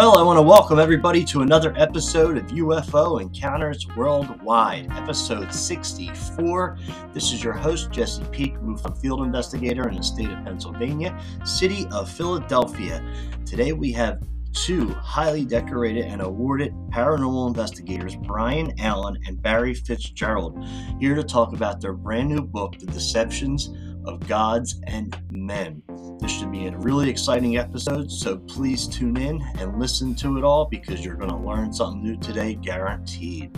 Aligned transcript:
Well, 0.00 0.16
I 0.16 0.22
want 0.22 0.38
to 0.38 0.42
welcome 0.42 0.78
everybody 0.78 1.22
to 1.26 1.42
another 1.42 1.74
episode 1.76 2.38
of 2.38 2.46
UFO 2.46 3.20
Encounters 3.20 3.86
Worldwide, 3.88 4.90
episode 4.92 5.52
64. 5.52 6.78
This 7.12 7.34
is 7.34 7.44
your 7.44 7.52
host, 7.52 7.90
Jesse 7.90 8.24
Peak, 8.32 8.54
MUFON 8.62 8.98
field 8.98 9.20
investigator 9.20 9.90
in 9.90 9.96
the 9.96 10.02
state 10.02 10.30
of 10.30 10.42
Pennsylvania, 10.42 11.22
city 11.44 11.86
of 11.92 12.10
Philadelphia. 12.10 13.04
Today 13.44 13.74
we 13.74 13.92
have 13.92 14.22
two 14.54 14.88
highly 14.88 15.44
decorated 15.44 16.06
and 16.06 16.22
awarded 16.22 16.72
paranormal 16.88 17.48
investigators, 17.48 18.16
Brian 18.16 18.72
Allen 18.80 19.18
and 19.26 19.42
Barry 19.42 19.74
Fitzgerald, 19.74 20.64
here 20.98 21.14
to 21.14 21.22
talk 21.22 21.52
about 21.52 21.78
their 21.78 21.92
brand 21.92 22.30
new 22.30 22.40
book, 22.40 22.78
The 22.78 22.86
Deceptions 22.86 23.68
of 24.04 24.26
Gods 24.28 24.80
and 24.86 25.16
Men. 25.30 25.82
This 26.20 26.30
should 26.30 26.52
be 26.52 26.66
a 26.66 26.76
really 26.78 27.08
exciting 27.08 27.56
episode, 27.56 28.10
so 28.10 28.38
please 28.38 28.86
tune 28.86 29.16
in 29.16 29.42
and 29.58 29.78
listen 29.78 30.14
to 30.16 30.38
it 30.38 30.44
all 30.44 30.66
because 30.66 31.04
you're 31.04 31.16
going 31.16 31.30
to 31.30 31.36
learn 31.36 31.72
something 31.72 32.02
new 32.02 32.16
today, 32.18 32.54
guaranteed. 32.54 33.56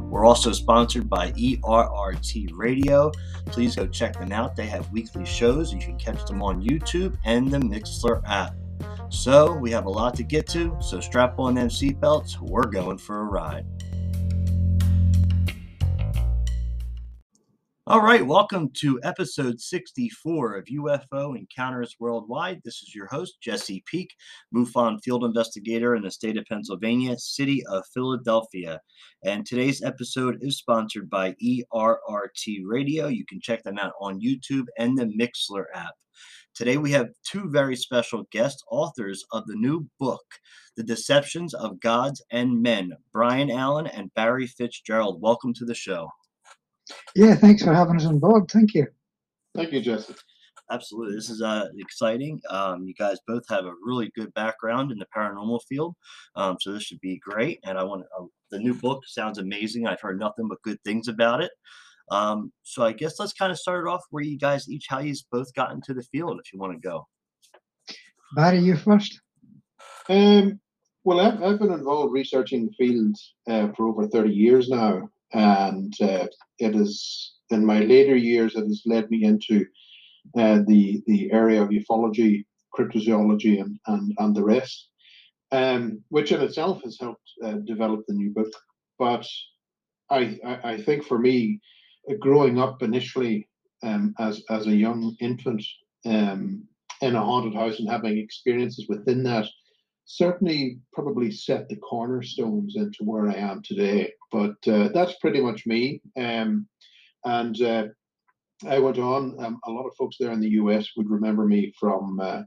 We're 0.00 0.26
also 0.26 0.52
sponsored 0.52 1.08
by 1.08 1.32
ERRT 1.32 2.50
Radio. 2.52 3.10
Please 3.46 3.76
go 3.76 3.86
check 3.86 4.18
them 4.18 4.32
out. 4.32 4.56
They 4.56 4.66
have 4.66 4.90
weekly 4.92 5.24
shows. 5.24 5.72
You 5.72 5.80
can 5.80 5.98
catch 5.98 6.24
them 6.26 6.42
on 6.42 6.62
YouTube 6.62 7.16
and 7.24 7.50
the 7.50 7.58
Mixlr 7.58 8.22
app. 8.28 8.54
So, 9.08 9.52
we 9.54 9.70
have 9.70 9.86
a 9.86 9.90
lot 9.90 10.14
to 10.16 10.22
get 10.22 10.46
to, 10.48 10.76
so 10.80 11.00
strap 11.00 11.38
on 11.38 11.54
them 11.54 11.68
seatbelts. 11.68 12.40
We're 12.40 12.64
going 12.64 12.98
for 12.98 13.20
a 13.20 13.24
ride. 13.24 13.66
All 17.88 18.00
right, 18.00 18.24
welcome 18.24 18.70
to 18.74 19.00
episode 19.02 19.60
64 19.60 20.54
of 20.54 20.66
UFO 20.66 21.36
Encounters 21.36 21.96
Worldwide. 21.98 22.60
This 22.64 22.76
is 22.76 22.94
your 22.94 23.06
host, 23.06 23.38
Jesse 23.40 23.82
Peak, 23.86 24.08
MUFON 24.54 25.02
field 25.02 25.24
investigator 25.24 25.96
in 25.96 26.02
the 26.02 26.10
state 26.12 26.36
of 26.36 26.44
Pennsylvania, 26.44 27.18
city 27.18 27.60
of 27.66 27.84
Philadelphia. 27.92 28.80
And 29.24 29.44
today's 29.44 29.82
episode 29.82 30.38
is 30.42 30.58
sponsored 30.58 31.10
by 31.10 31.34
ERRT 31.44 32.60
Radio. 32.64 33.08
You 33.08 33.26
can 33.28 33.40
check 33.40 33.64
them 33.64 33.78
out 33.78 33.94
on 34.00 34.20
YouTube 34.20 34.66
and 34.78 34.96
the 34.96 35.06
Mixlr 35.06 35.64
app. 35.74 35.94
Today 36.54 36.76
we 36.76 36.92
have 36.92 37.08
two 37.28 37.50
very 37.50 37.74
special 37.74 38.28
guest 38.30 38.62
authors 38.70 39.24
of 39.32 39.44
the 39.48 39.56
new 39.56 39.88
book, 39.98 40.22
The 40.76 40.84
Deceptions 40.84 41.52
of 41.52 41.80
Gods 41.80 42.22
and 42.30 42.62
Men, 42.62 42.92
Brian 43.12 43.50
Allen 43.50 43.88
and 43.88 44.14
Barry 44.14 44.46
Fitzgerald. 44.46 45.20
Welcome 45.20 45.52
to 45.54 45.64
the 45.64 45.74
show. 45.74 46.10
Yeah, 47.14 47.34
thanks 47.34 47.62
for 47.62 47.74
having 47.74 47.96
us 47.96 48.06
on 48.06 48.18
board. 48.18 48.50
Thank 48.50 48.74
you. 48.74 48.86
Thank 49.54 49.72
you, 49.72 49.80
Jesse. 49.80 50.14
Absolutely. 50.70 51.16
This 51.16 51.28
is 51.28 51.42
uh, 51.42 51.68
exciting. 51.78 52.40
Um, 52.48 52.84
you 52.86 52.94
guys 52.94 53.18
both 53.26 53.42
have 53.50 53.66
a 53.66 53.74
really 53.84 54.10
good 54.16 54.32
background 54.32 54.90
in 54.90 54.98
the 54.98 55.06
paranormal 55.14 55.60
field. 55.68 55.94
Um, 56.36 56.56
so 56.60 56.72
this 56.72 56.84
should 56.84 57.00
be 57.00 57.18
great. 57.18 57.60
And 57.64 57.76
I 57.76 57.84
want 57.84 58.04
uh, 58.18 58.24
the 58.50 58.58
new 58.58 58.74
book 58.74 59.02
sounds 59.06 59.38
amazing. 59.38 59.86
I've 59.86 60.00
heard 60.00 60.18
nothing 60.18 60.48
but 60.48 60.62
good 60.62 60.78
things 60.84 61.08
about 61.08 61.42
it. 61.42 61.50
Um, 62.10 62.52
so 62.62 62.84
I 62.84 62.92
guess 62.92 63.20
let's 63.20 63.34
kind 63.34 63.52
of 63.52 63.58
start 63.58 63.86
it 63.86 63.90
off 63.90 64.02
where 64.10 64.24
you 64.24 64.38
guys 64.38 64.68
each, 64.68 64.86
how 64.88 65.00
you 65.00 65.14
both 65.30 65.52
got 65.54 65.72
into 65.72 65.92
the 65.92 66.02
field, 66.02 66.40
if 66.42 66.52
you 66.52 66.58
want 66.58 66.72
to 66.72 66.88
go. 66.88 67.06
Barry, 68.34 68.60
you 68.60 68.76
first. 68.76 69.20
Um, 70.08 70.58
well, 71.04 71.20
I've, 71.20 71.42
I've 71.42 71.58
been 71.58 71.72
involved 71.72 72.12
researching 72.12 72.66
the 72.66 72.72
field 72.72 73.16
uh, 73.48 73.72
for 73.76 73.88
over 73.88 74.08
30 74.08 74.30
years 74.30 74.68
now 74.70 75.10
and 75.32 75.94
uh, 76.00 76.26
it 76.58 76.74
is 76.74 77.34
in 77.50 77.64
my 77.64 77.80
later 77.80 78.16
years 78.16 78.56
it 78.56 78.64
has 78.64 78.82
led 78.86 79.10
me 79.10 79.24
into 79.24 79.64
uh, 80.36 80.60
the 80.66 81.02
the 81.06 81.30
area 81.32 81.62
of 81.62 81.70
ufology, 81.70 82.44
cryptozoology, 82.76 83.60
and 83.60 83.78
and, 83.86 84.12
and 84.18 84.34
the 84.34 84.44
rest, 84.44 84.88
um, 85.50 86.02
which 86.08 86.32
in 86.32 86.40
itself 86.40 86.82
has 86.82 86.98
helped 87.00 87.28
uh, 87.44 87.56
develop 87.64 88.04
the 88.06 88.14
new 88.14 88.30
book. 88.30 88.52
But 88.98 89.26
I, 90.10 90.38
I, 90.44 90.72
I 90.72 90.82
think 90.82 91.04
for 91.04 91.18
me, 91.18 91.60
growing 92.20 92.58
up 92.58 92.82
initially 92.82 93.48
um, 93.82 94.14
as 94.18 94.42
as 94.50 94.66
a 94.66 94.76
young 94.76 95.16
infant 95.20 95.62
um, 96.04 96.64
in 97.00 97.16
a 97.16 97.24
haunted 97.24 97.54
house 97.54 97.78
and 97.80 97.90
having 97.90 98.18
experiences 98.18 98.86
within 98.88 99.22
that 99.24 99.46
certainly 100.12 100.78
probably 100.92 101.30
set 101.30 101.68
the 101.68 101.76
cornerstones 101.76 102.76
into 102.76 103.02
where 103.02 103.28
I 103.30 103.34
am 103.34 103.62
today. 103.62 104.12
But 104.30 104.56
uh, 104.66 104.88
that's 104.92 105.14
pretty 105.22 105.40
much 105.40 105.66
me. 105.66 106.02
Um, 106.18 106.68
and 107.24 107.60
uh, 107.62 107.86
I 108.68 108.78
went 108.78 108.98
on. 108.98 109.42
Um, 109.42 109.58
a 109.66 109.70
lot 109.70 109.86
of 109.86 109.96
folks 109.96 110.16
there 110.20 110.32
in 110.32 110.40
the 110.40 110.50
US 110.50 110.90
would 110.96 111.08
remember 111.08 111.46
me 111.46 111.72
from 111.80 112.20
uh, 112.20 112.42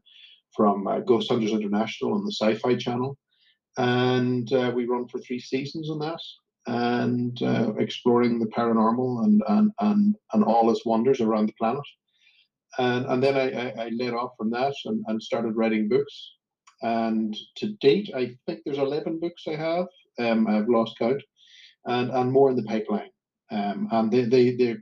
from 0.55 0.87
uh, 0.87 0.99
Ghost 0.99 1.31
Hunters 1.31 1.51
International 1.51 2.13
on 2.13 2.23
the 2.23 2.31
Sci-Fi 2.31 2.75
Channel, 2.75 3.17
and 3.77 4.51
uh, 4.53 4.71
we 4.73 4.85
run 4.85 5.07
for 5.07 5.19
three 5.19 5.39
seasons 5.39 5.89
on 5.89 5.99
that. 5.99 6.21
And 6.67 7.41
uh, 7.43 7.73
exploring 7.77 8.39
the 8.39 8.47
paranormal 8.47 9.23
and, 9.23 9.43
and 9.47 9.71
and 9.79 10.15
and 10.33 10.43
all 10.43 10.69
its 10.71 10.85
wonders 10.85 11.19
around 11.19 11.47
the 11.47 11.53
planet, 11.59 11.87
and 12.77 13.05
and 13.07 13.23
then 13.23 13.35
I, 13.35 13.47
I, 13.49 13.85
I 13.85 13.89
led 13.89 14.13
off 14.13 14.33
from 14.37 14.51
that 14.51 14.73
and, 14.85 15.03
and 15.07 15.21
started 15.21 15.55
writing 15.55 15.89
books 15.89 16.35
and 16.81 17.35
to 17.57 17.73
date, 17.81 18.11
I 18.15 18.35
think 18.45 18.61
there's 18.65 18.77
11 18.77 19.19
books 19.19 19.43
I 19.47 19.55
have. 19.55 19.87
Um, 20.19 20.47
I've 20.47 20.69
lost 20.69 20.97
count, 20.99 21.21
and 21.85 22.11
and 22.11 22.31
more 22.31 22.49
in 22.49 22.55
the 22.55 22.63
pipeline. 22.63 23.09
Um, 23.51 23.87
and 23.91 24.11
they 24.11 24.25
they 24.25 24.55
they 24.55 24.75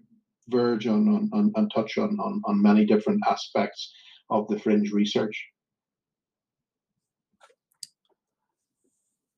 verge 0.49 0.87
on 0.87 1.07
on, 1.07 1.29
on, 1.33 1.51
on 1.55 1.69
touch 1.69 1.97
on, 1.97 2.17
on 2.19 2.41
on 2.45 2.61
many 2.61 2.85
different 2.85 3.21
aspects 3.27 3.93
of 4.29 4.47
the 4.47 4.59
fringe 4.59 4.91
research. 4.91 5.45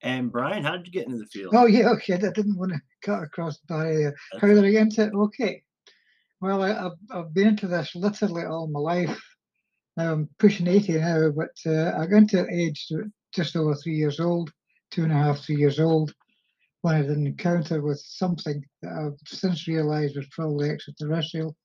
And 0.02 0.32
Brian, 0.32 0.64
how 0.64 0.78
did 0.78 0.86
you 0.86 0.94
get 0.94 1.08
into 1.08 1.18
the 1.18 1.26
field? 1.26 1.54
Oh 1.56 1.66
yeah, 1.66 1.90
okay. 1.90 2.14
I 2.14 2.18
didn't 2.18 2.58
want 2.58 2.74
to 2.74 2.82
cut 3.02 3.24
across 3.24 3.58
Barry. 3.68 4.12
How 4.40 4.48
did 4.48 4.64
I 4.64 4.72
get 4.72 4.84
into 4.84 5.04
it? 5.04 5.14
Okay. 5.16 5.64
Well, 6.42 6.62
I, 6.62 6.74
have 6.74 6.92
I've 7.10 7.34
been 7.34 7.48
into 7.48 7.68
this 7.68 7.96
literally 7.96 8.46
all 8.46 8.68
my 8.68 8.80
life. 8.80 9.20
Now 9.98 10.12
I'm 10.12 10.30
pushing 10.40 10.68
80 10.68 11.00
now, 11.00 11.30
but 11.30 11.56
uh, 11.66 11.94
I 11.98 12.06
got 12.06 12.18
into 12.18 12.48
age 12.52 12.92
just 13.34 13.56
over 13.56 13.76
three 13.76 13.96
years 13.96 14.20
old, 14.20 14.52
two 14.92 15.04
and 15.04 15.12
a 15.12 15.16
half, 15.16 15.40
three 15.40 15.56
years 15.56 15.80
old, 15.80 16.14
when 16.82 16.96
I 16.96 16.98
had 16.98 17.08
an 17.08 17.26
encounter 17.26 17.82
with 17.82 18.00
something 18.00 18.64
that 18.82 18.92
I've 18.92 19.20
since 19.26 19.68
realized 19.68 20.18
was 20.18 20.28
probably 20.32 20.70
extraterrestrial. 20.70 21.56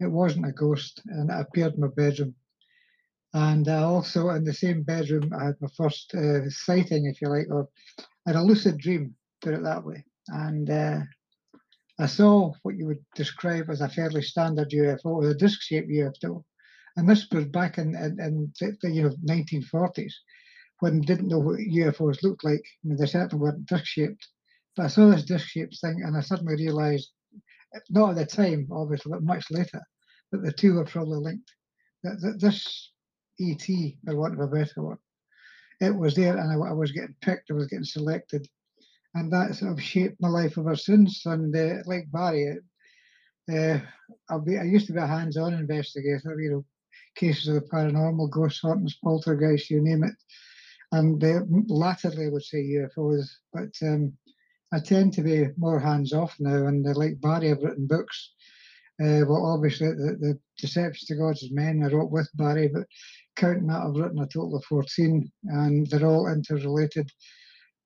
It 0.00 0.06
wasn't 0.06 0.46
a 0.46 0.52
ghost, 0.52 1.00
and 1.06 1.30
it 1.30 1.40
appeared 1.40 1.74
in 1.74 1.80
my 1.80 1.88
bedroom. 1.88 2.34
And 3.32 3.68
uh, 3.68 3.88
also 3.88 4.28
in 4.30 4.44
the 4.44 4.52
same 4.52 4.82
bedroom, 4.82 5.32
I 5.38 5.46
had 5.46 5.60
my 5.60 5.68
first 5.76 6.14
uh, 6.14 6.48
sighting, 6.50 7.06
if 7.06 7.22
you 7.22 7.28
like, 7.28 7.46
or 7.50 7.68
I 7.98 8.30
had 8.30 8.36
a 8.36 8.42
lucid 8.42 8.78
dream, 8.78 9.14
put 9.40 9.54
it 9.54 9.62
that 9.62 9.84
way. 9.84 10.04
And 10.28 10.68
uh, 10.68 11.00
I 11.98 12.06
saw 12.06 12.52
what 12.62 12.76
you 12.76 12.86
would 12.86 13.04
describe 13.14 13.70
as 13.70 13.80
a 13.80 13.88
fairly 13.88 14.22
standard 14.22 14.70
UFO, 14.70 15.30
a 15.30 15.34
disc-shaped 15.34 15.88
UFO 15.88 16.44
and 16.98 17.08
this 17.08 17.28
was 17.30 17.44
back 17.44 17.78
in, 17.78 17.94
in, 17.94 18.18
in 18.20 18.52
the 18.58 18.90
you 18.90 19.04
know 19.04 19.14
1940s 19.24 20.12
when 20.80 21.00
didn't 21.00 21.28
know 21.28 21.38
what 21.38 21.58
UFOs 21.58 22.24
looked 22.24 22.44
like. 22.44 22.62
I 22.84 22.88
mean, 22.88 22.98
they 22.98 23.06
certainly 23.06 23.40
weren't 23.40 23.66
disc 23.66 23.84
shaped. 23.84 24.26
But 24.76 24.86
I 24.86 24.88
saw 24.88 25.08
this 25.08 25.24
disc 25.24 25.46
shaped 25.46 25.78
thing 25.80 26.02
and 26.04 26.16
I 26.16 26.20
suddenly 26.20 26.56
realized, 26.56 27.10
not 27.90 28.10
at 28.10 28.16
the 28.16 28.26
time, 28.26 28.68
obviously, 28.72 29.10
but 29.10 29.22
much 29.22 29.46
later, 29.50 29.80
that 30.32 30.42
the 30.42 30.52
two 30.52 30.74
were 30.74 30.84
probably 30.84 31.18
linked. 31.18 31.50
That, 32.02 32.20
that 32.20 32.40
this 32.40 32.92
ET, 33.40 33.64
for 34.04 34.16
want 34.16 34.34
of 34.34 34.40
a 34.40 34.46
better 34.48 34.82
word, 34.82 34.98
it 35.80 35.94
was 35.94 36.16
there 36.16 36.36
and 36.36 36.50
I, 36.50 36.68
I, 36.68 36.72
was 36.72 36.90
getting 36.90 37.14
picked, 37.20 37.50
I 37.50 37.54
was 37.54 37.68
getting 37.68 37.84
selected. 37.84 38.48
And 39.14 39.32
that 39.32 39.54
sort 39.54 39.72
of 39.72 39.82
shaped 39.82 40.20
my 40.20 40.28
life 40.28 40.58
ever 40.58 40.74
since. 40.74 41.24
And 41.26 41.54
uh, 41.54 41.82
like 41.86 42.10
Barry, 42.10 42.58
uh, 43.52 43.78
be, 44.44 44.58
I 44.58 44.64
used 44.64 44.88
to 44.88 44.92
be 44.92 44.98
a 44.98 45.06
hands 45.06 45.36
on 45.36 45.54
investigator, 45.54 46.36
you 46.40 46.50
know, 46.50 46.64
cases 47.18 47.48
of 47.48 47.54
the 47.54 47.68
paranormal, 47.68 48.30
ghost 48.30 48.60
hauntings, 48.62 48.98
poltergeist, 49.02 49.70
you 49.70 49.82
name 49.82 50.04
it. 50.04 50.14
And 50.92 51.22
uh, 51.22 51.40
latterly, 51.66 52.26
I 52.26 52.28
would 52.30 52.44
say 52.44 52.58
UFOs, 52.58 53.26
but 53.52 53.74
um, 53.82 54.12
I 54.72 54.80
tend 54.80 55.12
to 55.14 55.22
be 55.22 55.48
more 55.56 55.78
hands 55.78 56.12
off 56.12 56.34
now. 56.38 56.66
And 56.66 56.84
like 56.96 57.20
Barry, 57.20 57.50
I've 57.50 57.62
written 57.62 57.86
books. 57.86 58.32
Uh, 59.00 59.22
well, 59.28 59.46
obviously, 59.46 59.88
the, 59.88 60.16
the 60.18 60.38
Deception 60.58 61.06
to 61.06 61.14
Gods 61.16 61.48
Men 61.52 61.82
I 61.84 61.88
wrote 61.88 62.10
with 62.10 62.28
Barry, 62.34 62.68
but 62.68 62.84
counting 63.36 63.68
that, 63.68 63.82
I've 63.82 63.94
written 63.94 64.18
a 64.18 64.26
total 64.26 64.56
of 64.56 64.64
14, 64.64 65.30
and 65.44 65.86
they're 65.86 66.06
all 66.06 66.32
interrelated 66.32 67.10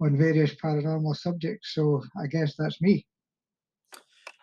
on 0.01 0.17
various 0.17 0.55
paranormal 0.55 1.17
subjects. 1.17 1.75
So 1.75 2.03
I 2.23 2.27
guess 2.27 2.55
that's 2.57 2.81
me. 2.81 3.07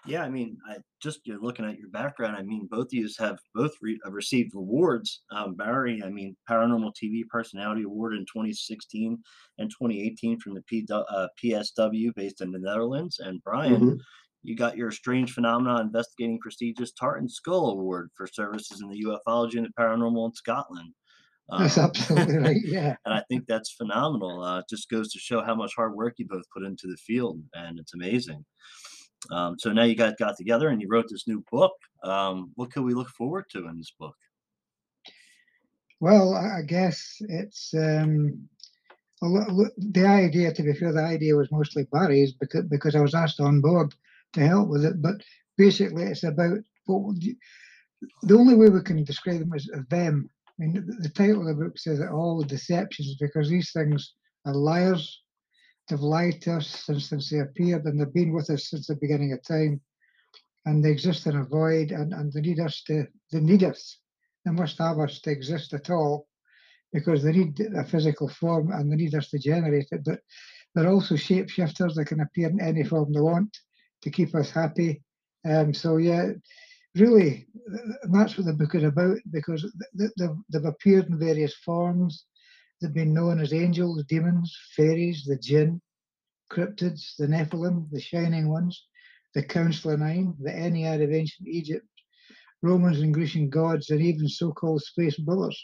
Yeah, 0.06 0.24
I 0.24 0.30
mean, 0.30 0.57
I 0.69 0.78
just 1.01 1.19
you're 1.25 1.42
looking 1.42 1.66
at 1.66 1.78
your 1.78 1.90
background. 1.90 2.38
I 2.38 2.42
mean, 2.42 2.68
both 2.72 2.88
of 2.88 2.94
you 2.94 3.10
have 3.19 3.38
both 3.54 3.72
re- 3.81 4.00
have 4.04 4.13
received 4.13 4.56
awards. 4.56 5.24
Um, 5.31 5.56
Barry, 5.56 6.01
I 6.04 6.10
mean, 6.10 6.36
Paranormal 6.50 6.94
TV 7.01 7.28
Personality 7.28 7.84
Award 7.84 8.13
in 8.13 8.22
2016 8.22 9.18
and 9.57 9.69
2018 9.69 10.40
from 10.40 10.54
the 10.54 10.62
P, 10.63 10.88
uh, 10.92 11.28
PSW 11.44 12.16
based 12.16 12.42
in 12.42 12.51
the 12.51 12.60
Netherlands. 12.60 13.19
And 13.19 13.44
Brian, 13.44 13.75
mm-hmm. 13.75 13.96
you 14.44 14.56
got 14.56 14.78
your 14.78 14.92
Strange 14.92 15.34
Phenomena 15.34 15.81
Investigating 15.81 16.40
Prestigious 16.40 16.92
Tartan 16.94 17.28
Skull 17.28 17.72
Award 17.72 18.10
for 18.16 18.25
services 18.25 18.81
in 18.81 18.90
the 18.90 19.04
ufology 19.04 19.57
and 19.57 19.66
the 19.66 19.74
paranormal 19.78 20.28
in 20.28 20.34
Scotland. 20.34 20.94
That's 21.50 21.78
Um, 21.78 21.86
absolutely 21.86 22.38
right. 22.38 22.62
Yeah. 22.63 22.95
and 23.06 23.13
I 23.13 23.24
think 23.30 23.45
that's 23.48 23.72
phenomenal. 23.74 24.44
Uh, 24.44 24.60
it 24.60 24.66
just 24.69 24.90
goes 24.90 25.12
to 25.12 25.19
show 25.19 25.42
how 25.42 25.56
much 25.56 25.74
hard 25.75 25.95
work 25.95 26.13
you 26.18 26.28
both 26.28 26.44
put 26.54 26.63
into 26.63 26.88
the 26.88 26.98
field, 26.98 27.42
and 27.54 27.80
it's 27.80 27.94
amazing. 27.94 28.45
Um, 29.31 29.60
so 29.60 29.71
now 29.71 29.83
you 29.83 29.95
guys 29.95 30.13
got 30.18 30.38
together 30.38 30.69
and 30.69 30.81
you 30.81 30.88
wrote 30.89 31.07
this 31.10 31.27
new 31.27 31.44
book. 31.51 31.74
Um, 32.04 32.51
what 32.56 32.71
could 32.71 32.83
we 32.83 32.94
look 32.94 33.10
forward 33.10 33.45
to 33.51 33.68
in 33.68 33.77
this 33.77 33.92
book? 34.00 34.16
Well, 36.00 36.33
I 36.33 36.62
guess 36.62 37.18
it's 37.27 37.74
um, 37.74 38.48
the 39.21 40.06
idea. 40.06 40.54
To 40.54 40.63
be 40.63 40.74
fair, 40.74 40.94
the 40.94 41.04
idea 41.04 41.36
was 41.36 41.51
mostly 41.51 41.86
Barry's 41.92 42.33
because 42.33 42.66
because 42.66 42.95
I 42.95 43.01
was 43.01 43.13
asked 43.13 43.42
on 43.42 43.60
board 43.60 43.94
to 44.33 44.48
help 44.48 44.69
with 44.69 44.86
it. 44.86 45.01
But 45.01 45.16
basically, 45.57 46.04
it's 46.04 46.24
about 46.24 46.60
what 46.86 47.21
you, 47.21 47.36
the 48.24 48.38
only 48.38 48.56
way 48.56 48.69
we 48.69 48.81
can 48.81 49.04
describe 49.04 49.39
them 49.39 49.54
is 49.54 49.69
them. 49.89 50.30
I 50.60 50.63
mean, 50.63 50.86
the, 51.00 51.10
title 51.10 51.42
of 51.42 51.57
the 51.57 51.63
book 51.66 51.77
says 51.77 52.00
it 52.00 52.10
all 52.10 52.39
the 52.39 52.45
deceptions 52.45 53.16
because 53.19 53.50
these 53.50 53.71
things 53.71 54.13
are 54.45 54.54
liars. 54.54 55.21
They've 55.90 56.00
us 56.00 56.68
since, 56.68 57.10
since 57.10 57.30
they 57.30 57.40
appeared, 57.40 57.86
and 57.86 58.00
they've 58.00 58.14
been 58.14 58.34
with 58.34 58.50
us 58.50 58.70
since 58.70 58.88
the 58.88 58.96
beginning 58.96 59.34
of 59.34 59.44
time. 59.44 59.82
And 60.66 60.84
they 60.84 60.92
exist 60.92 61.26
in 61.26 61.38
a 61.38 61.44
void, 61.44 61.92
and, 61.92 62.14
and 62.14 62.32
they 62.32 62.42
need 62.42 62.60
us 62.60 62.84
to. 62.84 63.08
They 63.32 63.40
need 63.40 63.64
us 63.64 63.98
they 64.46 64.52
must 64.52 64.78
have 64.80 65.00
us 65.00 65.20
to 65.22 65.32
exist 65.32 65.74
at 65.74 65.90
all 65.90 66.28
because 66.92 67.24
they 67.24 67.32
need 67.32 67.60
a 67.60 67.84
physical 67.84 68.30
form 68.30 68.72
and 68.72 68.92
they 68.92 68.96
need 68.96 69.16
us 69.16 69.30
to 69.30 69.40
generate 69.40 69.88
it. 69.92 70.04
But 70.04 70.20
they're 70.74 70.90
also 70.90 71.16
shapeshifters 71.16 71.96
that 71.96 72.06
can 72.06 72.22
appear 72.22 72.50
in 72.50 72.62
any 72.62 72.84
form 72.84 73.14
they 73.14 73.20
want 73.20 73.56
to 74.02 74.10
keep 74.10 74.34
us 74.36 74.50
happy. 74.50 75.02
Um, 75.46 75.74
so 75.74 75.98
yeah, 75.98 76.32
really, 76.96 77.48
that's 78.12 78.38
what 78.38 78.48
the 78.48 78.54
book 78.54 78.76
is 78.76 78.84
about 78.84 79.18
because 79.32 79.62
th- 79.62 79.74
th- 79.98 80.12
they've, 80.18 80.38
they've 80.52 80.72
appeared 80.72 81.08
in 81.08 81.20
various 81.20 81.54
forms. 81.54 82.26
They've 82.81 82.94
been 82.94 83.14
known 83.14 83.42
as 83.42 83.54
angels, 83.54 84.04
demons, 84.06 84.56
fairies, 84.76 85.26
the 85.26 85.38
jinn, 85.38 85.81
cryptids, 86.52 87.16
the 87.18 87.28
Nephilim, 87.28 87.90
the 87.92 88.00
Shining 88.00 88.50
Ones, 88.50 88.86
the 89.36 89.44
Council 89.44 89.98
Nine, 89.98 90.34
the 90.40 90.52
Ennead 90.52 91.04
of 91.04 91.12
ancient 91.12 91.48
Egypt, 91.48 91.88
Romans 92.62 93.02
and 93.02 93.14
Grecian 93.14 93.50
gods, 93.50 93.90
and 93.90 94.02
even 94.02 94.28
so-called 94.28 94.81
space 94.81 95.18
bullets. 95.18 95.64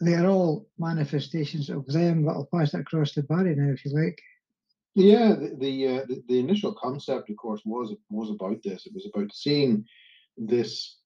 They 0.00 0.14
are 0.14 0.26
all 0.26 0.66
manifestations 0.78 1.70
of 1.70 1.86
them, 1.86 2.24
but 2.24 2.32
I'll 2.32 2.48
pass 2.52 2.74
it 2.74 2.80
across 2.80 3.12
to 3.12 3.22
Barry 3.22 3.54
now, 3.54 3.72
if 3.72 3.84
you 3.84 3.92
like. 3.92 4.18
Yeah, 4.94 5.34
the 5.34 5.54
the, 5.58 5.88
uh, 5.88 6.06
the 6.06 6.22
the 6.28 6.38
initial 6.38 6.72
concept, 6.72 7.28
of 7.28 7.36
course, 7.36 7.60
was 7.64 7.94
was 8.10 8.30
about 8.30 8.62
this. 8.62 8.86
It 8.86 8.94
was 8.94 9.06
about 9.06 9.32
seeing 9.34 9.84
this 10.38 10.96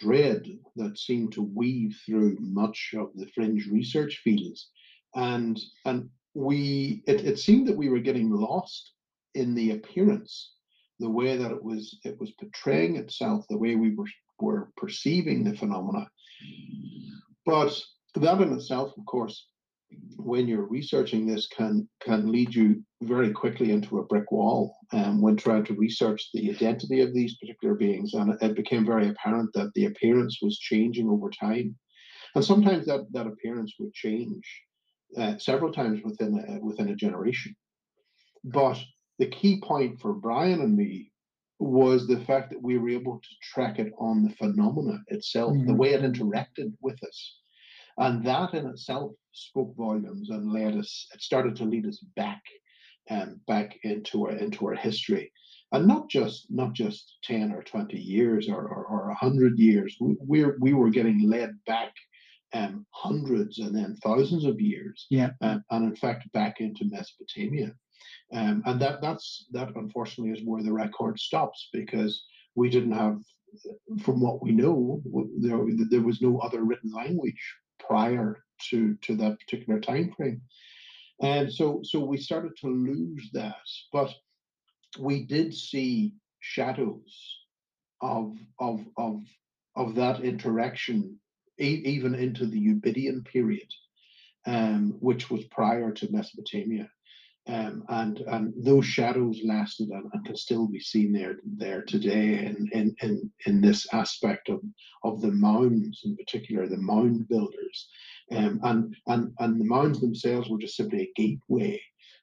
thread 0.00 0.46
that 0.76 0.98
seemed 0.98 1.32
to 1.32 1.42
weave 1.42 1.96
through 2.04 2.36
much 2.40 2.94
of 2.96 3.10
the 3.14 3.26
fringe 3.34 3.66
research 3.66 4.20
fields, 4.22 4.70
and 5.14 5.60
and 5.84 6.08
we 6.34 7.02
it, 7.06 7.24
it 7.24 7.38
seemed 7.38 7.66
that 7.68 7.76
we 7.76 7.88
were 7.88 8.00
getting 8.00 8.30
lost 8.30 8.92
in 9.34 9.54
the 9.54 9.72
appearance, 9.72 10.52
the 10.98 11.10
way 11.10 11.36
that 11.36 11.50
it 11.50 11.62
was 11.62 11.98
it 12.04 12.18
was 12.18 12.30
portraying 12.32 12.96
itself, 12.96 13.46
the 13.48 13.58
way 13.58 13.76
we 13.76 13.94
were 13.94 14.08
were 14.40 14.70
perceiving 14.76 15.44
the 15.44 15.56
phenomena. 15.56 16.08
But 17.44 17.80
that 18.14 18.40
in 18.40 18.52
itself, 18.52 18.92
of 18.96 19.04
course, 19.06 19.46
when 20.16 20.48
you're 20.48 20.66
researching 20.66 21.26
this 21.26 21.46
can 21.46 21.88
can 22.00 22.30
lead 22.30 22.54
you 22.54 22.82
very 23.02 23.30
quickly 23.32 23.70
into 23.70 23.98
a 23.98 24.04
brick 24.04 24.30
wall 24.32 24.76
um, 24.92 25.20
when 25.20 25.36
trying 25.36 25.64
to 25.64 25.74
research 25.74 26.28
the 26.32 26.50
identity 26.50 27.00
of 27.00 27.14
these 27.14 27.36
particular 27.36 27.74
beings 27.74 28.14
and 28.14 28.34
it, 28.42 28.56
became 28.56 28.84
very 28.84 29.08
apparent 29.08 29.50
that 29.54 29.70
the 29.74 29.84
appearance 29.84 30.38
was 30.42 30.58
changing 30.58 31.08
over 31.08 31.30
time. 31.30 31.76
And 32.34 32.44
sometimes 32.44 32.86
that 32.86 33.06
that 33.12 33.26
appearance 33.26 33.74
would 33.78 33.92
change 33.94 34.44
uh, 35.16 35.38
several 35.38 35.72
times 35.72 36.00
within 36.04 36.38
a, 36.38 36.64
within 36.64 36.88
a 36.88 36.96
generation. 36.96 37.54
But 38.44 38.82
the 39.18 39.28
key 39.28 39.60
point 39.60 40.00
for 40.00 40.12
brian 40.14 40.60
and 40.60 40.76
me 40.76 41.12
was 41.58 42.06
the 42.06 42.20
fact 42.24 42.50
that 42.50 42.62
we 42.62 42.76
were 42.76 42.90
able 42.90 43.18
to 43.18 43.28
track 43.42 43.78
it 43.78 43.92
on 43.98 44.24
the 44.24 44.30
phenomena 44.30 44.98
itself 45.08 45.56
the 45.66 45.72
Mhm. 45.72 45.78
way 45.78 45.94
it 45.94 46.02
interacted 46.02 46.72
with 46.82 47.02
us 47.02 47.38
and 47.98 48.24
that 48.24 48.54
in 48.54 48.66
itself 48.66 49.12
spoke 49.32 49.74
volumes 49.76 50.30
and 50.30 50.52
led 50.52 50.76
us 50.76 51.06
it 51.14 51.22
started 51.22 51.56
to 51.56 51.64
lead 51.64 51.86
us 51.86 51.98
back 52.16 52.42
and 53.08 53.44
back 53.46 53.78
into 53.82 54.26
our 54.26 54.32
into 54.32 54.66
our 54.66 54.74
history 54.74 55.30
and 55.72 55.86
not 55.86 56.08
just 56.08 56.46
not 56.50 56.72
just 56.72 57.16
10 57.24 57.52
or 57.52 57.62
20 57.62 57.98
years 57.98 58.48
or 58.48 58.62
or, 58.68 58.84
or 58.86 59.06
100 59.08 59.58
years 59.58 59.96
we, 60.00 60.16
we're 60.20 60.56
we 60.60 60.72
were 60.72 60.90
getting 60.90 61.28
led 61.28 61.50
back 61.66 61.92
um, 62.52 62.86
hundreds 62.90 63.58
and 63.58 63.74
then 63.74 63.96
thousands 64.02 64.44
of 64.44 64.60
years 64.60 65.06
Yeah. 65.10 65.30
um, 65.42 65.64
and 65.70 65.84
in 65.84 65.96
fact 65.96 66.30
back 66.32 66.60
into 66.60 66.84
mesopotamia 66.84 67.72
um, 68.32 68.62
and 68.66 68.80
that 68.80 69.00
that's 69.02 69.46
that 69.52 69.74
unfortunately 69.74 70.32
is 70.32 70.44
where 70.44 70.62
the 70.62 70.72
record 70.72 71.18
stops 71.18 71.68
because 71.72 72.24
we 72.54 72.70
didn't 72.70 72.92
have 72.92 73.18
from 74.00 74.20
what 74.20 74.42
we 74.42 74.52
know 74.52 75.02
there, 75.38 75.60
there 75.90 76.02
was 76.02 76.20
no 76.20 76.38
other 76.38 76.62
written 76.62 76.92
language 76.92 77.54
prior 77.86 78.42
to 78.70 78.94
to 79.02 79.16
that 79.16 79.38
particular 79.40 79.80
time 79.80 80.12
frame 80.16 80.40
and 81.22 81.52
so 81.52 81.80
so 81.82 82.00
we 82.00 82.16
started 82.16 82.52
to 82.60 82.68
lose 82.68 83.30
that 83.32 83.56
but 83.92 84.12
we 84.98 85.24
did 85.24 85.54
see 85.54 86.14
shadows 86.40 87.38
of 88.00 88.36
of 88.58 88.80
of 88.96 89.22
of 89.76 89.94
that 89.94 90.20
interaction 90.20 91.18
e- 91.60 91.82
even 91.84 92.14
into 92.14 92.46
the 92.46 92.74
Ubaidian 92.74 93.24
period 93.24 93.68
um, 94.46 94.96
which 95.00 95.30
was 95.30 95.44
prior 95.44 95.90
to 95.92 96.12
Mesopotamia 96.12 96.88
um, 97.48 97.84
and 97.88 98.18
and 98.20 98.52
those 98.56 98.86
shadows 98.86 99.40
lasted 99.44 99.88
and, 99.90 100.10
and 100.12 100.24
can 100.24 100.36
still 100.36 100.66
be 100.66 100.80
seen 100.80 101.12
there 101.12 101.36
there 101.44 101.82
today 101.82 102.44
in 102.44 102.68
in 102.72 102.96
in, 103.02 103.30
in 103.46 103.60
this 103.60 103.86
aspect 103.92 104.48
of 104.48 104.60
of 105.04 105.20
the 105.20 105.30
mounds 105.30 106.02
in 106.04 106.16
particular 106.16 106.66
the 106.66 106.76
mound 106.76 107.28
builders. 107.28 107.88
Um, 108.32 108.60
and 108.64 108.96
and 109.06 109.32
and 109.38 109.60
the 109.60 109.64
mounds 109.64 110.00
themselves 110.00 110.48
were 110.48 110.58
just 110.58 110.76
simply 110.76 111.02
a 111.02 111.12
gateway 111.14 111.80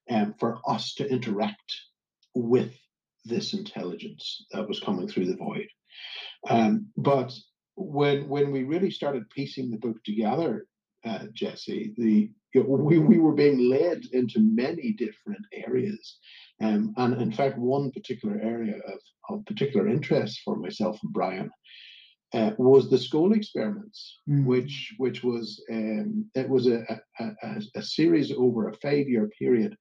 um, 0.10 0.36
for 0.40 0.60
us 0.68 0.94
to 0.96 1.08
interact 1.08 1.74
with 2.36 2.74
this 3.24 3.54
intelligence 3.54 4.46
that 4.51 4.68
was 4.68 4.82
coming 4.82 5.08
through 5.08 5.27
the 5.27 5.38
void. 5.38 5.68
Um, 6.50 6.88
but 6.98 7.34
when 7.75 8.27
when 8.27 8.51
we 8.51 8.63
really 8.63 8.92
started 8.92 9.30
piecing 9.30 9.72
the 9.72 9.77
book 9.77 10.03
together 10.03 10.68
uh, 11.05 11.25
Jesse, 11.33 11.93
the 11.98 12.31
you 12.53 12.63
know, 12.63 12.69
we, 12.69 13.00
we 13.00 13.17
were 13.17 13.33
being 13.33 13.69
led 13.69 14.03
into 14.13 14.39
many 14.39 14.93
different 14.93 15.45
areas. 15.51 16.19
Um, 16.62 16.93
and 16.98 17.19
in 17.22 17.31
fact, 17.31 17.57
one 17.57 17.91
particular 17.91 18.39
area 18.41 18.77
of, 18.77 19.00
of 19.29 19.45
particular 19.45 19.88
interest 19.88 20.41
for 20.45 20.55
myself 20.55 21.00
and 21.03 21.12
Brian 21.12 21.50
uh, 22.33 22.51
was 22.57 22.89
the 22.89 22.98
Scole 22.98 23.33
experiments, 23.33 24.19
Mm. 24.29 24.45
which 24.45 24.93
which 24.98 25.24
was 25.24 25.63
um, 25.72 26.29
it 26.36 26.48
was 26.48 26.67
a, 26.67 26.86
a, 27.19 27.25
a, 27.43 27.62
a 27.75 27.81
series 27.81 28.31
over 28.31 28.69
a 28.69 28.77
five 28.77 29.10
year 29.10 29.29
period 29.39 29.75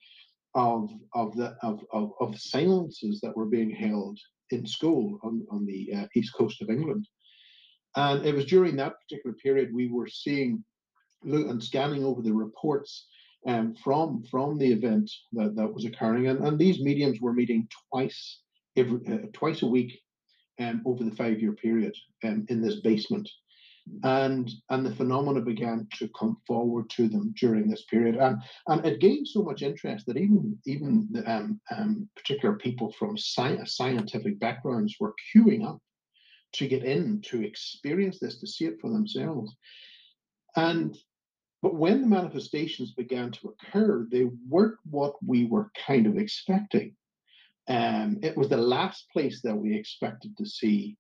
of 0.55 0.91
of 1.15 1.35
the 1.37 1.57
of, 1.63 1.81
of, 1.93 2.13
of 2.21 2.39
seances 2.39 3.21
that 3.21 3.37
were 3.37 3.47
being 3.47 3.71
held 3.71 4.19
in 4.51 4.67
Scole 4.67 5.19
on, 5.23 5.47
on 5.51 5.65
the 5.65 5.93
uh, 5.95 6.07
east 6.15 6.35
coast 6.35 6.61
of 6.63 6.71
England. 6.71 7.07
And 7.97 8.25
it 8.27 8.35
was 8.35 8.47
during 8.47 8.77
that 8.77 8.95
particular 9.03 9.35
period 9.37 9.71
we 9.73 9.89
were 9.89 10.09
seeing 10.09 10.65
look 11.25 11.49
and 11.49 11.63
scanning 11.63 12.05
over 12.05 12.23
the 12.23 12.33
reports 12.33 13.07
um, 13.47 13.75
from 13.75 14.23
from 14.31 14.59
the 14.59 14.71
event 14.73 15.11
that, 15.33 15.57
that 15.57 15.73
was 15.73 15.85
occurring, 15.85 16.29
and, 16.29 16.47
and 16.47 16.59
these 16.59 16.81
mediums 16.81 17.21
were 17.21 17.33
meeting 17.33 17.69
twice 17.91 18.41
every 18.77 19.01
uh, 19.09 19.27
twice 19.33 19.63
a 19.63 19.67
week 19.67 20.01
um, 20.61 20.83
over 20.87 21.05
the 21.05 21.17
five 21.17 21.41
year 21.41 21.53
period 21.53 21.95
um, 22.25 22.47
in 22.49 22.63
this 22.63 22.81
basement, 22.81 23.29
and 24.05 24.51
and 24.71 24.87
the 24.87 24.95
phenomena 24.95 25.41
began 25.41 25.89
to 25.99 26.09
come 26.19 26.37
forward 26.47 26.89
to 26.91 27.09
them 27.09 27.35
during 27.41 27.69
this 27.69 27.85
period, 27.85 28.17
and 28.17 28.39
and 28.69 28.87
it 28.87 29.01
gained 29.01 29.27
so 29.27 29.43
much 29.43 29.63
interest 29.63 30.07
that 30.07 30.17
even 30.17 30.57
even 30.67 31.09
um, 31.27 31.61
um, 31.77 32.09
particular 32.15 32.57
people 32.57 32.93
from 32.93 33.17
sci- 33.17 33.65
scientific 33.65 34.39
backgrounds 34.39 34.97
were 35.01 35.15
queuing 35.35 35.67
up 35.67 35.81
to 36.53 36.69
get 36.69 36.85
in 36.85 37.21
to 37.23 37.43
experience 37.43 38.21
this 38.21 38.39
to 38.39 38.47
see 38.47 38.67
it 38.67 38.81
for 38.81 38.91
themselves, 38.91 39.53
and 40.55 40.97
but 41.63 41.77
when 41.77 42.01
the 42.03 42.09
manifestations 42.09 42.93
began 42.93 43.31
to 43.31 43.55
occur, 43.55 44.07
they 44.11 44.29
weren't 44.49 44.79
what 44.91 45.15
we 45.25 45.47
were 45.47 45.71
kind 45.87 46.07
of 46.07 46.19
expecting. 46.19 46.97
Um, 47.69 48.19
it 48.23 48.37
was 48.37 48.49
the 48.49 48.57
last 48.57 49.07
place 49.13 49.41
that 49.43 49.55
we 49.55 49.75
expected 49.77 50.37
to 50.37 50.45
see 50.45 50.97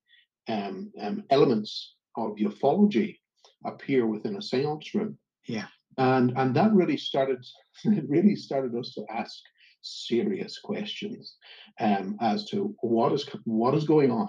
um, 0.48 0.92
um, 1.00 1.24
elements 1.30 1.96
of 2.16 2.36
ufology 2.36 3.18
appear 3.66 4.06
within 4.06 4.36
a 4.36 4.42
seance 4.42 4.94
room. 4.94 5.18
Yeah. 5.48 5.66
And 5.98 6.32
and 6.36 6.54
that 6.54 6.72
really 6.72 6.96
started 6.96 7.44
it 7.84 8.08
really 8.08 8.36
started 8.36 8.74
us 8.76 8.92
to 8.94 9.04
ask 9.10 9.36
serious 9.82 10.58
questions 10.60 11.36
um, 11.80 12.16
as 12.20 12.46
to 12.46 12.74
what 12.82 13.12
is 13.12 13.28
what 13.44 13.74
is 13.74 13.84
going 13.84 14.12
on, 14.12 14.28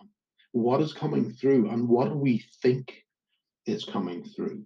what 0.52 0.82
is 0.82 0.94
coming 0.94 1.32
through, 1.32 1.70
and 1.70 1.88
what 1.88 2.10
do 2.10 2.16
we 2.16 2.44
think 2.63 3.04
is 3.68 3.86
coming 3.86 4.24
through. 4.24 4.66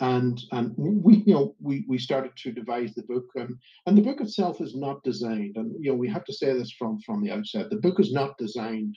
And 0.00 0.40
and 0.52 0.72
we 0.76 1.24
you 1.26 1.34
know 1.34 1.54
we 1.60 1.84
we 1.88 1.98
started 1.98 2.32
to 2.36 2.52
devise 2.52 2.94
the 2.94 3.02
book 3.02 3.26
and 3.34 3.56
and 3.86 3.98
the 3.98 4.02
book 4.02 4.20
itself 4.20 4.60
is 4.60 4.76
not 4.76 5.02
designed 5.02 5.56
and 5.56 5.72
you 5.80 5.90
know 5.90 5.96
we 5.96 6.08
have 6.08 6.24
to 6.24 6.32
say 6.32 6.52
this 6.52 6.72
from 6.78 7.00
from 7.00 7.22
the 7.22 7.30
outset 7.30 7.68
the 7.70 7.76
book 7.76 7.98
is 7.98 8.12
not 8.12 8.38
designed 8.38 8.94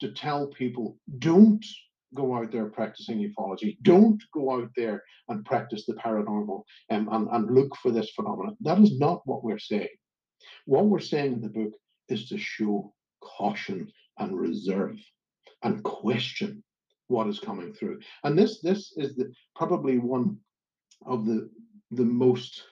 to 0.00 0.12
tell 0.12 0.46
people 0.48 0.96
don't 1.18 1.64
go 2.14 2.34
out 2.34 2.50
there 2.50 2.66
practicing 2.66 3.18
ufology. 3.18 3.76
Don't 3.82 4.22
go 4.34 4.52
out 4.52 4.70
there 4.76 5.02
and 5.28 5.44
practice 5.44 5.86
the 5.86 5.94
paranormal 5.94 6.62
and, 6.88 7.08
and, 7.10 7.28
and 7.30 7.54
look 7.54 7.74
for 7.76 7.90
this 7.90 8.10
phenomenon. 8.10 8.56
That 8.60 8.78
is 8.78 8.98
not 8.98 9.22
what 9.24 9.44
we're 9.44 9.58
saying. 9.58 9.88
What 10.64 10.86
we're 10.86 11.00
saying 11.00 11.34
in 11.34 11.40
the 11.40 11.48
book 11.48 11.72
is 12.08 12.28
to 12.28 12.38
show 12.38 12.92
caution 13.22 13.90
and 14.18 14.38
reserve 14.38 14.96
and 15.62 15.82
question 15.84 16.62
what 17.10 17.28
is 17.28 17.38
coming 17.38 17.72
through. 17.72 18.00
And 18.24 18.38
this 18.38 18.60
this 18.60 18.92
is 18.96 19.16
the, 19.16 19.32
probably 19.54 19.98
one 19.98 20.38
of 21.06 21.26
the 21.26 21.50
the 21.90 22.04
most 22.04 22.62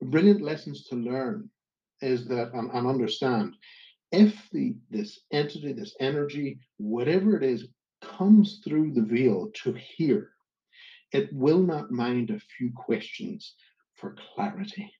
brilliant 0.00 0.40
lessons 0.40 0.84
to 0.84 0.96
learn 0.96 1.48
is 2.00 2.26
that 2.26 2.52
and, 2.54 2.70
and 2.72 2.86
understand 2.86 3.54
if 4.10 4.48
the 4.50 4.74
this 4.90 5.20
entity, 5.32 5.72
this 5.72 5.94
energy, 6.00 6.58
whatever 6.78 7.36
it 7.36 7.42
is, 7.42 7.68
comes 8.02 8.60
through 8.64 8.92
the 8.92 9.02
veil 9.02 9.50
to 9.62 9.72
here, 9.72 10.30
it 11.12 11.32
will 11.32 11.62
not 11.62 11.90
mind 11.90 12.30
a 12.30 12.40
few 12.56 12.72
questions 12.74 13.54
for 13.94 14.16
clarity. 14.34 14.92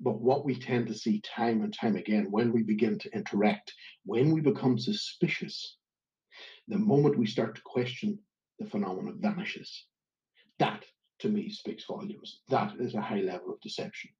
But 0.00 0.20
what 0.20 0.44
we 0.44 0.54
tend 0.54 0.86
to 0.88 0.94
see 0.94 1.20
time 1.20 1.62
and 1.62 1.72
time 1.72 1.96
again 1.96 2.30
when 2.30 2.52
we 2.52 2.62
begin 2.62 2.98
to 2.98 3.14
interact, 3.14 3.72
when 4.04 4.32
we 4.32 4.40
become 4.40 4.78
suspicious, 4.78 5.76
the 6.70 6.78
moment 6.78 7.18
we 7.18 7.26
start 7.26 7.56
to 7.56 7.62
question, 7.64 8.18
the 8.58 8.66
phenomenon 8.66 9.18
vanishes. 9.20 9.86
That, 10.58 10.84
to 11.20 11.28
me, 11.28 11.50
speaks 11.50 11.84
volumes. 11.84 12.40
That 12.48 12.74
is 12.78 12.94
a 12.94 13.00
high 13.00 13.22
level 13.22 13.52
of 13.52 13.60
deception. 13.60 14.10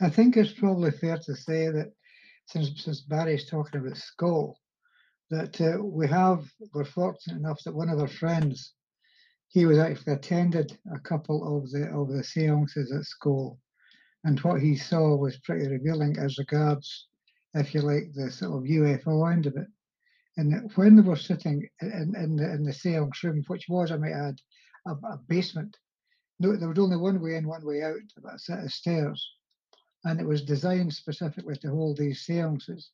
I 0.00 0.08
think 0.08 0.36
it's 0.36 0.52
probably 0.52 0.90
fair 0.90 1.18
to 1.18 1.34
say 1.34 1.68
that 1.68 1.92
since, 2.46 2.70
since 2.82 3.00
Barry's 3.02 3.48
talking 3.48 3.80
about 3.80 3.96
Scole, 3.96 4.58
that 5.30 5.60
uh, 5.60 5.82
we 5.82 6.06
have, 6.08 6.44
we're 6.72 6.84
fortunate 6.84 7.38
enough 7.38 7.62
that 7.64 7.74
one 7.74 7.88
of 7.88 7.98
our 7.98 8.08
friends, 8.08 8.72
he 9.48 9.66
was 9.66 9.78
actually 9.78 10.14
attended 10.14 10.78
a 10.94 10.98
couple 10.98 11.58
of 11.58 11.70
the 11.70 11.86
of 11.90 12.08
the 12.08 12.24
seances 12.24 12.92
at 12.92 13.04
Scole. 13.04 13.58
And 14.24 14.40
what 14.40 14.60
he 14.60 14.74
saw 14.74 15.16
was 15.16 15.38
pretty 15.38 15.68
revealing 15.68 16.18
as 16.18 16.38
regards, 16.38 17.08
if 17.54 17.74
you 17.74 17.82
like, 17.82 18.12
the 18.14 18.30
sort 18.30 18.52
of 18.52 18.68
UFO 18.68 19.30
end 19.30 19.46
of 19.46 19.56
it. 19.56 19.66
And 20.36 20.70
when 20.74 20.96
they 20.96 21.02
were 21.02 21.16
sitting 21.16 21.68
in, 21.80 22.14
in, 22.16 22.36
the, 22.36 22.52
in 22.52 22.64
the 22.64 22.72
seance 22.72 23.22
room, 23.22 23.44
which 23.46 23.66
was, 23.68 23.92
I 23.92 23.96
might 23.96 24.12
add, 24.12 24.38
a, 24.86 24.90
a 24.90 25.20
basement, 25.28 25.76
no, 26.40 26.56
there 26.56 26.68
was 26.68 26.78
only 26.78 26.96
one 26.96 27.20
way 27.22 27.36
in, 27.36 27.46
one 27.46 27.64
way 27.64 27.82
out, 27.82 28.00
about 28.16 28.34
a 28.34 28.38
set 28.38 28.64
of 28.64 28.72
stairs. 28.72 29.24
And 30.04 30.20
it 30.20 30.26
was 30.26 30.42
designed 30.42 30.92
specifically 30.92 31.56
to 31.56 31.70
hold 31.70 31.96
these 31.96 32.22
seances. 32.22 32.90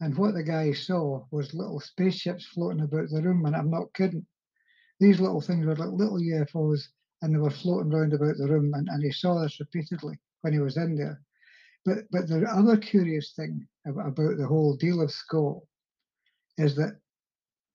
And 0.00 0.16
what 0.16 0.34
the 0.34 0.42
guy 0.42 0.72
saw 0.72 1.26
was 1.30 1.52
little 1.52 1.80
spaceships 1.80 2.46
floating 2.46 2.82
about 2.82 3.10
the 3.10 3.22
room. 3.22 3.44
And 3.44 3.54
I'm 3.54 3.70
not 3.70 3.92
kidding. 3.92 4.26
These 4.98 5.20
little 5.20 5.42
things 5.42 5.66
were 5.66 5.76
like 5.76 5.90
little 5.90 6.18
UFOs 6.18 6.80
and 7.22 7.34
they 7.34 7.38
were 7.38 7.50
floating 7.50 7.92
around 7.92 8.14
about 8.14 8.36
the 8.38 8.48
room. 8.48 8.72
And, 8.74 8.88
and 8.88 9.04
he 9.04 9.12
saw 9.12 9.40
this 9.40 9.60
repeatedly 9.60 10.18
when 10.40 10.54
he 10.54 10.58
was 10.58 10.78
in 10.78 10.96
there. 10.96 11.20
But 11.84 11.98
but 12.10 12.28
the 12.28 12.46
other 12.46 12.76
curious 12.76 13.32
thing 13.32 13.66
about, 13.86 14.16
the 14.16 14.46
whole 14.46 14.76
deal 14.76 15.00
of 15.00 15.10
Scole 15.10 15.66
is 16.60 16.76
that 16.76 16.98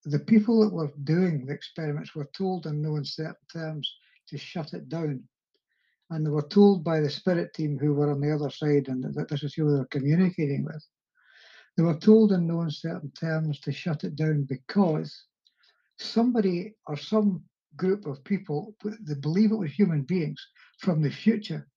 the 0.06 0.20
people 0.20 0.64
that 0.64 0.74
were 0.74 0.92
doing 1.04 1.46
the 1.46 1.54
experiments 1.54 2.14
were 2.14 2.30
told 2.38 2.68
in 2.68 2.82
no 2.82 2.96
uncertain 2.96 3.36
terms 3.52 3.92
to 4.30 4.38
shut 4.38 4.74
it 4.74 4.88
down. 4.88 5.24
And 6.12 6.26
they 6.26 6.30
were 6.30 6.48
told 6.48 6.84
by 6.84 7.00
the 7.00 7.10
spirit 7.10 7.54
team 7.54 7.80
who 7.80 7.94
were 7.96 8.12
on 8.12 8.22
the 8.22 8.34
other 8.34 8.52
side 8.52 8.88
and 8.88 9.04
that 9.16 9.28
this 9.30 9.42
is 9.42 9.56
who 9.56 9.66
they 9.72 9.80
were 9.80 9.88
communicating 9.88 10.64
with. 10.64 10.86
They 11.76 11.84
were 11.84 11.98
told 11.98 12.32
in 12.32 12.46
no 12.48 12.62
uncertain 12.62 13.12
terms 13.20 13.60
to 13.62 13.72
shut 13.72 14.04
it 14.04 14.16
down 14.16 14.44
because 14.44 15.24
somebody 15.98 16.76
or 16.88 16.96
some 16.96 17.44
group 17.76 18.06
of 18.06 18.24
people, 18.24 18.76
they 18.84 19.16
believe 19.16 19.52
it 19.52 19.56
was 19.56 19.72
human 19.72 20.04
beings 20.04 20.42
from 20.80 21.02
the 21.02 21.10
future, 21.10 21.68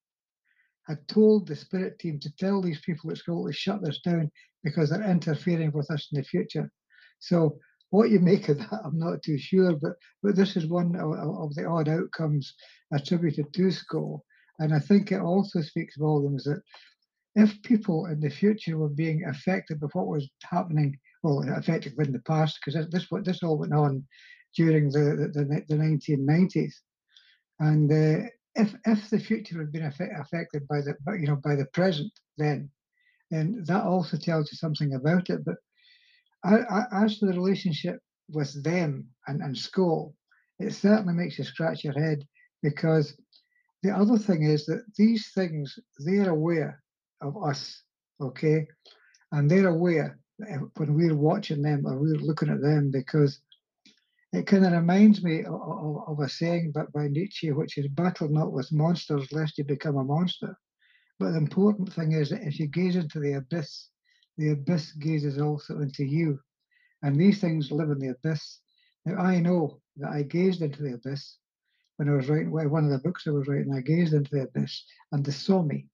had 0.86 1.08
told 1.08 1.46
the 1.46 1.56
spirit 1.56 1.98
team 1.98 2.20
to 2.20 2.36
tell 2.36 2.60
these 2.60 2.80
people 2.80 3.10
at 3.10 3.18
Scole 3.18 3.46
to 3.46 3.52
shut 3.52 3.82
this 3.82 4.00
down 4.00 4.30
because 4.62 4.90
they're 4.90 5.10
interfering 5.10 5.72
with 5.72 5.90
us 5.90 6.08
in 6.12 6.18
the 6.20 6.24
future. 6.24 6.70
So 7.20 7.58
what 7.90 8.10
you 8.10 8.20
make 8.20 8.48
of 8.48 8.58
that, 8.58 8.80
I'm 8.84 8.98
not 8.98 9.22
too 9.22 9.38
sure, 9.38 9.74
but 9.76 9.92
but 10.22 10.36
this 10.36 10.56
is 10.56 10.66
one 10.66 10.94
of, 10.96 11.12
of 11.12 11.54
the 11.54 11.64
odd 11.64 11.88
outcomes 11.88 12.54
attributed 12.92 13.52
to 13.54 13.70
Scole. 13.70 14.24
And 14.58 14.74
I 14.74 14.78
think 14.78 15.12
it 15.12 15.20
also 15.20 15.62
speaks 15.62 15.96
volumes 15.96 16.44
that 16.44 16.60
if 17.34 17.62
people 17.62 18.06
in 18.06 18.20
the 18.20 18.30
future 18.30 18.76
were 18.76 18.88
being 18.88 19.24
affected 19.24 19.80
by 19.80 19.86
what 19.92 20.08
was 20.08 20.28
happening, 20.42 20.98
well, 21.22 21.44
affected 21.56 21.94
in 21.98 22.12
the 22.12 22.20
past, 22.20 22.58
because 22.64 22.88
this 22.90 23.06
this 23.22 23.42
all 23.42 23.58
went 23.58 23.74
on 23.74 24.04
during 24.56 24.90
the 24.90 25.30
the, 25.32 25.64
the 25.68 25.74
1990s, 25.76 26.72
and 27.60 27.90
uh, 27.90 28.28
if 28.54 28.74
if 28.86 29.10
the 29.10 29.20
future 29.20 29.58
had 29.58 29.72
been 29.72 29.86
affected 29.86 30.66
by 30.68 30.80
the 30.80 30.94
you 31.18 31.26
know 31.26 31.36
by 31.36 31.54
the 31.54 31.66
present, 31.66 32.12
then 32.36 32.70
then 33.30 33.62
that 33.66 33.84
also 33.84 34.16
tells 34.16 34.50
you 34.50 34.56
something 34.56 34.94
about 34.94 35.30
it. 35.30 35.44
But 35.44 35.56
as 36.44 37.18
for 37.18 37.26
the 37.26 37.32
relationship 37.32 37.98
with 38.30 38.62
them 38.62 39.06
and, 39.26 39.40
and 39.40 39.56
Scole, 39.56 40.14
it 40.58 40.74
certainly 40.74 41.14
makes 41.14 41.38
you 41.38 41.44
scratch 41.44 41.84
your 41.84 41.98
head 41.98 42.26
because 42.62 43.16
the 43.82 43.90
other 43.90 44.18
thing 44.18 44.42
is 44.42 44.66
that 44.66 44.84
these 44.96 45.30
things, 45.34 45.78
they're 45.98 46.30
aware 46.30 46.82
of 47.20 47.36
us, 47.42 47.82
okay? 48.20 48.66
And 49.32 49.50
they're 49.50 49.68
aware 49.68 50.18
when 50.76 50.94
we're 50.94 51.14
watching 51.14 51.62
them 51.62 51.86
or 51.86 51.98
we're 51.98 52.16
looking 52.16 52.48
at 52.48 52.60
them 52.60 52.90
because 52.90 53.40
it 54.32 54.46
kind 54.46 54.66
of 54.66 54.72
reminds 54.72 55.22
me 55.22 55.44
of, 55.44 55.54
of, 55.54 56.08
of, 56.08 56.20
a 56.20 56.28
saying 56.28 56.72
but 56.74 56.92
by 56.92 57.08
Nietzsche, 57.08 57.50
which 57.50 57.78
is 57.78 57.88
battle 57.88 58.28
not 58.28 58.52
with 58.52 58.70
monsters 58.72 59.32
lest 59.32 59.58
you 59.58 59.64
become 59.64 59.96
a 59.96 60.04
monster. 60.04 60.56
But 61.18 61.30
the 61.30 61.38
important 61.38 61.92
thing 61.92 62.12
is 62.12 62.30
that 62.30 62.42
if 62.42 62.60
you 62.60 62.66
gaze 62.66 62.96
into 62.96 63.20
the 63.20 63.34
abyss, 63.34 63.88
the 64.38 64.50
abyss 64.50 64.92
gazes 64.92 65.38
also 65.38 65.80
into 65.80 66.04
you. 66.04 66.38
And 67.02 67.20
these 67.20 67.40
things 67.40 67.70
live 67.70 67.90
in 67.90 67.98
the 67.98 68.08
abyss. 68.10 68.60
Now, 69.04 69.16
I 69.16 69.40
know 69.40 69.80
that 69.96 70.10
I 70.10 70.22
gazed 70.22 70.62
into 70.62 70.82
the 70.82 70.94
abyss 70.94 71.36
when 71.96 72.08
I 72.08 72.12
was 72.12 72.28
writing 72.28 72.50
one 72.50 72.84
of 72.84 72.90
the 72.90 72.98
books 72.98 73.26
I 73.26 73.30
was 73.30 73.48
writing. 73.48 73.74
I 73.74 73.80
gazed 73.80 74.14
into 74.14 74.30
the 74.30 74.42
abyss 74.42 74.84
and 75.12 75.24
they 75.24 75.32
saw 75.32 75.62
me. 75.62 75.88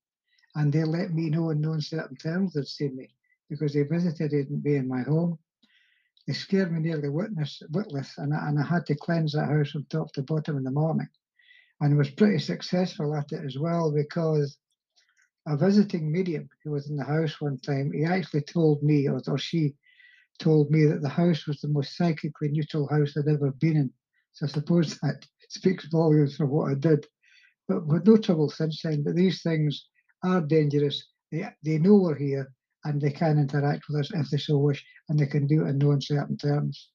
And 0.54 0.72
they 0.72 0.84
let 0.84 1.12
me 1.12 1.30
know 1.30 1.50
in 1.50 1.60
no 1.60 1.72
uncertain 1.72 2.16
terms 2.16 2.52
they'd 2.52 2.66
seen 2.66 2.94
me 2.94 3.08
because 3.48 3.72
they 3.72 3.82
visited 3.82 4.50
me 4.50 4.76
in 4.76 4.86
my 4.86 5.02
home. 5.02 5.38
They 6.26 6.32
scared 6.34 6.72
me 6.72 6.80
nearly 6.80 7.08
witness, 7.08 7.62
witless, 7.70 8.16
and 8.18 8.32
I, 8.32 8.48
and 8.48 8.58
I 8.58 8.64
had 8.64 8.86
to 8.86 8.94
cleanse 8.94 9.32
that 9.32 9.48
house 9.48 9.70
from 9.70 9.84
top 9.84 10.12
to 10.12 10.22
bottom 10.22 10.56
in 10.56 10.64
the 10.64 10.70
morning. 10.70 11.08
And 11.80 11.98
was 11.98 12.10
pretty 12.10 12.38
successful 12.38 13.14
at 13.14 13.32
it 13.32 13.44
as 13.44 13.58
well 13.58 13.90
because 13.90 14.56
a 15.46 15.56
visiting 15.56 16.10
medium 16.10 16.48
who 16.62 16.70
was 16.70 16.88
in 16.88 16.96
the 16.96 17.04
house 17.04 17.40
one 17.40 17.58
time, 17.58 17.92
he 17.92 18.04
actually 18.04 18.42
told 18.42 18.82
me, 18.82 19.08
or, 19.08 19.20
or 19.28 19.38
she 19.38 19.74
told 20.38 20.70
me 20.70 20.84
that 20.86 21.02
the 21.02 21.08
house 21.08 21.46
was 21.46 21.60
the 21.60 21.68
most 21.68 21.96
psychically 21.96 22.48
neutral 22.48 22.88
house 22.88 23.16
I'd 23.16 23.28
ever 23.28 23.52
been 23.52 23.76
in. 23.76 23.90
So 24.32 24.46
I 24.46 24.48
suppose 24.48 24.98
that 25.02 25.26
speaks 25.48 25.86
volumes 25.86 26.36
for 26.36 26.46
what 26.46 26.70
I 26.70 26.74
did. 26.74 27.06
But 27.68 27.86
with 27.86 28.06
no 28.06 28.16
trouble 28.16 28.50
since 28.50 28.82
then, 28.82 29.02
but 29.02 29.14
these 29.14 29.42
things 29.42 29.88
are 30.22 30.40
dangerous. 30.40 31.06
They, 31.30 31.46
they 31.64 31.78
know 31.78 31.96
we're 31.96 32.14
here 32.14 32.52
and 32.84 33.00
they 33.00 33.10
can 33.10 33.38
interact 33.38 33.84
with 33.88 34.00
us 34.00 34.10
if 34.12 34.30
they 34.30 34.36
so 34.36 34.58
wish, 34.58 34.84
and 35.08 35.18
they 35.18 35.26
can 35.26 35.46
do 35.46 35.64
it 35.64 35.70
in 35.70 35.78
no 35.78 35.92
uncertain 35.92 36.36
terms. 36.36 36.90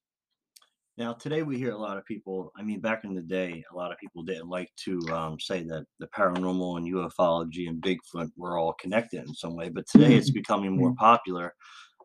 Now, 1.00 1.14
today 1.14 1.44
we 1.44 1.58
hear 1.58 1.72
a 1.72 1.78
lot 1.78 1.98
of 1.98 2.06
people. 2.06 2.52
I 2.58 2.62
mean, 2.62 2.82
back 2.82 3.06
in 3.06 3.16
the 3.16 3.22
day, 3.22 3.64
a 3.72 3.76
lot 3.76 3.94
of 3.94 3.98
people 4.00 4.22
didn't 4.22 4.50
like 4.50 4.70
to 4.84 5.00
um, 5.14 5.40
say 5.40 5.64
that 5.64 5.86
the 6.00 6.08
paranormal 6.08 6.76
and 6.76 6.94
ufology 6.94 7.70
and 7.70 7.82
Bigfoot 7.82 8.30
were 8.36 8.58
all 8.58 8.74
connected 8.74 9.26
in 9.26 9.34
some 9.34 9.56
way. 9.56 9.70
But 9.70 9.88
today 9.88 10.16
it's 10.16 10.30
mm-hmm. 10.30 10.40
becoming 10.40 10.76
more 10.76 10.90
mm-hmm. 10.90 10.98
popular. 10.98 11.56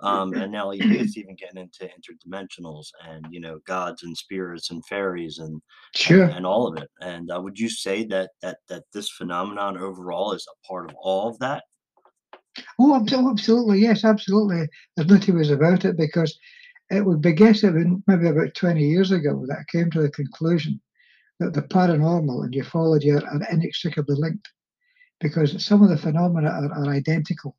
Um, 0.00 0.32
and 0.34 0.52
now 0.52 0.70
it's 0.70 1.16
even 1.18 1.34
getting 1.34 1.60
into 1.60 1.90
interdimensionals 1.92 2.86
and 3.04 3.26
you 3.32 3.40
know 3.40 3.58
gods 3.66 4.04
and 4.04 4.16
spirits 4.16 4.70
and 4.70 4.86
fairies 4.86 5.38
and 5.40 5.60
sure. 5.96 6.24
and, 6.24 6.34
and 6.34 6.46
all 6.46 6.68
of 6.68 6.80
it. 6.80 6.88
And 7.00 7.32
uh, 7.32 7.40
would 7.40 7.58
you 7.58 7.68
say 7.68 8.04
that 8.04 8.30
that 8.42 8.58
that 8.68 8.84
this 8.92 9.10
phenomenon 9.10 9.76
overall 9.76 10.34
is 10.34 10.46
a 10.46 10.68
part 10.68 10.88
of 10.88 10.96
all 11.00 11.28
of 11.28 11.38
that? 11.40 11.64
Oh, 12.78 12.94
absolutely, 12.94 13.80
yes, 13.80 14.04
absolutely. 14.04 14.68
There's 14.96 15.08
no 15.08 15.18
two 15.18 15.34
ways 15.34 15.50
about 15.50 15.84
it 15.84 15.96
because 15.96 16.38
it 16.91 17.05
would 17.05 17.21
be 17.21 17.33
guessing 17.33 18.03
maybe 18.07 18.29
about 18.29 18.55
20 18.55 18.85
years 18.85 19.11
ago 19.11 19.45
that 19.47 19.59
I 19.59 19.73
came 19.73 19.91
to 19.91 20.03
the 20.03 20.11
conclusion 20.11 20.81
that 21.41 21.55
the 21.55 21.62
paranormal 21.62 22.45
and 22.45 22.55
ufology 22.55 23.12
are, 23.12 23.26
are 23.26 23.53
inextricably 23.53 24.17
linked 24.17 24.49
because 25.21 25.64
some 25.64 25.83
of 25.83 25.88
the 25.88 25.97
phenomena 25.97 26.49
are, 26.50 26.73
are 26.73 26.91
identical. 26.91 27.57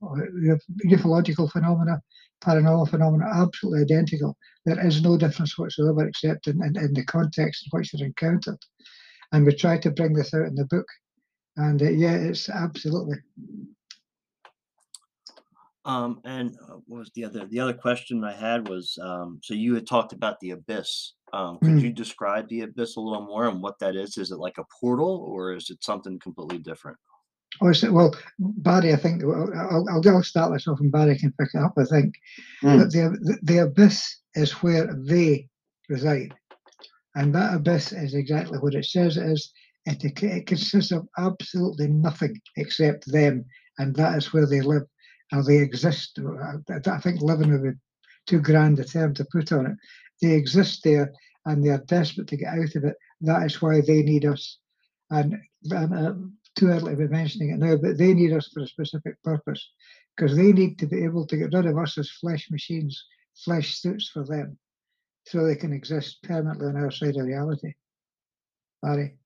Ufological 0.87 1.51
phenomena, 1.51 2.01
paranormal 2.43 2.89
phenomena, 2.89 3.25
absolutely 3.33 3.81
identical. 3.81 4.37
There 4.65 4.85
is 4.85 5.01
no 5.01 5.17
difference 5.17 5.57
whatsoever 5.57 6.07
except 6.07 6.47
in, 6.47 6.63
in, 6.63 6.77
in 6.77 6.93
the 6.93 7.03
context 7.05 7.65
in 7.65 7.77
which 7.77 7.91
they're 7.91 8.05
encountered. 8.05 8.59
and 9.31 9.45
we 9.45 9.55
try 9.55 9.77
to 9.77 9.91
bring 9.91 10.13
this 10.13 10.33
out 10.33 10.45
in 10.45 10.55
the 10.55 10.65
book. 10.65 10.87
And 11.57 11.81
uh, 11.81 11.89
yeah, 11.89 12.15
it's 12.15 12.49
absolutely. 12.49 13.17
Um, 15.85 16.19
and 16.25 16.55
uh, 16.67 16.77
what 16.87 16.99
was 16.99 17.11
the 17.13 17.23
other 17.25 17.45
the 17.45 17.59
other 17.59 17.73
question 17.73 18.23
I 18.23 18.33
had 18.33 18.67
was 18.67 18.97
um, 19.01 19.39
so 19.43 19.53
you 19.53 19.75
had 19.75 19.85
talked 19.87 20.13
about 20.13 20.39
the 20.39 20.51
abyss. 20.51 21.13
Um, 21.33 21.59
could 21.59 21.75
Mm. 21.75 21.81
you 21.83 21.93
describe 21.93 22.47
the 22.49 22.61
abyss 22.61 22.95
a 22.95 23.01
little 23.01 23.25
more 23.25 23.47
and 23.47 23.61
what 23.61 23.77
that 23.79 23.95
is? 23.95 24.17
Is 24.17 24.31
it 24.31 24.37
like 24.39 24.57
a 24.57 24.65
portal 24.79 25.23
or 25.27 25.53
is 25.53 25.69
it 25.69 25.83
something 25.83 26.17
completely 26.19 26.57
different? 26.59 26.97
Oh, 27.61 27.71
so, 27.71 27.91
well, 27.91 28.15
Barry, 28.39 28.93
I 28.93 28.97
think 28.97 29.23
I'll, 29.23 29.85
I'll, 29.89 30.01
I'll 30.09 30.23
start 30.23 30.51
this 30.53 30.67
off 30.67 30.79
and 30.79 30.91
Barry 30.91 31.17
can 31.17 31.33
pick 31.39 31.49
it 31.53 31.61
up. 31.61 31.73
I 31.77 31.85
think 31.85 32.15
Mm. 32.63 32.79
that 32.79 32.91
the, 32.91 33.17
the 33.21 33.37
the 33.43 33.57
abyss 33.63 34.21
is 34.33 34.51
where 34.63 34.91
they 34.93 35.47
reside, 35.87 36.33
and 37.15 37.33
that 37.35 37.53
abyss 37.53 37.91
is 37.91 38.13
exactly 38.15 38.57
what 38.59 38.73
it 38.73 38.85
says 38.85 39.17
it 39.17 39.25
is. 39.29 39.51
It, 39.85 40.03
it 40.23 40.47
consists 40.47 40.91
of 40.91 41.07
absolutely 41.17 41.87
nothing 41.89 42.41
except 42.57 43.11
them, 43.11 43.45
and 43.77 43.95
that 43.97 44.17
is 44.17 44.33
where 44.33 44.47
they 44.47 44.61
live. 44.61 44.83
Now 45.31 45.41
they 45.41 45.57
exist. 45.57 46.19
I, 46.69 46.99
think 46.99 47.21
living 47.21 47.51
would 47.51 47.63
be 47.63 47.79
too 48.27 48.39
grand 48.39 48.79
a 48.79 48.85
term 48.85 49.13
to 49.15 49.25
put 49.31 49.51
on 49.51 49.65
it. 49.65 49.77
They 50.21 50.33
exist 50.33 50.81
there, 50.83 51.11
and 51.45 51.63
they 51.63 51.69
are 51.69 51.83
desperate 51.85 52.27
to 52.27 52.37
get 52.37 52.53
out 52.53 52.75
of 52.75 52.83
it. 52.83 52.95
That 53.21 53.43
is 53.43 53.61
why 53.61 53.81
they 53.81 54.03
need 54.03 54.25
us. 54.25 54.59
And, 55.09 55.37
and 55.69 55.93
uh, 55.93 56.13
too 56.55 56.67
early 56.67 56.91
to 56.91 56.97
be 56.97 57.07
mentioning 57.07 57.51
it 57.51 57.59
now, 57.59 57.75
but 57.75 57.97
they 57.97 58.13
need 58.13 58.33
us 58.33 58.49
for 58.53 58.61
a 58.63 58.67
specific 58.67 59.21
purpose 59.23 59.71
because 60.15 60.35
they 60.35 60.51
need 60.51 60.79
to 60.79 60.87
be 60.87 61.03
able 61.03 61.27
to 61.27 61.37
get 61.37 61.53
rid 61.53 61.65
of 61.65 61.77
us 61.77 61.97
as 61.97 62.09
flesh 62.09 62.49
machines, 62.49 63.05
flesh 63.43 63.77
suits 63.77 64.09
for 64.09 64.23
them, 64.23 64.57
so 65.25 65.45
they 65.45 65.55
can 65.55 65.73
exist 65.73 66.23
permanently 66.23 66.67
on 66.67 66.77
our 66.77 66.91
side 66.91 67.17
of 67.17 67.25
reality. 67.25 67.73
Barry. 68.81 69.17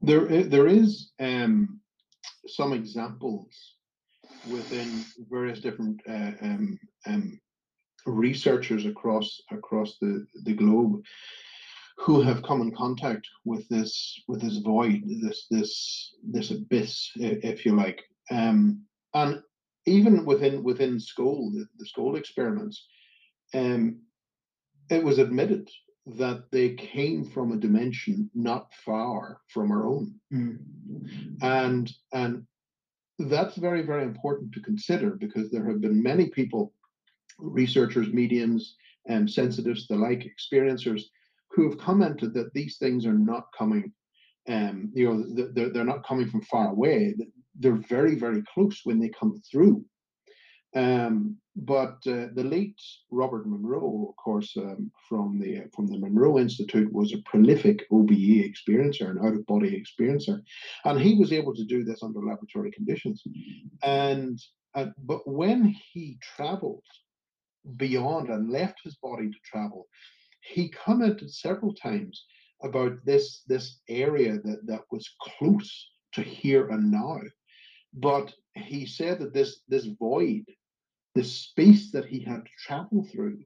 There, 0.00 0.42
there 0.44 0.66
is 0.66 1.12
um, 1.20 1.80
some 2.48 2.72
examples 2.72 3.74
within 4.50 5.04
various 5.30 5.60
different 5.60 6.00
uh, 6.08 6.32
um, 6.42 6.78
um, 7.06 7.40
researchers 8.06 8.86
across 8.86 9.40
across 9.50 9.98
the, 10.00 10.26
the 10.44 10.52
globe 10.52 11.02
who 11.98 12.20
have 12.20 12.42
come 12.42 12.60
in 12.60 12.74
contact 12.74 13.26
with 13.44 13.68
this 13.68 14.22
with 14.26 14.40
this 14.40 14.58
void, 14.58 15.02
this 15.22 15.46
this 15.50 16.14
this 16.22 16.50
abyss, 16.50 17.10
if 17.16 17.64
you 17.64 17.76
like, 17.76 18.02
um, 18.30 18.82
and 19.14 19.42
even 19.86 20.24
within 20.24 20.62
within 20.62 20.98
Scole, 20.98 21.52
the, 21.52 21.66
the 21.78 21.86
Scole 21.86 22.16
experiments, 22.16 22.86
um, 23.54 24.00
it 24.90 25.02
was 25.02 25.18
admitted 25.18 25.68
that 26.06 26.44
they 26.50 26.70
came 26.74 27.24
from 27.24 27.52
a 27.52 27.56
dimension 27.56 28.28
not 28.34 28.72
far 28.84 29.40
from 29.48 29.70
our 29.70 29.86
own. 29.86 30.14
And 31.42 31.92
and 32.12 32.46
that's 33.18 33.56
very 33.56 33.82
very 33.82 34.02
important 34.02 34.52
to 34.52 34.60
consider 34.60 35.10
because 35.10 35.50
there 35.50 35.66
have 35.66 35.80
been 35.80 36.02
many 36.02 36.28
people 36.30 36.72
researchers 37.38 38.12
mediums 38.12 38.76
and 39.06 39.30
sensitives 39.30 39.86
the 39.86 39.96
like 39.96 40.26
experiencers 40.26 41.02
who 41.50 41.68
have 41.68 41.78
commented 41.78 42.32
that 42.34 42.52
these 42.54 42.78
things 42.78 43.04
are 43.06 43.18
not 43.18 43.46
coming 43.56 43.92
um 44.48 44.90
you 44.94 45.06
know 45.08 45.46
they're, 45.52 45.70
they're 45.70 45.84
not 45.84 46.06
coming 46.06 46.28
from 46.28 46.42
far 46.42 46.70
away. 46.70 47.14
They're 47.58 47.82
very 47.88 48.14
very 48.16 48.42
close 48.54 48.80
when 48.84 48.98
they 48.98 49.10
come 49.10 49.40
through 49.50 49.84
um 50.74 51.36
but 51.54 51.98
uh, 52.06 52.28
the 52.34 52.44
late 52.44 52.80
Robert 53.10 53.46
Monroe, 53.46 54.06
of 54.08 54.16
course, 54.16 54.56
um, 54.56 54.90
from 55.06 55.38
the 55.38 55.64
from 55.74 55.86
the 55.86 55.98
Monroe 55.98 56.38
Institute, 56.38 56.90
was 56.90 57.12
a 57.12 57.22
prolific 57.22 57.86
OBE 57.90 58.42
experiencer, 58.48 59.10
an 59.10 59.18
out 59.22 59.34
of 59.34 59.44
body 59.44 59.70
experiencer, 59.78 60.42
and 60.86 60.98
he 60.98 61.14
was 61.14 61.30
able 61.30 61.54
to 61.54 61.64
do 61.64 61.84
this 61.84 62.02
under 62.02 62.20
laboratory 62.20 62.70
conditions. 62.70 63.22
And 63.82 64.40
uh, 64.74 64.86
but 65.04 65.28
when 65.28 65.74
he 65.92 66.18
travelled 66.36 66.84
beyond 67.76 68.30
and 68.30 68.50
left 68.50 68.80
his 68.82 68.96
body 68.96 69.28
to 69.28 69.38
travel, 69.44 69.88
he 70.40 70.70
commented 70.70 71.30
several 71.30 71.74
times 71.74 72.24
about 72.62 72.94
this 73.04 73.42
this 73.46 73.80
area 73.90 74.38
that 74.44 74.66
that 74.66 74.84
was 74.90 75.14
close 75.20 75.90
to 76.14 76.22
here 76.22 76.68
and 76.68 76.90
now. 76.90 77.20
But 77.92 78.32
he 78.54 78.86
said 78.86 79.18
that 79.18 79.34
this 79.34 79.60
this 79.68 79.84
void 79.84 80.44
the 81.14 81.24
space 81.24 81.90
that 81.92 82.06
he 82.06 82.20
had 82.20 82.44
to 82.44 82.50
travel 82.58 83.06
through, 83.10 83.38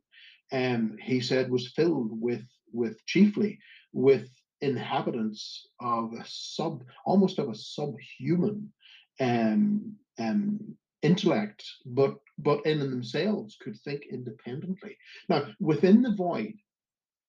um, 0.52 0.96
he 1.02 1.20
said, 1.20 1.50
was 1.50 1.72
filled 1.72 2.20
with 2.20 2.44
with 2.72 3.04
chiefly 3.06 3.58
with 3.92 4.28
inhabitants 4.60 5.68
of 5.80 6.12
a 6.12 6.24
sub, 6.26 6.82
almost 7.04 7.38
of 7.38 7.48
a 7.48 7.54
subhuman 7.54 8.72
um, 9.20 9.94
um, 10.18 10.76
intellect, 11.02 11.64
but 11.84 12.16
but 12.38 12.64
in 12.66 12.78
themselves 12.78 13.56
could 13.60 13.78
think 13.80 14.02
independently. 14.10 14.96
Now, 15.28 15.46
within 15.58 16.02
the 16.02 16.14
void, 16.14 16.54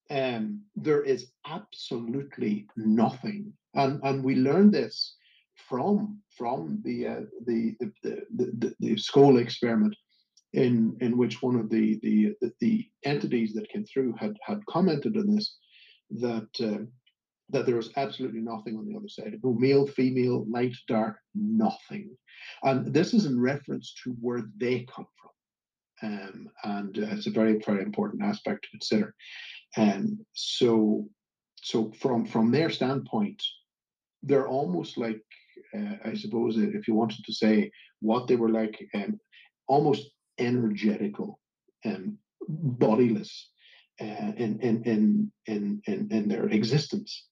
um, 0.09 0.61
there 0.75 1.03
is 1.03 1.31
absolutely 1.45 2.67
nothing, 2.75 3.53
and 3.73 3.99
and 4.03 4.23
we 4.23 4.35
learn 4.35 4.71
this 4.71 5.15
from 5.69 6.19
from 6.37 6.81
the 6.83 7.07
uh, 7.07 7.21
the, 7.45 7.75
the, 7.79 7.91
the 8.03 8.51
the 8.59 8.75
the 8.79 8.97
Scole 8.97 9.37
experiment 9.37 9.95
in 10.57 10.97
in 11.01 11.17
which 11.17 11.41
one 11.41 11.55
of 11.55 11.69
the 11.69 11.99
the 12.01 12.35
the, 12.59 12.85
entities 13.03 13.53
that 13.53 13.69
came 13.69 13.85
through 13.85 14.13
had 14.19 14.35
had 14.41 14.65
commented 14.65 15.15
on 15.15 15.33
this 15.33 15.57
that 16.09 16.49
uh, 16.59 16.83
that 17.49 17.65
there 17.65 17.75
was 17.75 17.91
absolutely 17.95 18.41
nothing 18.41 18.75
on 18.75 18.85
the 18.85 18.97
other 18.97 19.07
side. 19.07 19.39
No 19.43 19.53
male 19.53 19.87
female 19.87 20.45
light 20.49 20.75
dark 20.87 21.17
nothing. 21.35 22.09
And 22.63 22.93
this 22.93 23.13
is 23.13 23.25
in 23.25 23.39
reference 23.39 23.93
to 24.03 24.15
where 24.19 24.43
they 24.57 24.85
come 24.93 25.07
from. 25.19 26.09
Um, 26.09 26.49
and 26.63 26.97
uh, 26.99 27.15
it's 27.15 27.27
a 27.27 27.31
very 27.39 27.61
very 27.65 27.83
important 27.83 28.23
aspect 28.23 28.63
to 28.63 28.69
consider. 28.71 29.15
And 29.77 30.19
so 30.33 31.07
so 31.61 31.91
from 32.01 32.25
from 32.25 32.51
their 32.51 32.69
standpoint 32.69 33.41
they're 34.23 34.47
almost 34.47 34.97
like 34.97 35.21
uh, 35.75 35.95
i 36.05 36.13
suppose 36.13 36.57
if 36.57 36.87
you 36.87 36.93
wanted 36.93 37.23
to 37.25 37.33
say 37.33 37.69
what 37.99 38.27
they 38.27 38.35
were 38.35 38.49
like 38.49 38.77
um, 38.93 39.19
almost 39.67 40.11
energetical 40.37 41.39
and 41.83 42.17
bodiless 42.47 43.49
uh, 43.99 44.31
in, 44.37 44.59
in, 44.61 44.83
in, 44.83 45.31
in, 45.45 45.81
in, 45.85 46.07
in 46.11 46.27
their 46.27 46.45
existence. 46.47 47.27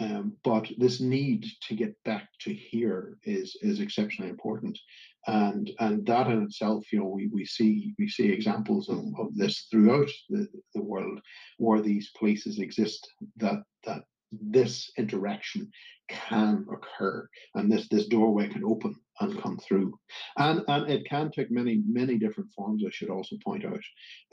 Um, 0.00 0.34
but 0.44 0.70
this 0.78 1.00
need 1.00 1.44
to 1.62 1.74
get 1.74 1.96
back 2.04 2.28
to 2.42 2.54
here 2.54 3.18
is 3.24 3.56
is 3.62 3.80
exceptionally 3.80 4.30
important, 4.30 4.78
and 5.26 5.72
and 5.80 6.06
that 6.06 6.28
in 6.28 6.44
itself, 6.44 6.84
you 6.92 7.00
know, 7.00 7.06
we, 7.06 7.26
we 7.32 7.44
see 7.44 7.94
we 7.98 8.08
see 8.08 8.28
examples 8.28 8.88
of, 8.88 8.98
of 9.18 9.34
this 9.34 9.66
throughout 9.70 10.08
the, 10.28 10.46
the 10.76 10.82
world, 10.82 11.20
where 11.56 11.82
these 11.82 12.12
places 12.16 12.60
exist 12.60 13.08
that 13.38 13.60
that 13.86 14.04
this 14.30 14.92
interaction 14.98 15.68
can 16.08 16.64
occur, 16.72 17.28
and 17.56 17.72
this 17.72 17.88
this 17.88 18.06
doorway 18.06 18.46
can 18.46 18.64
open 18.64 18.94
and 19.20 19.40
come 19.40 19.58
through, 19.58 19.98
and 20.36 20.62
and 20.68 20.90
it 20.90 21.04
can 21.08 21.30
take 21.30 21.50
many 21.50 21.82
many 21.86 22.18
different 22.18 22.50
forms. 22.52 22.82
I 22.86 22.90
should 22.90 23.10
also 23.10 23.36
point 23.44 23.64
out, 23.64 23.80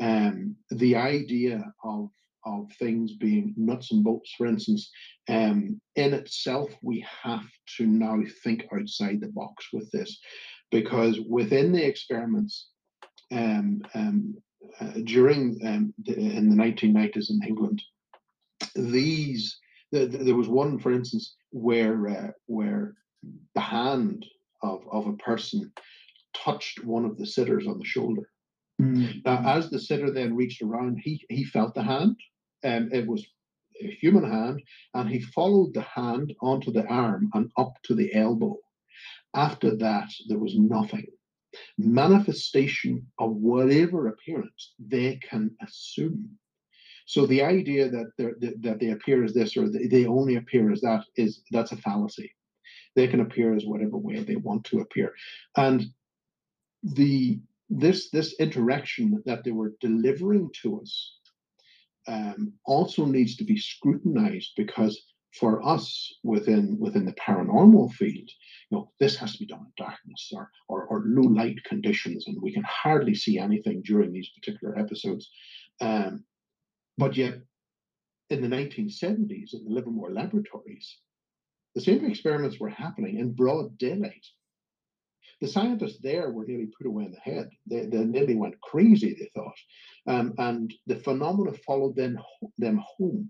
um, 0.01 0.55
the 0.69 0.95
idea 0.95 1.63
of 1.83 2.09
of 2.45 2.71
things 2.77 3.13
being 3.15 3.53
nuts 3.57 3.91
and 3.91 4.03
bolts, 4.03 4.31
for 4.37 4.45
instance, 4.45 4.91
um, 5.29 5.81
in 5.95 6.13
itself, 6.13 6.69
we 6.83 7.03
have 7.23 7.43
to 7.77 7.87
now 7.87 8.21
think 8.43 8.65
outside 8.71 9.19
the 9.19 9.29
box 9.29 9.67
with 9.73 9.89
this, 9.91 10.19
because 10.71 11.19
within 11.27 11.71
the 11.71 11.83
experiments, 11.83 12.67
um, 13.31 13.81
um, 13.95 14.35
uh, 14.79 14.91
during 15.05 15.59
um, 15.65 15.93
the, 16.03 16.13
in 16.15 16.49
the 16.49 16.55
1990s 16.55 17.29
in 17.31 17.41
England, 17.47 17.81
these 18.75 19.57
the, 19.91 20.05
the- 20.05 20.19
there 20.19 20.35
was 20.35 20.47
one, 20.47 20.77
for 20.79 20.91
instance, 20.91 21.35
where 21.51 22.07
uh, 22.07 22.31
where 22.47 22.93
the 23.55 23.61
hand 23.61 24.25
of 24.61 24.81
of 24.91 25.07
a 25.07 25.17
person 25.17 25.71
touched 26.35 26.83
one 26.83 27.05
of 27.05 27.17
the 27.17 27.25
sitters 27.25 27.67
on 27.67 27.79
the 27.79 27.85
shoulder. 27.85 28.29
Mm. 28.81 29.23
Now, 29.23 29.41
as 29.45 29.69
the 29.69 29.79
sitter 29.79 30.11
then 30.11 30.35
reached 30.35 30.61
around, 30.61 30.99
he 31.03 31.23
he 31.29 31.45
felt 31.45 31.73
the 31.75 31.83
hand, 31.83 32.17
and 32.63 32.93
it 32.93 33.07
was 33.07 33.25
a 33.81 33.87
human 33.87 34.29
hand, 34.29 34.61
and 34.93 35.09
he 35.09 35.19
followed 35.19 35.73
the 35.73 35.81
hand 35.81 36.33
onto 36.41 36.71
the 36.71 36.85
arm 36.87 37.29
and 37.33 37.51
up 37.57 37.73
to 37.83 37.95
the 37.95 38.13
elbow. 38.13 38.57
After 39.33 39.75
that, 39.77 40.09
there 40.27 40.39
was 40.39 40.57
nothing. 40.57 41.07
Manifestation 41.77 43.07
of 43.19 43.35
whatever 43.35 44.07
appearance 44.07 44.73
they 44.79 45.17
can 45.17 45.55
assume. 45.61 46.37
So 47.05 47.25
the 47.25 47.43
idea 47.43 47.89
that 47.89 48.11
they 48.17 48.51
that 48.61 48.79
they 48.79 48.89
appear 48.89 49.23
as 49.23 49.33
this 49.33 49.55
or 49.55 49.69
they 49.69 49.87
they 49.87 50.05
only 50.05 50.35
appear 50.35 50.71
as 50.71 50.81
that 50.81 51.05
is 51.15 51.43
that's 51.51 51.71
a 51.71 51.77
fallacy. 51.77 52.31
They 52.95 53.07
can 53.07 53.19
appear 53.19 53.55
as 53.55 53.65
whatever 53.65 53.97
way 53.97 54.23
they 54.23 54.35
want 54.35 54.63
to 54.65 54.79
appear, 54.79 55.13
and 55.57 55.85
the 56.83 57.39
this 57.69 58.09
this 58.11 58.35
interaction 58.39 59.21
that 59.25 59.43
they 59.43 59.51
were 59.51 59.73
delivering 59.81 60.49
to 60.61 60.81
us 60.81 61.17
um, 62.07 62.53
also 62.65 63.05
needs 63.05 63.35
to 63.37 63.43
be 63.43 63.57
scrutinized 63.57 64.51
because 64.55 65.01
for 65.39 65.65
us 65.67 66.13
within 66.23 66.77
within 66.79 67.05
the 67.05 67.13
paranormal 67.13 67.91
field, 67.93 68.29
you 68.69 68.77
know, 68.77 68.91
this 68.99 69.15
has 69.17 69.33
to 69.33 69.39
be 69.39 69.45
done 69.45 69.65
in 69.65 69.85
darkness 69.85 70.31
or, 70.33 70.49
or 70.69 70.85
or 70.85 71.03
low 71.05 71.27
light 71.27 71.61
conditions, 71.63 72.27
and 72.27 72.41
we 72.41 72.53
can 72.53 72.63
hardly 72.63 73.15
see 73.15 73.37
anything 73.37 73.81
during 73.83 74.11
these 74.11 74.29
particular 74.29 74.77
episodes. 74.77 75.29
Um, 75.81 76.23
but 76.97 77.17
yet, 77.17 77.39
in 78.29 78.41
the 78.41 78.55
1970s, 78.55 79.53
in 79.53 79.65
the 79.65 79.71
Livermore 79.71 80.13
laboratories, 80.13 80.97
the 81.75 81.81
same 81.81 82.05
experiments 82.05 82.59
were 82.59 82.69
happening 82.69 83.19
in 83.19 83.33
broad 83.33 83.77
daylight. 83.77 84.25
The 85.41 85.47
scientists 85.47 85.99
there 86.01 86.31
were 86.31 86.45
nearly 86.45 86.69
put 86.77 86.87
away 86.87 87.05
in 87.05 87.11
the 87.11 87.19
head. 87.19 87.49
They, 87.67 87.85
they 87.85 88.05
nearly 88.05 88.35
went 88.35 88.59
crazy, 88.61 89.15
they 89.19 89.29
thought. 89.35 89.57
Um, 90.07 90.33
and 90.37 90.73
the 90.87 90.95
phenomena 90.95 91.51
followed 91.67 91.95
them, 91.95 92.17
them 92.57 92.81
home. 92.97 93.29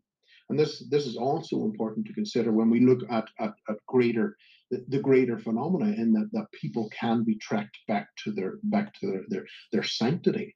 And 0.49 0.60
this, 0.60 0.88
this 0.89 1.08
is 1.08 1.17
also 1.17 1.63
important 1.63 2.05
to 2.05 2.13
consider 2.13 2.51
when 2.51 2.69
we 2.69 2.81
look 2.81 2.99
at, 3.10 3.27
at, 3.39 3.53
at 3.67 3.77
greater 3.88 4.38
the, 4.69 4.84
the, 4.88 4.99
greater 4.99 5.38
phenomena 5.38 5.93
in 5.93 6.13
that, 6.13 6.29
that 6.34 6.51
people 6.51 6.89
can 6.89 7.23
be 7.23 7.36
tracked 7.36 7.77
back 7.88 8.08
to 8.23 8.31
their 8.31 8.60
back 8.63 8.93
to 8.99 9.08
their 9.08 9.23
their, 9.27 9.45
their 9.71 9.84
sanctity. 9.84 10.55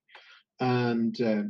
And 0.59 1.19
uh, 1.21 1.43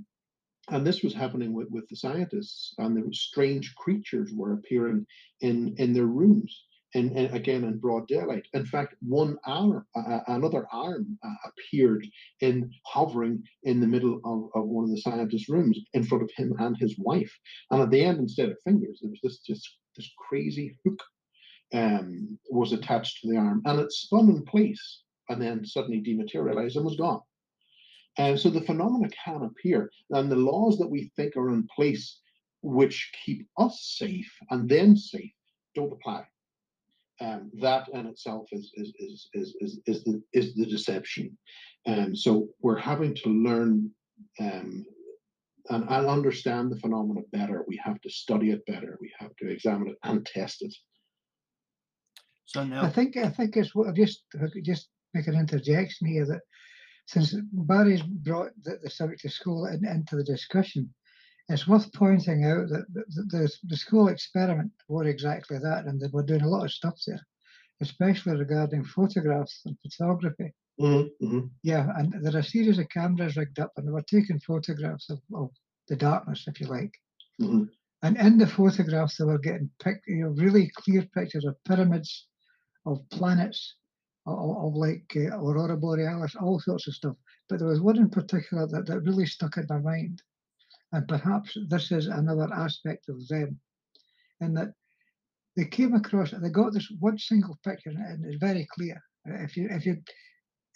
and 0.71 0.85
this 0.85 1.03
was 1.03 1.13
happening 1.13 1.53
with, 1.53 1.69
with 1.69 1.87
the 1.89 1.95
scientists 1.95 2.73
and 2.77 2.95
the 2.95 3.13
strange 3.13 3.73
creatures 3.75 4.31
were 4.33 4.53
appearing 4.53 5.05
in 5.41 5.75
in 5.77 5.93
their 5.93 6.05
rooms 6.05 6.65
and, 6.95 7.11
and 7.17 7.35
again 7.35 7.63
in 7.63 7.77
broad 7.77 8.07
daylight. 8.07 8.47
In 8.53 8.65
fact 8.65 8.95
one 9.01 9.37
arm 9.45 9.85
uh, 9.95 10.19
another 10.27 10.67
arm 10.71 11.17
uh, 11.23 11.49
appeared 11.49 12.05
in 12.41 12.71
hovering 12.85 13.43
in 13.63 13.79
the 13.79 13.87
middle 13.87 14.19
of, 14.25 14.49
of 14.55 14.67
one 14.67 14.85
of 14.85 14.91
the 14.91 15.01
scientists 15.01 15.49
rooms 15.49 15.79
in 15.93 16.03
front 16.03 16.23
of 16.23 16.31
him 16.35 16.53
and 16.59 16.77
his 16.77 16.95
wife. 16.97 17.31
And 17.71 17.81
at 17.81 17.91
the 17.91 18.03
end 18.03 18.19
instead 18.19 18.49
of 18.49 18.57
fingers 18.63 18.99
there 19.01 19.11
was 19.11 19.19
this 19.23 19.39
just 19.39 19.67
this 19.95 20.09
crazy 20.29 20.75
hook 20.85 21.01
um, 21.73 22.39
was 22.49 22.73
attached 22.73 23.21
to 23.21 23.29
the 23.29 23.37
arm 23.37 23.61
and 23.65 23.79
it 23.79 23.91
spun 23.91 24.29
in 24.29 24.43
place 24.43 25.03
and 25.29 25.41
then 25.41 25.63
suddenly 25.63 26.01
dematerialized 26.01 26.75
and 26.75 26.85
was 26.85 26.97
gone 26.97 27.21
and 28.17 28.39
so 28.39 28.49
the 28.49 28.61
phenomena 28.61 29.09
can 29.23 29.43
appear, 29.43 29.91
and 30.11 30.31
the 30.31 30.35
laws 30.35 30.77
that 30.79 30.89
we 30.89 31.11
think 31.15 31.35
are 31.37 31.49
in 31.49 31.67
place, 31.73 32.19
which 32.61 33.11
keep 33.25 33.47
us 33.57 33.95
safe 33.97 34.31
and 34.49 34.67
then 34.67 34.97
safe, 34.97 35.31
don't 35.75 35.93
apply. 35.93 36.25
Um, 37.21 37.51
that 37.59 37.89
in 37.89 38.05
itself 38.07 38.47
is 38.51 38.71
is 38.75 38.93
is 38.97 39.29
is 39.33 39.55
is, 39.59 39.79
is 39.85 40.03
the 40.03 40.21
is 40.33 40.55
the 40.55 40.65
deception. 40.65 41.37
And 41.85 42.07
um, 42.07 42.15
so 42.15 42.49
we're 42.61 42.77
having 42.77 43.15
to 43.15 43.29
learn 43.29 43.91
um, 44.39 44.85
and, 45.69 45.83
and 45.89 46.07
understand 46.07 46.71
the 46.71 46.79
phenomena 46.79 47.21
better. 47.31 47.63
We 47.67 47.79
have 47.83 47.99
to 48.01 48.09
study 48.09 48.51
it 48.51 48.65
better. 48.65 48.97
We 49.01 49.11
have 49.19 49.35
to 49.37 49.49
examine 49.49 49.89
it 49.89 49.97
and 50.03 50.25
test 50.25 50.61
it. 50.61 50.73
So 52.45 52.63
now, 52.63 52.83
I 52.83 52.89
think 52.89 53.15
I 53.17 53.29
think 53.29 53.55
it's 53.55 53.75
what 53.75 53.89
i 53.89 53.91
just 53.91 54.23
just 54.63 54.89
make 55.13 55.27
an 55.27 55.35
interjection 55.35 56.07
here 56.07 56.25
that 56.25 56.41
since 57.09 57.33
Barry's 57.51 58.03
brought 58.03 58.51
the, 58.63 58.77
the 58.83 58.89
subject 58.89 59.25
of 59.25 59.31
Scole 59.31 59.65
in, 59.65 59.83
into 59.83 60.15
the 60.15 60.23
discussion, 60.23 60.93
it's 61.47 61.67
worth 61.67 61.91
pointing 61.93 62.45
out 62.45 62.69
that 62.69 62.85
the, 62.93 63.03
the, 63.31 63.51
the, 63.63 63.75
Scole 63.75 64.09
experiment 64.09 64.71
were 64.87 65.07
exactly 65.07 65.57
that, 65.57 65.85
and 65.85 65.99
they 65.99 66.05
were 66.13 66.21
doing 66.21 66.43
a 66.43 66.47
lot 66.47 66.65
of 66.65 66.71
stuff 66.71 66.93
there, 67.07 67.25
especially 67.81 68.37
regarding 68.37 68.85
photographs 68.85 69.63
and 69.65 69.75
photography. 69.81 70.53
Mm-hmm. 70.79 71.25
mm-hmm. 71.25 71.47
Yeah, 71.63 71.87
and 71.97 72.13
there 72.23 72.35
are 72.35 72.45
a 72.45 72.53
series 72.55 72.77
of 72.77 72.87
cameras 72.89 73.37
rigged 73.37 73.59
up, 73.59 73.71
and 73.75 73.87
they 73.87 73.91
were 73.91 74.03
taking 74.03 74.39
photographs 74.39 75.09
of, 75.09 75.19
of 75.33 75.49
the 75.87 75.95
darkness, 75.95 76.45
if 76.45 76.61
you 76.61 76.67
like. 76.67 76.93
Mm-hmm. 77.41 77.63
And 78.03 78.17
in 78.17 78.37
the 78.37 78.45
photographs, 78.45 79.17
they 79.17 79.25
were 79.25 79.39
getting 79.39 79.71
pic- 79.83 80.03
you 80.05 80.25
know, 80.25 80.29
really 80.29 80.71
clear 80.75 81.07
pictures 81.15 81.45
of 81.45 81.55
pyramids, 81.63 82.27
of 82.85 83.01
planets, 83.09 83.77
of, 84.25 84.57
of 84.57 84.75
like 84.75 85.11
uh, 85.15 85.37
aurora 85.37 85.77
borealis, 85.77 86.35
all 86.35 86.59
sorts 86.59 86.87
of 86.87 86.93
stuff. 86.93 87.15
But 87.47 87.59
there 87.59 87.67
was 87.67 87.81
one 87.81 87.97
in 87.97 88.09
particular 88.09 88.67
that, 88.67 88.85
that 88.87 89.01
really 89.01 89.25
stuck 89.25 89.57
in 89.57 89.65
my 89.69 89.79
mind, 89.79 90.21
and 90.91 91.07
perhaps 91.07 91.57
this 91.69 91.91
is 91.91 92.07
another 92.07 92.47
aspect 92.53 93.09
of 93.09 93.27
them, 93.27 93.59
in 94.41 94.53
that 94.53 94.73
they 95.55 95.65
came 95.65 95.93
across, 95.93 96.31
they 96.31 96.49
got 96.49 96.73
this 96.73 96.91
one 96.99 97.17
single 97.17 97.57
picture, 97.65 97.89
and 97.89 98.23
it's 98.25 98.37
very 98.39 98.67
clear. 98.73 99.01
If 99.25 99.57
you 99.57 99.67
if 99.69 99.85
you 99.85 99.97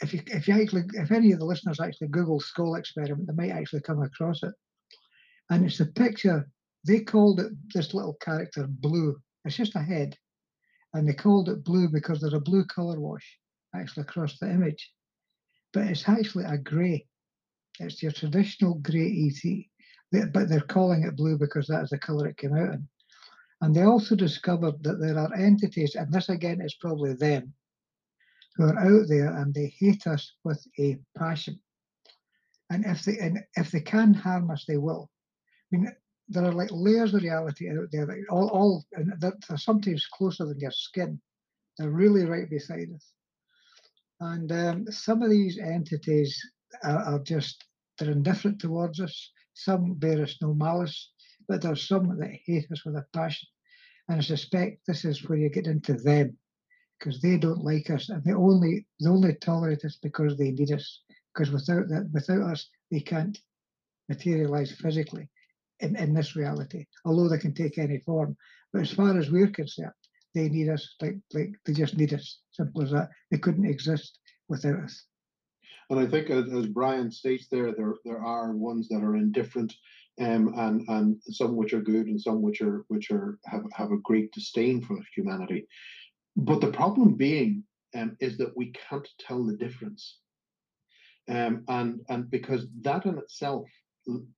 if 0.01 0.13
you 0.13 0.21
if 0.27 0.47
you 0.47 0.61
actually 0.61 0.83
if 0.93 1.11
any 1.11 1.31
of 1.31 1.39
the 1.39 1.45
listeners 1.45 1.79
actually 1.79 2.09
Google 2.09 2.39
Scole 2.39 2.75
experiment, 2.75 3.27
they 3.27 3.33
might 3.33 3.55
actually 3.55 3.81
come 3.81 4.01
across 4.01 4.43
it. 4.43 4.53
And 5.49 5.65
it's 5.65 5.79
a 5.79 5.85
picture. 5.85 6.49
They 6.85 6.99
called 6.99 7.39
it 7.39 7.51
this 7.73 7.93
little 7.93 8.15
character 8.15 8.67
blue. 8.67 9.15
It's 9.45 9.55
just 9.55 9.75
a 9.75 9.79
head, 9.79 10.17
and 10.93 11.07
they 11.07 11.13
called 11.13 11.49
it 11.49 11.63
blue 11.63 11.89
because 11.89 12.19
there's 12.21 12.33
a 12.33 12.39
blue 12.39 12.65
color 12.65 12.99
wash 12.99 13.39
actually 13.75 14.01
across 14.01 14.37
the 14.39 14.49
image. 14.49 14.91
But 15.73 15.87
it's 15.87 16.07
actually 16.07 16.45
a 16.45 16.57
grey. 16.57 17.07
It's 17.79 18.03
your 18.03 18.11
traditional 18.11 18.75
grey 18.75 19.31
ET, 19.31 20.31
but 20.31 20.47
they're 20.47 20.61
calling 20.61 21.03
it 21.03 21.15
blue 21.15 21.37
because 21.37 21.67
that 21.67 21.83
is 21.83 21.89
the 21.89 21.97
colour 21.97 22.27
it 22.27 22.37
came 22.37 22.55
out 22.55 22.73
in. 22.73 22.87
And 23.61 23.73
they 23.73 23.83
also 23.83 24.15
discovered 24.15 24.83
that 24.83 24.99
there 24.99 25.17
are 25.17 25.33
entities, 25.33 25.95
and 25.95 26.11
this 26.11 26.29
again 26.29 26.61
is 26.61 26.75
probably 26.75 27.13
them, 27.13 27.53
who 28.55 28.65
are 28.65 28.77
out 28.77 29.07
there 29.07 29.35
and 29.35 29.53
they 29.53 29.73
hate 29.79 30.05
us 30.05 30.33
with 30.43 30.63
a 30.79 30.99
passion. 31.17 31.59
And 32.69 32.85
if 32.85 33.03
they 33.03 33.17
and 33.19 33.39
if 33.55 33.71
they 33.71 33.81
can 33.81 34.13
harm 34.13 34.51
us, 34.51 34.65
they 34.67 34.77
will. 34.77 35.09
I 35.71 35.77
mean, 35.77 35.95
there 36.29 36.45
are 36.45 36.53
like 36.53 36.69
layers 36.71 37.13
of 37.13 37.21
reality 37.21 37.69
out 37.69 37.89
there 37.91 38.05
that 38.05 38.23
all, 38.29 38.49
all 38.49 38.85
and 38.93 39.13
that 39.19 39.33
are 39.49 39.57
sometimes 39.57 40.07
closer 40.07 40.45
than 40.45 40.59
your 40.59 40.71
skin. 40.71 41.19
They're 41.77 41.89
really 41.89 42.25
right 42.25 42.49
beside 42.49 42.89
us. 42.95 43.11
And 44.19 44.51
um, 44.51 44.85
some 44.91 45.21
of 45.21 45.29
these 45.29 45.57
entities 45.59 46.39
are, 46.83 47.15
are, 47.15 47.19
just, 47.19 47.65
they're 47.97 48.11
indifferent 48.11 48.59
towards 48.59 48.99
us. 48.99 49.31
Some 49.53 49.95
bear 49.95 50.21
us 50.21 50.37
no 50.41 50.53
malice, 50.53 51.11
but 51.47 51.61
there's 51.61 51.87
some 51.87 52.17
that 52.19 52.39
hate 52.45 52.71
us 52.71 52.85
with 52.85 52.95
a 52.95 53.05
passion. 53.13 53.47
And 54.07 54.19
I 54.19 54.21
suspect 54.21 54.85
this 54.87 55.03
is 55.03 55.27
where 55.27 55.37
you 55.37 55.49
get 55.49 55.67
into 55.67 55.93
them 55.93 56.37
because 56.99 57.21
they 57.21 57.37
don't 57.37 57.65
like 57.65 57.89
us 57.89 58.09
and 58.09 58.23
they 58.23 58.33
only 58.33 58.85
they 59.01 59.09
only 59.09 59.33
tolerate 59.35 59.83
us 59.83 59.97
because 60.01 60.37
they 60.37 60.51
need 60.51 60.71
us. 60.71 61.01
Because 61.33 61.51
without 61.51 61.87
that, 61.89 62.09
without 62.13 62.51
us, 62.51 62.69
they 62.91 62.99
can't 62.99 63.37
materialize 64.09 64.71
physically 64.71 65.29
in, 65.79 65.95
in 65.95 66.13
this 66.13 66.35
reality, 66.35 66.85
although 67.05 67.29
they 67.29 67.37
can 67.37 67.53
take 67.53 67.77
any 67.77 67.99
form. 67.99 68.35
But 68.71 68.81
as 68.81 68.91
far 68.91 69.17
as 69.17 69.29
we're 69.29 69.47
concerned, 69.47 69.91
they 70.33 70.49
need 70.49 70.69
us 70.69 70.95
like 71.01 71.17
like 71.33 71.51
they 71.65 71.73
just 71.73 71.97
need 71.97 72.13
us. 72.13 72.39
Simple 72.51 72.81
as 72.81 72.91
that. 72.91 73.09
They 73.31 73.37
couldn't 73.37 73.65
exist 73.65 74.19
without 74.49 74.79
us. 74.79 75.05
And 75.89 75.99
I 75.99 76.07
think, 76.07 76.29
as, 76.29 76.67
Brian 76.67 77.11
states 77.11 77.47
there, 77.51 77.71
there 77.71 77.93
there 78.05 78.23
are 78.23 78.53
ones 78.53 78.87
that 78.89 79.03
are 79.03 79.15
indifferent, 79.15 79.73
um, 80.19 80.53
and 80.57 80.87
and 80.87 81.21
some 81.29 81.55
which 81.55 81.73
are 81.73 81.81
good, 81.81 82.07
and 82.07 82.19
some 82.19 82.41
which 82.41 82.61
are 82.61 82.85
which 82.87 83.11
are 83.11 83.37
have 83.45 83.65
have 83.73 83.91
a 83.91 83.97
great 83.97 84.31
disdain 84.31 84.81
for 84.81 84.97
humanity. 85.15 85.67
But 86.35 86.61
the 86.61 86.71
problem 86.71 87.13
being 87.13 87.63
um, 87.95 88.17
is 88.19 88.37
that 88.37 88.57
we 88.57 88.71
can't 88.71 89.07
tell 89.19 89.43
the 89.43 89.55
difference, 89.55 90.17
um, 91.29 91.63
and 91.67 92.01
and 92.09 92.31
because 92.31 92.65
that 92.81 93.05
in 93.05 93.17
itself 93.17 93.67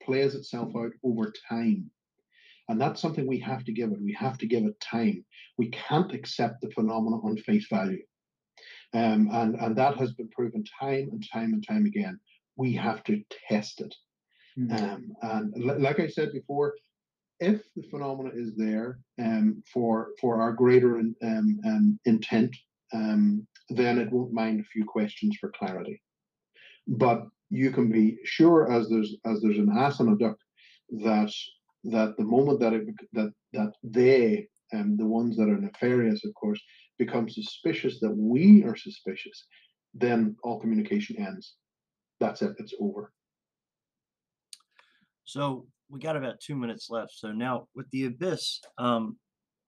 plays 0.02 0.36
itself 0.36 0.72
out 0.76 0.92
over 1.04 1.34
time. 1.50 1.90
And 2.68 2.82
that's 2.82 3.02
something 3.02 3.28
we 3.28 3.40
have 3.40 3.64
to 3.66 3.72
give 3.72 3.92
it. 3.92 4.02
We 4.02 4.14
have 4.14 4.38
to 4.40 4.48
give 4.48 4.66
it 4.66 4.80
time. 4.80 5.24
We 5.58 5.70
can't 5.70 6.14
accept 6.14 6.62
the 6.62 6.72
phenomena 6.72 7.18
on 7.18 7.38
face 7.38 7.68
value. 7.70 8.04
Um, 8.94 9.30
and, 9.32 9.56
and 9.56 9.76
that 9.76 9.98
has 9.98 10.14
been 10.14 10.30
proven 10.30 10.64
time 10.80 11.10
and 11.12 11.24
time 11.32 11.54
and 11.54 11.66
time 11.66 11.86
again. 11.86 12.20
We 12.56 12.74
have 12.74 13.04
to 13.04 13.22
test 13.50 13.82
it. 13.82 13.94
Mm-hmm. 14.58 14.84
Um, 14.84 15.16
and 15.22 15.70
l- 15.70 15.80
like 15.80 16.00
I 16.00 16.08
said 16.08 16.32
before, 16.32 16.76
if 17.40 17.62
the 17.76 17.84
phenomena 17.84 18.32
is 18.34 18.56
there 18.56 19.00
um, 19.20 19.62
for 19.72 20.12
for 20.22 20.42
our 20.42 20.54
greater 20.54 20.98
um, 20.98 21.16
um, 21.22 22.00
intent, 22.06 22.56
um, 22.94 23.46
then 23.70 23.98
it 23.98 24.12
won't 24.12 24.32
mind 24.32 24.62
a 24.62 24.64
few 24.64 24.86
questions 24.86 25.38
for 25.40 25.52
clarity. 25.52 26.02
But 26.88 27.28
you 27.50 27.72
can 27.72 27.92
be 27.92 28.18
sure, 28.24 28.72
as 28.72 28.90
there's 28.90 29.16
as 29.26 29.42
there's 29.42 29.58
an 29.58 29.76
ass 29.78 30.00
in 30.00 30.10
a 30.10 30.18
duck, 30.18 30.38
that 31.04 31.32
that 31.86 32.16
the 32.18 32.24
moment 32.24 32.60
that 32.60 32.74
it 32.74 32.88
that 33.14 33.32
that 33.54 33.74
they 33.84 34.48
and 34.72 34.82
um, 34.84 34.98
the 34.98 35.06
ones 35.06 35.38
that 35.38 35.50
are 35.50 35.60
nefarious, 35.60 36.26
of 36.26 36.34
course, 36.34 36.60
become 36.98 37.30
suspicious 37.30 38.00
that 38.00 38.16
we 38.16 38.64
are 38.64 38.76
suspicious, 38.76 39.46
then 39.94 40.36
all 40.44 40.60
communication 40.60 41.18
ends. 41.18 41.56
That's 42.20 42.42
it. 42.42 42.56
It's 42.58 42.74
over. 42.80 43.12
So 45.26 45.68
we 45.90 46.00
got 46.00 46.18
about 46.18 46.40
two 46.40 46.56
minutes 46.56 46.90
left. 46.90 47.12
So 47.14 47.32
now 47.32 47.68
with 47.76 47.90
the 47.92 48.06
abyss, 48.06 48.62
um, 48.78 49.18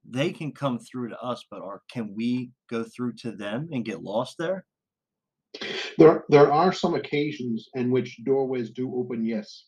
they 0.10 0.32
can 0.32 0.52
come 0.52 0.80
through 0.80 1.10
to 1.10 1.20
us, 1.20 1.44
but 1.50 1.62
are 1.62 1.82
can 1.92 2.14
we 2.16 2.52
go 2.70 2.84
through 2.84 3.14
to 3.18 3.32
them 3.32 3.70
and 3.72 3.86
get 3.86 4.02
lost 4.02 4.36
there? 4.40 4.66
There, 5.98 6.26
there 6.30 6.52
are 6.52 6.72
some 6.72 6.96
occasions 6.96 7.70
in 7.76 7.90
which 7.92 8.24
doorways 8.24 8.70
do 8.72 8.94
open, 8.96 9.26
yes. 9.26 9.66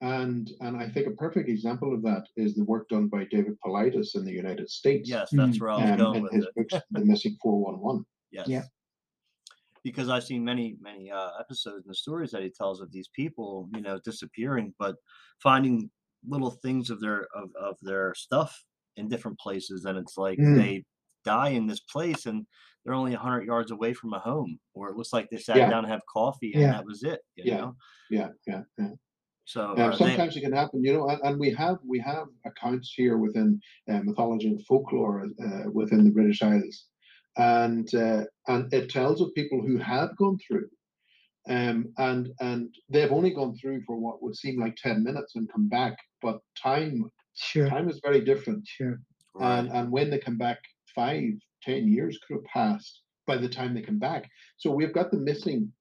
and 0.00 0.50
and 0.60 0.76
I 0.76 0.88
think 0.88 1.06
a 1.06 1.12
perfect 1.12 1.48
example 1.48 1.94
of 1.94 2.02
that 2.02 2.24
is 2.36 2.54
the 2.54 2.64
work 2.64 2.88
done 2.88 3.08
by 3.08 3.24
David 3.30 3.56
Paulides 3.64 4.14
in 4.14 4.24
the 4.24 4.32
United 4.32 4.68
States. 4.70 5.08
Yes, 5.08 5.28
that's 5.32 5.60
where 5.60 5.70
I 5.70 5.76
was 5.82 5.90
um, 5.90 5.96
going 5.98 6.16
in 6.16 6.22
with 6.22 6.32
his 6.32 6.44
it. 6.44 6.54
books, 6.56 6.84
The 6.90 7.04
Missing 7.04 7.36
411. 7.42 8.04
Yes. 8.30 8.48
Yeah. 8.48 8.62
Because 9.84 10.08
I've 10.08 10.22
seen 10.24 10.44
many, 10.44 10.76
many 10.80 11.10
uh, 11.10 11.30
episodes 11.40 11.84
and 11.84 11.90
the 11.90 11.94
stories 11.96 12.30
that 12.30 12.42
he 12.42 12.50
tells 12.50 12.80
of 12.80 12.92
these 12.92 13.08
people, 13.08 13.68
you 13.74 13.80
know, 13.82 13.98
disappearing, 14.04 14.72
but 14.78 14.94
finding 15.42 15.90
little 16.28 16.52
things 16.52 16.88
of 16.88 17.00
their 17.00 17.26
of, 17.34 17.50
of 17.60 17.76
their 17.82 18.14
stuff 18.14 18.64
in 18.96 19.08
different 19.08 19.38
places, 19.40 19.84
and 19.84 19.98
it's 19.98 20.16
like 20.16 20.38
Mm. 20.38 20.56
they 20.56 20.84
die 21.24 21.50
in 21.50 21.66
this 21.66 21.80
place 21.80 22.26
and 22.26 22.46
they're 22.84 22.94
only 22.94 23.14
hundred 23.14 23.44
yards 23.46 23.70
away 23.70 23.92
from 23.94 24.12
a 24.14 24.18
home, 24.18 24.58
or 24.74 24.88
it 24.90 24.96
looks 24.96 25.12
like 25.12 25.28
they 25.30 25.38
sat 25.38 25.56
Yeah. 25.56 25.70
down 25.70 25.84
and 25.84 25.92
have 25.92 26.02
coffee 26.12 26.52
and 26.54 26.62
Yeah. 26.62 26.72
that 26.72 26.84
was 26.84 27.02
it. 27.04 27.20
You 27.36 27.44
Yeah. 27.44 27.56
know? 27.58 27.76
Yeah, 28.10 28.28
yeah, 28.46 28.62
yeah. 28.78 28.90
So 29.44 29.62
Um, 29.72 29.78
uh, 29.80 29.90
they- 29.90 29.96
sometimes 29.96 30.36
it 30.36 30.40
can 30.40 30.52
happen, 30.52 30.82
you 30.84 30.92
know, 30.92 31.08
and, 31.08 31.20
and 31.22 31.38
we 31.40 31.50
have 31.50 31.78
we 31.86 31.98
have 32.00 32.26
accounts 32.44 32.92
here 32.96 33.18
within 33.18 33.60
uh, 33.90 34.00
mythology 34.02 34.48
and 34.48 34.64
folklore 34.66 35.26
uh, 35.44 35.70
within 35.72 36.04
the 36.04 36.10
British 36.10 36.42
Isles, 36.42 36.86
and 37.36 37.92
uh, 37.94 38.24
and 38.48 38.72
it 38.72 38.90
tells 38.90 39.20
of 39.20 39.34
people 39.34 39.60
who 39.66 39.78
have 39.78 40.16
gone 40.16 40.38
through, 40.46 40.68
um, 41.48 41.92
and 41.98 42.30
and 42.40 42.74
they've 42.88 43.12
only 43.12 43.30
gone 43.34 43.54
through 43.56 43.82
for 43.86 43.96
what 43.98 44.22
would 44.22 44.36
seem 44.36 44.60
like 44.60 44.76
ten 44.76 45.02
minutes 45.02 45.34
and 45.36 45.50
come 45.52 45.68
back, 45.68 45.96
but 46.20 46.40
time 46.60 47.10
Sure, 47.34 47.68
time 47.68 47.88
is 47.88 48.00
very 48.04 48.20
different, 48.20 48.66
sure. 48.66 49.00
right. 49.34 49.58
and 49.58 49.70
and 49.72 49.90
when 49.90 50.10
they 50.10 50.18
come 50.18 50.38
back, 50.38 50.58
five, 50.94 51.24
ten 51.62 51.88
years 51.88 52.18
could 52.26 52.34
have 52.36 52.44
passed 52.44 53.00
by 53.26 53.36
the 53.36 53.48
time 53.48 53.74
they 53.74 53.82
come 53.82 53.98
back. 53.98 54.28
So 54.56 54.70
we've 54.70 54.92
got 54.94 55.10
them 55.10 55.24
missing 55.24 55.72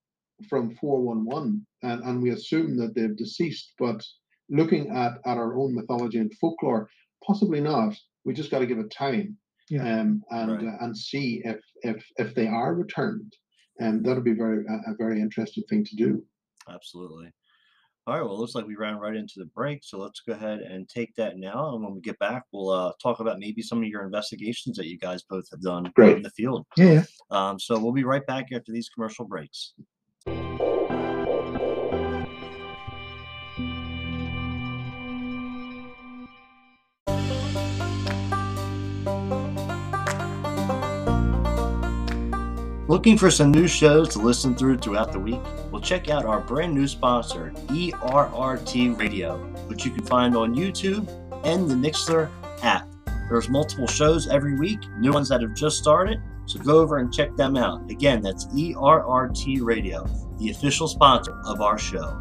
from 0.50 0.76
411 0.76 1.66
and, 1.84 2.04
and 2.04 2.22
we 2.22 2.32
assume 2.32 2.78
that 2.78 2.96
they've 2.96 3.16
deceased, 3.16 3.74
but 3.80 4.04
looking 4.50 4.90
at, 4.92 5.14
at 5.26 5.38
our 5.38 5.56
own 5.56 5.74
mythology 5.76 6.18
and 6.20 6.32
folklore, 6.40 6.90
possibly 7.26 7.62
not. 7.62 7.96
We 8.26 8.34
just 8.34 8.52
got 8.52 8.60
to 8.60 8.68
give 8.68 8.80
it 8.80 8.92
time 8.92 9.38
Yeah. 9.70 9.82
um, 10.02 10.24
and 10.32 10.52
Right. 10.52 10.66
uh, 10.68 10.84
and 10.86 10.96
see 10.98 11.42
if 11.46 11.60
if 11.84 12.04
if 12.18 12.36
they 12.36 12.48
are 12.48 12.76
returned. 12.76 13.34
And 13.80 14.06
that'll 14.06 14.22
be 14.24 14.34
very 14.34 14.64
a, 14.68 14.92
a 14.92 14.96
very 14.98 15.20
interesting 15.22 15.64
thing 15.70 15.84
to 15.86 15.96
do. 15.96 16.24
Absolutely. 16.70 17.32
All 18.12 18.18
right. 18.18 18.26
Well, 18.26 18.36
it 18.36 18.40
looks 18.40 18.56
like 18.56 18.68
we 18.68 18.76
ran 18.76 18.98
right 18.98 19.16
into 19.16 19.36
the 19.38 19.46
break, 19.46 19.86
so 19.86 19.98
let's 19.98 20.20
go 20.20 20.34
ahead 20.34 20.60
and 20.60 20.90
take 20.90 21.16
that 21.16 21.38
now. 21.38 21.74
And 21.74 21.82
when 21.82 21.94
we 21.94 22.02
get 22.02 22.20
back, 22.20 22.44
we'll 22.52 22.70
uh, 22.70 22.92
talk 23.02 23.22
about 23.22 23.40
maybe 23.40 23.62
some 23.62 23.78
of 23.78 23.86
your 23.86 24.04
investigations 24.04 24.76
that 24.76 24.88
you 24.88 24.98
guys 24.98 25.24
both 25.24 25.50
have 25.50 25.62
done 25.62 25.90
Great. 25.96 26.18
in 26.18 26.22
the 26.22 26.30
field. 26.32 26.66
Yeah, 26.76 26.92
yeah. 26.92 27.04
Um, 27.30 27.58
so 27.58 27.80
we'll 27.80 27.94
be 27.94 28.04
right 28.04 28.28
back 28.28 28.52
after 28.52 28.74
these 28.74 28.90
commercial 28.90 29.24
breaks. 29.24 29.76
Looking 42.90 43.18
for 43.18 43.32
some 43.32 43.52
new 43.52 43.68
shows 43.68 44.10
to 44.10 44.20
listen 44.20 44.54
through 44.54 44.80
throughout 44.80 45.14
the 45.14 45.20
week? 45.20 45.40
Check 45.82 46.10
out 46.10 46.26
our 46.26 46.40
brand 46.40 46.74
new 46.74 46.88
sponsor, 46.88 47.52
ERRT 47.68 48.98
Radio, 48.98 49.38
which 49.68 49.84
you 49.84 49.92
can 49.92 50.06
find 50.06 50.36
on 50.36 50.56
YouTube 50.56 51.10
and 51.44 51.70
the 51.70 51.76
Mixlr 51.76 52.30
app. 52.64 52.88
There's 53.30 53.50
multiple 53.50 53.88
shows 53.88 54.28
every 54.28 54.58
week, 54.58 54.80
new 55.00 55.12
ones 55.12 55.30
that 55.30 55.42
have 55.42 55.54
just 55.54 55.78
started, 55.78 56.22
so 56.46 56.60
go 56.60 56.80
over 56.80 56.98
and 56.98 57.14
check 57.14 57.36
them 57.36 57.58
out. 57.58 57.90
Again, 57.90 58.22
that's 58.22 58.46
ERRT 58.48 59.62
Radio, 59.62 60.06
the 60.38 60.52
official 60.52 60.88
sponsor 60.88 61.40
of 61.46 61.62
our 61.62 61.78
show. 61.78 62.18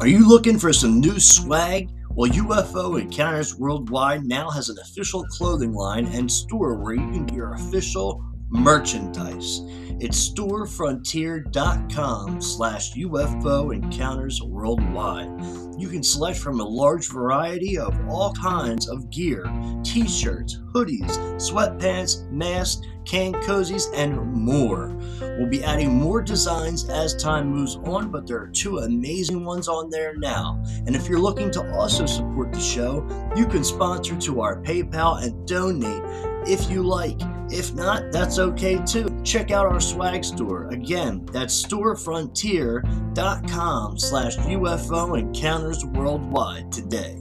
Are 0.00 0.08
you 0.08 0.28
looking 0.28 0.58
for 0.58 0.72
some 0.72 0.98
new 0.98 1.20
swag? 1.20 1.88
Well, 2.10 2.28
UFO 2.28 3.00
Encounters 3.00 3.56
Worldwide 3.56 4.24
now 4.24 4.50
has 4.50 4.68
an 4.68 4.78
official 4.80 5.22
clothing 5.26 5.74
line 5.74 6.06
and 6.06 6.28
store 6.28 6.74
where 6.74 6.94
you 6.94 7.08
can 7.12 7.24
get 7.24 7.36
your 7.36 7.54
official 7.54 8.20
merchandise. 8.52 9.62
It's 9.98 10.30
storefrontier.com 10.30 12.40
slash 12.40 12.94
UFO 12.94 13.74
Encounters 13.74 14.40
Worldwide. 14.42 15.30
You 15.78 15.88
can 15.88 16.02
select 16.02 16.38
from 16.38 16.60
a 16.60 16.64
large 16.64 17.08
variety 17.08 17.78
of 17.78 17.94
all 18.08 18.32
kinds 18.32 18.88
of 18.88 19.10
gear 19.10 19.44
t-shirts, 19.84 20.60
hoodies, 20.72 21.18
sweatpants, 21.36 22.28
masks, 22.30 22.82
can 23.04 23.32
cozies, 23.34 23.86
and 23.94 24.16
more. 24.32 24.96
We'll 25.20 25.48
be 25.48 25.64
adding 25.64 25.94
more 25.94 26.22
designs 26.22 26.88
as 26.88 27.14
time 27.14 27.48
moves 27.48 27.76
on, 27.84 28.10
but 28.10 28.26
there 28.26 28.38
are 28.38 28.48
two 28.48 28.78
amazing 28.78 29.44
ones 29.44 29.68
on 29.68 29.90
there 29.90 30.16
now. 30.16 30.62
And 30.86 30.94
if 30.94 31.08
you're 31.08 31.20
looking 31.20 31.50
to 31.52 31.72
also 31.72 32.06
support 32.06 32.52
the 32.52 32.60
show, 32.60 33.06
you 33.36 33.46
can 33.46 33.64
sponsor 33.64 34.16
to 34.16 34.40
our 34.40 34.62
PayPal 34.62 35.22
and 35.22 35.46
donate 35.46 36.02
if 36.46 36.70
you 36.70 36.82
like. 36.82 37.20
If 37.52 37.74
not, 37.74 38.10
that's 38.10 38.38
okay 38.38 38.80
too. 38.86 39.14
Check 39.24 39.50
out 39.50 39.66
our 39.66 39.78
swag 39.78 40.24
store. 40.24 40.68
Again, 40.68 41.26
that's 41.26 41.62
storefrontier.com 41.62 43.98
slash 43.98 44.38
UFO 44.38 45.18
Encounters 45.18 45.84
Worldwide 45.84 46.72
today. 46.72 47.18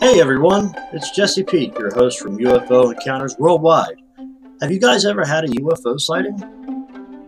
Hey 0.00 0.20
everyone, 0.20 0.72
it's 0.92 1.10
Jesse 1.10 1.42
Peak, 1.42 1.76
your 1.76 1.92
host 1.92 2.20
from 2.20 2.38
UFO 2.38 2.94
Encounters 2.94 3.36
Worldwide. 3.38 3.96
Have 4.60 4.70
you 4.70 4.78
guys 4.78 5.04
ever 5.04 5.24
had 5.24 5.42
a 5.44 5.48
UFO 5.48 5.98
sighting? 5.98 6.38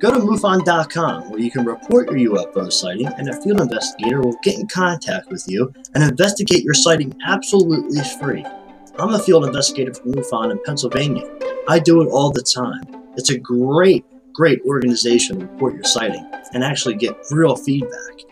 Go 0.05 0.13
to 0.13 0.19
MUFON.com 0.19 1.31
where 1.31 1.41
you 1.41 1.51
can 1.51 1.65
report 1.65 2.13
your 2.13 2.37
UFO 2.37 2.71
sighting 2.71 3.07
and 3.07 3.27
a 3.27 3.41
field 3.41 3.59
investigator 3.59 4.21
will 4.21 4.37
get 4.43 4.59
in 4.59 4.67
contact 4.67 5.31
with 5.31 5.43
you 5.49 5.73
and 5.95 6.05
investigate 6.05 6.63
your 6.63 6.75
sighting 6.75 7.15
absolutely 7.27 8.03
free. 8.21 8.45
I'm 8.99 9.15
a 9.15 9.19
field 9.19 9.47
investigator 9.47 9.95
from 9.95 10.13
MUFON 10.13 10.51
in 10.51 10.61
Pennsylvania. 10.67 11.25
I 11.69 11.79
do 11.79 12.03
it 12.03 12.09
all 12.09 12.31
the 12.31 12.43
time. 12.43 12.83
It's 13.17 13.31
a 13.31 13.39
great, 13.39 14.05
great 14.35 14.61
organization 14.67 15.39
to 15.39 15.47
report 15.47 15.73
your 15.73 15.85
sighting 15.85 16.31
and 16.53 16.63
actually 16.63 16.97
get 16.97 17.17
real 17.31 17.57
feedback. 17.57 18.27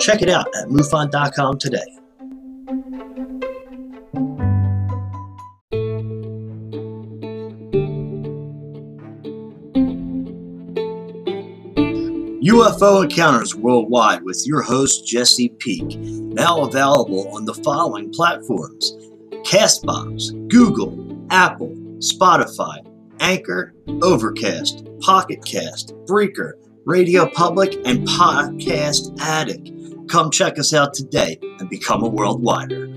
Check 0.00 0.22
it 0.22 0.28
out 0.28 0.48
at 0.56 0.70
MUFON.com 0.70 1.58
today. 1.60 3.21
UFO 12.42 13.04
Encounters 13.04 13.54
Worldwide 13.54 14.24
with 14.24 14.44
your 14.44 14.62
host 14.62 15.06
Jesse 15.06 15.50
Peak, 15.60 15.96
now 15.96 16.62
available 16.62 17.28
on 17.28 17.44
the 17.44 17.54
following 17.54 18.12
platforms 18.12 18.96
Castbox, 19.44 20.48
Google, 20.48 21.24
Apple, 21.30 21.70
Spotify, 21.98 22.84
Anchor, 23.20 23.74
Overcast, 24.02 24.84
Pocket 24.98 25.44
Cast, 25.44 25.94
Breaker, 26.04 26.58
Radio 26.84 27.30
Public, 27.30 27.74
and 27.84 28.04
Podcast 28.08 29.16
Addict. 29.20 29.70
Come 30.08 30.32
check 30.32 30.58
us 30.58 30.74
out 30.74 30.94
today 30.94 31.38
and 31.60 31.70
become 31.70 32.02
a 32.02 32.10
worldwider. 32.10 32.91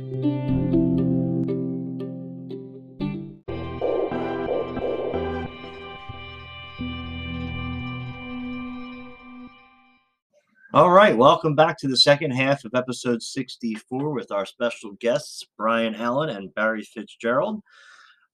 All 10.76 10.92
right, 10.92 11.16
welcome 11.18 11.56
back 11.56 11.78
to 11.78 11.88
the 11.88 11.96
second 11.96 12.32
half 12.32 12.66
of 12.66 12.76
episode 12.76 13.24
64 13.24 14.12
with 14.14 14.30
our 14.30 14.46
special 14.46 14.92
guests, 15.00 15.42
Brian 15.58 15.96
Allan 15.96 16.28
and 16.32 16.54
Barry 16.54 16.84
Fitzgerald. 16.84 17.62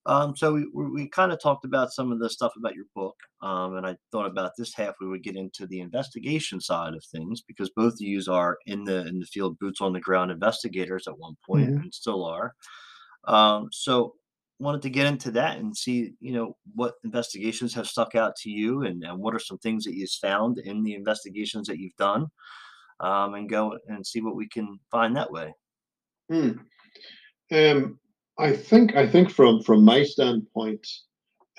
Um, 0.08 0.36
so 0.36 0.54
we, 0.54 0.66
we 0.74 1.08
kind 1.08 1.32
of 1.32 1.40
talked 1.40 1.66
about 1.66 1.92
some 1.92 2.12
of 2.12 2.18
the 2.18 2.32
stuff 2.32 2.54
about 2.58 2.74
your 2.74 2.86
book, 2.96 3.16
um, 3.44 3.76
and 3.76 3.86
I 3.86 3.96
thought 4.12 4.26
about 4.26 4.54
this 4.58 4.74
half 4.74 4.96
we 5.00 5.08
would 5.08 5.22
get 5.22 5.36
into 5.36 5.68
the 5.68 5.82
investigation 5.82 6.60
side 6.60 6.96
of 6.96 7.04
things 7.04 7.44
because 7.48 7.70
both 7.76 7.94
of 7.94 8.02
you 8.02 8.20
are 8.28 8.58
in 8.66 8.86
the 8.86 9.06
in 9.06 9.20
the 9.20 9.28
field, 9.28 9.60
boots 9.60 9.80
on 9.80 9.94
the 9.94 10.00
ground 10.00 10.32
investigators 10.32 11.08
at 11.08 11.20
one 11.20 11.38
point 11.46 11.70
Mhm. 11.70 11.84
and 11.84 11.94
still 11.94 12.26
are. 12.26 12.56
Um, 13.26 13.70
so 13.72 14.16
wanted 14.62 14.82
to 14.84 14.90
get 14.90 15.08
into 15.08 15.32
that 15.32 15.58
and 15.58 15.76
see 15.76 16.14
you 16.20 16.34
know 16.34 16.56
what 16.76 16.96
investigations 17.04 17.74
have 17.74 17.88
stuck 17.88 18.16
out 18.16 18.36
to 18.36 18.50
you 18.50 18.84
and, 18.84 19.04
and 19.04 19.18
what 19.18 19.36
are 19.36 19.40
some 19.40 19.58
things 19.58 19.84
that 19.84 19.96
you've 19.96 20.10
found 20.12 20.58
in 20.60 20.84
the 20.84 20.94
investigations 20.94 21.68
that 21.68 21.80
you've 21.80 21.96
done 21.98 22.28
um, 23.00 23.34
and 23.34 23.50
go 23.50 23.78
and 23.88 24.06
see 24.06 24.22
what 24.22 24.36
we 24.36 24.48
can 24.48 24.80
find 24.92 25.16
that 25.16 25.32
way 25.32 25.54
Hmm. 26.32 26.52
Um, 27.52 28.00
I 28.40 28.54
think 28.54 28.96
I 28.96 29.06
think 29.06 29.30
from 29.30 29.62
from 29.62 29.84
my 29.84 30.04
standpoint, 30.04 30.88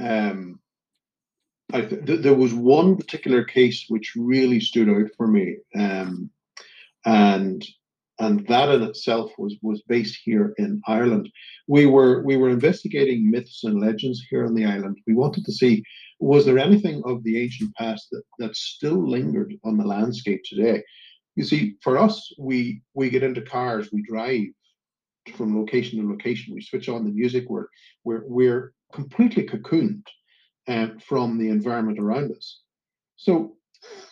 um, 0.00 0.58
I 1.72 1.82
th- 1.82 2.06
th- 2.06 2.20
there 2.22 2.34
was 2.34 2.54
one 2.54 2.96
particular 2.96 3.44
case 3.44 3.84
which 3.88 4.14
really 4.16 4.60
stood 4.60 4.88
out 4.88 5.10
for 5.16 5.26
me, 5.26 5.58
um, 5.78 6.30
and 7.04 7.62
and 8.18 8.46
that 8.46 8.68
in 8.68 8.82
itself 8.82 9.32
was 9.38 9.56
was 9.62 9.82
based 9.88 10.18
here 10.24 10.54
in 10.58 10.80
Ireland. 10.86 11.28
We 11.66 11.86
were 11.86 12.22
we 12.22 12.36
were 12.36 12.50
investigating 12.50 13.30
myths 13.30 13.64
and 13.64 13.80
legends 13.80 14.22
here 14.28 14.44
on 14.44 14.54
the 14.54 14.64
island. 14.64 14.98
We 15.06 15.14
wanted 15.14 15.44
to 15.46 15.52
see 15.52 15.82
was 16.20 16.44
there 16.44 16.58
anything 16.58 17.02
of 17.04 17.24
the 17.24 17.42
ancient 17.42 17.74
past 17.76 18.08
that 18.12 18.22
that 18.38 18.56
still 18.56 19.08
lingered 19.08 19.54
on 19.64 19.76
the 19.76 19.86
landscape 19.86 20.42
today. 20.44 20.82
You 21.36 21.44
see, 21.44 21.76
for 21.82 21.98
us, 21.98 22.32
we 22.38 22.82
we 22.94 23.10
get 23.10 23.22
into 23.22 23.42
cars, 23.42 23.88
we 23.92 24.02
drive 24.02 24.46
from 25.34 25.56
location 25.58 26.00
to 26.00 26.08
location. 26.08 26.54
We 26.54 26.60
switch 26.60 26.88
on 26.88 27.04
the 27.04 27.10
music. 27.10 27.46
We're 27.48 27.68
we're 28.04 28.24
we're 28.26 28.74
completely 28.92 29.44
cocooned 29.44 30.06
um, 30.68 30.98
from 31.00 31.38
the 31.38 31.48
environment 31.48 31.98
around 31.98 32.32
us. 32.32 32.60
So 33.16 33.56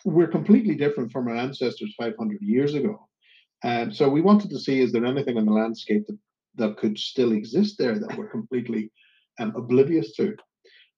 we're 0.04 0.28
completely 0.28 0.74
different 0.74 1.12
from 1.12 1.28
our 1.28 1.36
ancestors 1.36 1.94
500 1.98 2.38
years 2.40 2.74
ago. 2.74 3.08
And 3.62 3.94
so 3.94 4.08
we 4.08 4.20
wanted 4.20 4.50
to 4.50 4.58
see 4.58 4.80
is 4.80 4.92
there 4.92 5.04
anything 5.04 5.36
in 5.36 5.46
the 5.46 5.52
landscape 5.52 6.06
that, 6.06 6.18
that 6.56 6.76
could 6.76 6.98
still 6.98 7.32
exist 7.32 7.76
there 7.78 7.98
that 7.98 8.16
we're 8.16 8.30
completely 8.30 8.90
um, 9.38 9.52
oblivious 9.56 10.14
to. 10.16 10.34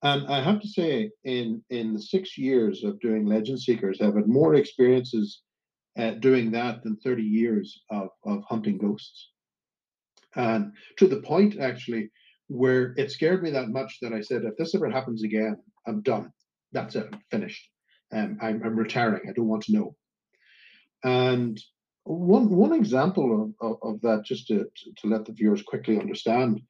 And 0.03 0.27
I 0.27 0.42
have 0.42 0.61
to 0.61 0.68
say, 0.68 1.11
in 1.25 1.62
in 1.70 1.94
the 1.94 2.03
six 2.03 2.37
years 2.37 2.83
of 2.83 2.98
doing 3.01 3.25
Legend 3.25 3.61
Seekers, 3.61 4.01
I've 4.01 4.16
had 4.16 4.27
more 4.27 4.57
experiences 4.57 5.42
uh, 5.98 6.12
doing 6.12 6.51
that 6.53 6.83
than 6.83 6.96
30 6.96 7.22
years 7.22 7.83
of, 7.90 8.09
of 8.25 8.42
hunting 8.48 8.79
ghosts. 8.79 9.31
And 10.35 10.72
to 10.98 11.07
the 11.07 11.20
point, 11.20 11.59
actually, 11.61 12.11
where 12.48 12.94
it 12.96 13.11
scared 13.11 13.42
me 13.42 13.51
that 13.51 13.68
much 13.68 13.98
that 14.03 14.12
I 14.12 14.20
said, 14.20 14.44
if 14.44 14.57
this 14.57 14.75
ever 14.75 14.90
happens 14.90 15.22
again, 15.22 15.57
I'm 15.87 16.03
done. 16.03 16.33
That's 16.72 16.96
it. 16.96 17.09
I'm 17.12 17.20
finished. 17.31 17.68
Um, 18.12 18.38
I'm, 18.40 18.62
I'm 18.64 18.77
retiring. 18.77 19.29
I 19.29 19.33
don't 19.33 19.48
want 19.48 19.64
to 19.64 19.72
know. 19.72 19.96
And 21.05 21.61
one 22.05 22.51
one 22.51 22.73
example 22.73 23.55
of, 23.61 23.67
of, 23.71 23.79
of 23.83 24.01
that, 24.03 24.25
just 24.25 24.49
to, 24.49 24.67
to, 24.99 25.07
let 25.07 25.25
the 25.25 25.33
viewers 25.33 25.62
quickly 25.62 25.99
understand, 25.99 26.61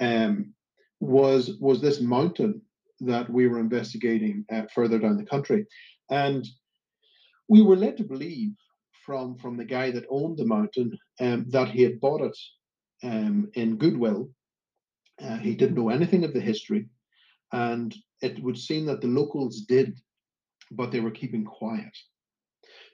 um, 0.00 0.52
was 0.98 1.56
was 1.60 1.80
this 1.80 2.00
mountain 2.00 2.60
that 3.00 3.30
we 3.30 3.46
were 3.46 3.60
investigating 3.60 4.44
uh, 4.52 4.62
further 4.74 4.98
down 4.98 5.16
the 5.16 5.24
country, 5.24 5.66
and 6.10 6.46
we 7.48 7.62
were 7.62 7.76
led 7.76 7.96
to 7.98 8.04
believe 8.04 8.52
from 9.04 9.36
from 9.36 9.56
the 9.56 9.64
guy 9.64 9.90
that 9.90 10.06
owned 10.10 10.38
the 10.38 10.46
mountain 10.46 10.98
um, 11.20 11.46
that 11.50 11.68
he 11.68 11.82
had 11.82 12.00
bought 12.00 12.22
it 12.22 12.38
um, 13.02 13.50
in 13.54 13.76
goodwill. 13.76 14.30
Uh, 15.22 15.36
he 15.36 15.54
didn't 15.54 15.76
know 15.76 15.90
anything 15.90 16.24
of 16.24 16.34
the 16.34 16.40
history, 16.40 16.88
and 17.52 17.94
it 18.22 18.42
would 18.42 18.58
seem 18.58 18.86
that 18.86 19.00
the 19.00 19.06
locals 19.06 19.62
did, 19.62 19.98
but 20.72 20.90
they 20.90 21.00
were 21.00 21.10
keeping 21.10 21.44
quiet. 21.44 21.96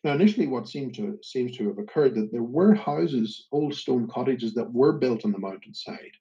Now, 0.05 0.13
initially, 0.13 0.47
what 0.47 0.69
seemed 0.69 0.95
to 0.97 1.19
seems 1.23 1.57
to 1.57 1.69
have 1.69 1.79
occurred 1.79 2.15
that 2.15 2.31
there 2.33 2.43
were 2.43 2.75
houses, 2.75 3.47
old 3.53 3.75
stone 3.75 4.09
cottages 4.09 4.55
that 4.55 4.73
were 4.73 4.99
built 4.99 5.25
on 5.25 5.33
the 5.33 5.39
mountainside, 5.39 6.13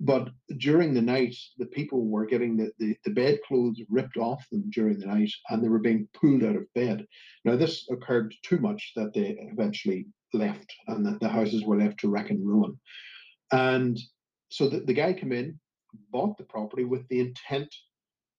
but 0.00 0.30
during 0.58 0.92
the 0.92 1.02
night, 1.02 1.36
the 1.58 1.66
people 1.66 2.06
were 2.06 2.26
getting 2.26 2.56
the, 2.56 2.72
the, 2.78 2.96
the 3.04 3.12
bedclothes 3.12 3.80
ripped 3.88 4.16
off 4.16 4.44
them 4.50 4.68
during 4.70 4.98
the 4.98 5.06
night, 5.06 5.30
and 5.48 5.62
they 5.62 5.68
were 5.68 5.78
being 5.78 6.08
pulled 6.14 6.42
out 6.42 6.56
of 6.56 6.72
bed. 6.74 7.06
Now, 7.44 7.56
this 7.56 7.88
occurred 7.90 8.34
too 8.42 8.58
much 8.58 8.92
that 8.96 9.14
they 9.14 9.36
eventually 9.52 10.06
left, 10.32 10.72
and 10.88 11.06
that 11.06 11.20
the 11.20 11.28
houses 11.28 11.64
were 11.64 11.78
left 11.78 12.00
to 12.00 12.08
wreck 12.08 12.30
and 12.30 12.44
ruin. 12.44 12.78
And 13.52 13.98
so 14.50 14.68
the, 14.68 14.80
the 14.80 14.94
guy 14.94 15.12
came 15.12 15.32
in, 15.32 15.58
bought 16.10 16.36
the 16.36 16.44
property 16.44 16.84
with 16.84 17.06
the 17.08 17.20
intent 17.20 17.72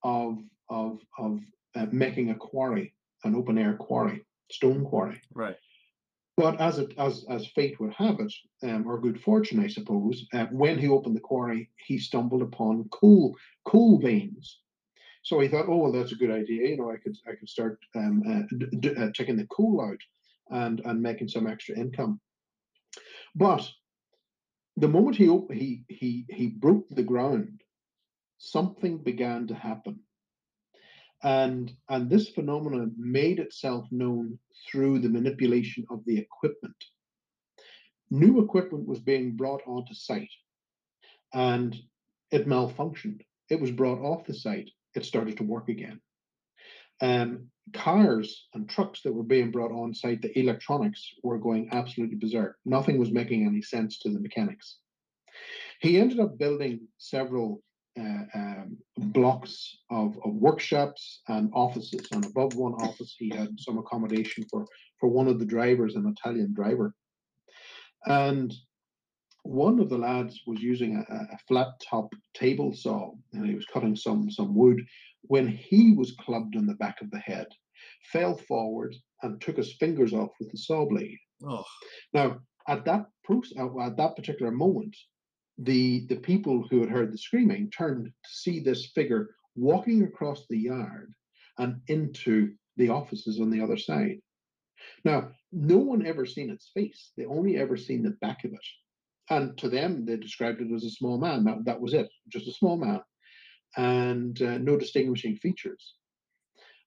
of 0.04 0.40
of 0.70 1.00
of 1.18 1.40
uh, 1.76 1.86
making 1.92 2.32
a 2.32 2.36
quarry, 2.36 2.94
an 3.24 3.36
open 3.36 3.58
air 3.58 3.76
quarry, 3.76 4.26
stone 4.52 4.86
quarry. 4.86 5.22
right 5.34 5.58
But 6.38 6.60
as 6.60 6.80
it 6.80 6.94
as 6.98 7.26
as 7.30 7.48
fate 7.48 7.80
would 7.80 7.94
have 7.94 8.20
it, 8.20 8.34
um, 8.64 8.88
or 8.88 9.00
good 9.00 9.22
fortune, 9.22 9.60
I 9.60 9.68
suppose, 9.68 10.28
uh, 10.34 10.48
when 10.52 10.78
he 10.78 10.88
opened 10.90 11.16
the 11.16 11.22
quarry, 11.32 11.70
he 11.88 11.98
stumbled 11.98 12.42
upon 12.42 12.90
coal 12.90 13.36
coal 13.66 14.00
veins. 14.00 14.60
So 15.24 15.40
he 15.40 15.48
thought, 15.48 15.68
oh 15.70 15.78
well, 15.78 15.92
that's 15.92 16.12
a 16.12 16.18
good 16.18 16.32
idea. 16.32 16.70
You 16.70 16.78
know, 16.78 16.92
I 16.92 16.98
could 16.98 17.18
I 17.28 17.36
could 17.36 17.50
start 17.50 17.80
um, 17.96 18.24
uh, 18.28 18.44
d- 18.80 18.96
uh, 18.96 19.10
taking 19.14 19.38
the 19.38 19.48
coal 19.48 19.82
out 19.82 20.02
and 20.52 20.82
and 20.86 21.02
making 21.02 21.30
some 21.30 21.48
extra 21.48 21.78
income. 21.78 22.20
But 23.34 23.68
the 24.78 24.88
moment 24.88 25.16
he 25.16 25.28
he 25.52 25.84
he 25.90 26.26
he 26.30 26.48
broke 26.48 26.88
the 26.90 27.04
ground, 27.04 27.62
something 28.38 28.98
began 28.98 29.48
to 29.48 29.56
happen. 29.56 30.05
And 31.26 31.74
and 31.90 32.08
this 32.08 32.30
phenomenon 32.30 32.94
made 32.98 33.40
itself 33.40 33.88
known 33.90 34.38
through 34.70 35.00
the 35.00 35.10
manipulation 35.10 35.84
of 35.90 36.06
the 36.06 36.20
equipment. 36.20 36.76
New 38.12 38.44
equipment 38.44 38.88
was 38.88 39.00
being 39.00 39.36
brought 39.36 39.64
onto 39.66 39.96
site 39.96 40.30
and 41.34 41.76
it 42.30 42.48
malfunctioned. 42.48 43.22
It 43.50 43.60
was 43.60 43.72
brought 43.72 44.00
off 44.00 44.28
the 44.28 44.36
site, 44.36 44.70
it 44.96 45.04
started 45.04 45.38
to 45.38 45.44
work 45.44 45.68
again. 45.68 46.00
Um, 47.02 47.50
cars 47.74 48.48
and 48.54 48.70
trucks 48.70 49.02
that 49.02 49.14
were 49.14 49.24
being 49.24 49.50
brought 49.50 49.72
on 49.72 49.96
site, 49.96 50.22
the 50.22 50.38
electronics 50.40 51.12
were 51.24 51.40
going 51.40 51.70
absolutely 51.72 52.18
berserk. 52.18 52.58
Nothing 52.66 53.00
was 53.00 53.12
making 53.12 53.48
any 53.48 53.64
sense 53.64 53.98
to 54.00 54.12
the 54.12 54.20
mechanics. 54.20 54.78
He 55.82 56.00
ended 56.00 56.20
up 56.20 56.38
building 56.38 56.88
several 57.00 57.64
um, 57.98 58.78
blocks 58.98 59.78
of, 59.90 60.18
of 60.24 60.34
workshops 60.34 61.22
and 61.28 61.50
offices. 61.54 62.08
And 62.12 62.26
above 62.26 62.56
one 62.56 62.74
office, 62.74 63.16
he 63.18 63.30
had 63.30 63.50
some 63.58 63.78
accommodation 63.78 64.46
for, 64.50 64.66
for 65.00 65.10
one 65.10 65.28
of 65.28 65.40
the 65.40 65.46
drivers, 65.46 65.96
an 65.96 66.08
Italian 66.18 66.54
driver. 66.54 66.94
And 68.06 68.54
one 69.44 69.80
of 69.80 69.90
the 69.90 69.98
lads 69.98 70.42
was 70.48 70.62
using 70.62 70.98
a, 70.98 71.14
a 71.14 71.38
flat 71.48 71.68
top 71.88 72.10
table 72.34 72.74
saw 72.74 73.12
and 73.34 73.46
he 73.46 73.56
was 73.56 73.66
cutting 73.72 73.96
some, 73.96 74.30
some 74.30 74.56
wood 74.56 74.82
when 75.28 75.48
he 75.48 75.94
was 75.94 76.16
clubbed 76.20 76.56
in 76.56 76.66
the 76.66 76.76
back 76.76 77.02
of 77.02 77.10
the 77.12 77.20
head, 77.20 77.48
fell 78.12 78.38
forward, 78.38 78.96
and 79.22 79.42
took 79.42 79.58
his 79.58 79.76
fingers 79.80 80.14
off 80.14 80.30
with 80.40 80.52
the 80.52 80.58
saw 80.58 80.86
blade. 80.88 81.18
oh 81.44 81.64
Now, 82.14 82.40
at 82.68 82.86
that 82.86 83.06
uh, 83.30 83.80
at 83.80 83.98
that 83.98 84.16
particular 84.16 84.52
moment, 84.52 84.96
the 85.58 86.06
the 86.08 86.18
people 86.18 86.68
who 86.70 86.82
had 86.82 86.90
heard 86.90 87.14
the 87.14 87.18
screaming 87.18 87.70
turned 87.70 88.06
to 88.06 88.30
see 88.30 88.60
this 88.60 88.88
figure 88.88 89.36
walking 89.56 90.04
across 90.04 90.46
the 90.50 90.58
yard 90.58 91.14
and 91.58 91.80
into 91.88 92.54
the 92.78 92.90
offices 92.90 93.40
on 93.40 93.50
the 93.50 93.62
other 93.62 93.78
side. 93.78 94.20
Now, 95.06 95.32
no 95.54 95.78
one 95.78 96.06
ever 96.06 96.26
seen 96.26 96.50
its 96.50 96.72
face; 96.74 97.12
they 97.16 97.26
only 97.26 97.58
ever 97.58 97.78
seen 97.78 98.04
the 98.04 98.18
back 98.22 98.44
of 98.44 98.52
it, 98.52 98.68
and 99.30 99.58
to 99.60 99.70
them, 99.70 100.06
they 100.06 100.18
described 100.18 100.62
it 100.62 100.74
as 100.74 100.84
a 100.84 100.90
small 100.90 101.18
man. 101.18 101.46
That 101.46 101.64
that 101.66 101.82
was 101.82 101.94
it, 101.94 102.10
just 102.28 102.48
a 102.48 102.54
small 102.54 102.78
man, 102.78 103.02
and 103.78 104.40
uh, 104.42 104.58
no 104.58 104.78
distinguishing 104.78 105.38
features. 105.38 105.96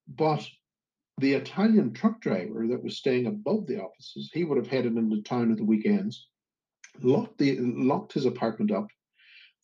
But 0.07 0.47
the 1.19 1.35
Italian 1.35 1.95
truck 1.95 2.21
driver 2.21 2.67
that 2.69 2.85
was 2.85 2.99
staying 2.99 3.27
above 3.27 3.67
the 3.67 3.83
offices, 3.83 4.31
he 4.33 4.45
would 4.45 4.59
have 4.59 4.69
headed 4.69 4.97
into 4.97 5.23
town 5.23 5.51
at 5.51 5.57
the 5.57 5.65
weekends, 5.65 6.29
locked 7.03 7.39
the 7.39 7.59
locked 7.59 8.13
his 8.13 8.27
apartment 8.27 8.71
up, 8.71 8.89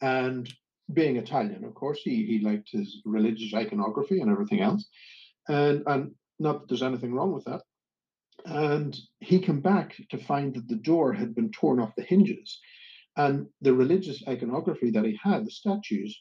and 0.01 0.53
being 0.93 1.17
Italian, 1.17 1.65
of 1.65 1.75
course, 1.75 2.01
he, 2.03 2.27
he 2.27 2.41
liked 2.41 2.71
his 2.71 3.01
religious 3.05 3.55
iconography 3.55 4.21
and 4.21 4.31
everything 4.31 4.61
else. 4.61 4.87
And, 5.49 5.83
and 5.87 6.15
not 6.39 6.61
that 6.61 6.69
there's 6.69 6.83
anything 6.83 7.15
wrong 7.15 7.33
with 7.33 7.45
that. 7.45 7.63
And 8.45 8.97
he 9.21 9.39
came 9.39 9.61
back 9.61 9.97
to 10.11 10.19
find 10.19 10.55
that 10.55 10.69
the 10.69 10.77
door 10.77 11.13
had 11.13 11.35
been 11.35 11.51
torn 11.53 11.81
off 11.81 11.95
the 11.97 12.03
hinges. 12.03 12.59
And 13.17 13.47
the 13.63 13.73
religious 13.73 14.23
iconography 14.29 14.91
that 14.91 15.05
he 15.05 15.19
had, 15.23 15.47
the 15.47 15.51
statues, 15.51 16.21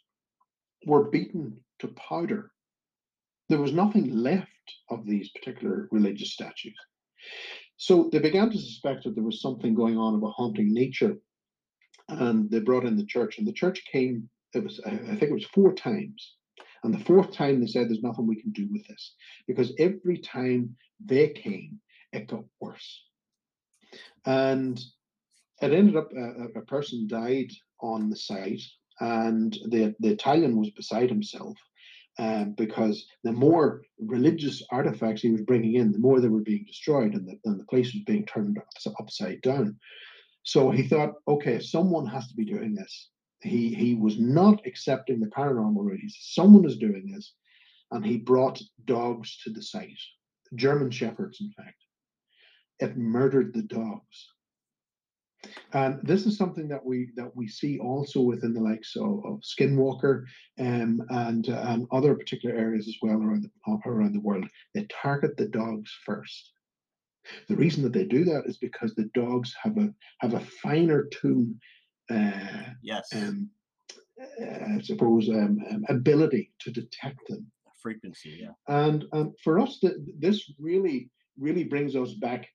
were 0.86 1.10
beaten 1.10 1.58
to 1.80 1.88
powder. 1.90 2.52
There 3.50 3.60
was 3.60 3.74
nothing 3.74 4.16
left 4.16 4.48
of 4.90 5.06
these 5.06 5.30
particular 5.32 5.90
religious 5.92 6.34
statues. 6.34 6.78
So 7.78 8.10
they 8.12 8.20
began 8.20 8.50
to 8.50 8.58
suspect 8.58 9.04
that 9.04 9.16
there 9.16 9.24
was 9.24 9.42
something 9.42 9.74
going 9.74 9.98
on 9.98 10.16
of 10.16 10.24
a 10.24 10.30
haunting 10.30 10.74
nature. 10.74 11.18
And 12.10 12.50
they 12.50 12.60
brought 12.60 12.86
in 12.86 12.98
the 12.98 13.06
church, 13.06 13.38
and 13.38 13.48
the 13.48 13.54
church 13.54 13.84
came, 13.92 14.30
it 14.54 14.64
was, 14.64 14.80
I 14.86 14.92
think 14.92 15.24
it 15.24 15.34
was 15.34 15.46
four 15.46 15.74
times. 15.74 16.36
And 16.84 16.94
the 16.94 17.04
fourth 17.04 17.32
time 17.32 17.60
they 17.60 17.68
said, 17.68 17.88
There's 17.88 18.04
nothing 18.04 18.28
we 18.28 18.42
can 18.42 18.52
do 18.52 18.68
with 18.72 18.86
this. 18.88 19.16
Because 19.48 19.74
every 19.80 20.18
time 20.18 20.76
they 21.04 21.30
came, 21.30 21.80
it 22.12 22.28
got 22.28 22.44
worse. 22.60 23.04
And 24.26 24.80
it 25.62 25.72
ended 25.72 25.96
up 25.96 26.10
uh, 26.16 26.44
a, 26.44 26.60
a 26.60 26.66
person 26.66 27.08
died 27.08 27.52
on 27.80 28.10
the 28.10 28.16
site, 28.16 28.62
and 29.00 29.54
the, 29.70 29.96
the 30.00 30.10
Italian 30.10 30.58
was 30.58 30.70
beside 30.72 31.10
himself. 31.10 31.58
Um, 32.20 32.54
because 32.56 33.08
the 33.24 33.32
more 33.32 33.82
religious 34.00 34.62
artifacts 34.70 35.24
he 35.24 35.32
was 35.32 35.42
bringing 35.42 35.76
in, 35.76 35.92
the 35.92 35.98
more 35.98 36.20
they 36.20 36.28
were 36.28 36.42
being 36.42 36.64
destroyed, 36.66 37.16
and 37.16 37.28
the, 37.28 37.40
and 37.46 37.60
the 37.60 37.66
place 37.66 37.92
was 37.92 38.04
being 38.04 38.26
turned 38.28 38.60
upside 39.00 39.42
down. 39.42 39.80
So 40.44 40.70
he 40.70 40.84
thought, 40.84 41.16
okay, 41.28 41.60
someone 41.60 42.06
has 42.06 42.28
to 42.28 42.36
be 42.36 42.46
doing 42.46 42.76
this. 42.76 43.10
He 43.42 43.74
he 43.74 43.96
was 43.96 44.20
not 44.20 44.66
accepting 44.68 45.20
the 45.20 45.28
paranormal 45.28 45.84
readings. 45.84 46.16
Someone 46.20 46.66
is 46.66 46.78
doing 46.78 47.12
this, 47.12 47.34
and 47.92 48.06
he 48.06 48.18
brought 48.18 48.62
dogs 48.86 49.38
to 49.44 49.50
the 49.50 49.64
site, 49.64 50.00
German 50.56 50.92
shepherds, 50.92 51.42
in 51.42 51.52
fact. 51.58 51.78
It 52.80 52.96
murdered 52.96 53.54
the 53.54 53.64
dogs. 53.64 54.33
And 55.74 56.00
this 56.04 56.26
is 56.26 56.38
something 56.38 56.68
that 56.70 56.86
we 56.86 57.10
that 57.16 57.36
we 57.36 57.48
see 57.48 57.80
also 57.80 58.22
within 58.22 58.54
the 58.54 58.62
likes 58.62 58.96
of, 58.96 59.26
of 59.26 59.42
Skinwalker 59.42 60.26
um, 60.60 61.02
and 61.10 61.50
uh, 61.50 61.64
and 61.68 61.88
other 61.92 62.16
particular 62.16 62.56
areas 62.56 62.88
as 62.88 62.96
well 63.02 63.22
around 63.22 63.44
the 63.44 63.80
around 63.86 64.14
the 64.14 64.22
world. 64.22 64.46
They 64.74 64.88
target 65.02 65.36
the 65.38 65.48
dogs 65.48 65.92
first. 66.06 66.52
The 67.48 67.56
reason 67.56 67.84
that 67.84 67.94
they 67.94 68.06
do 68.06 68.24
that 68.26 68.46
is 68.46 68.58
because 68.58 68.96
the 68.96 69.10
dogs 69.14 69.54
have 69.62 69.78
a 69.78 69.94
have 70.22 70.34
a 70.34 70.46
finer 70.62 71.06
tune 71.06 71.60
uh, 72.10 72.70
yes. 72.82 73.08
um, 73.16 73.50
uh, 74.22 74.76
I 74.78 74.82
suppose, 74.82 75.30
um, 75.30 75.60
um, 75.70 75.86
ability 75.90 76.52
to 76.60 76.72
detect 76.72 77.20
them. 77.28 77.52
Frequency, 77.82 78.40
yeah. 78.42 78.54
And 78.68 79.06
um, 79.12 79.34
for 79.44 79.60
us, 79.60 79.80
th- 79.80 79.96
this 80.18 80.52
really, 80.60 81.10
really 81.38 81.66
brings 81.66 81.96
us 81.96 82.14
back 82.14 82.48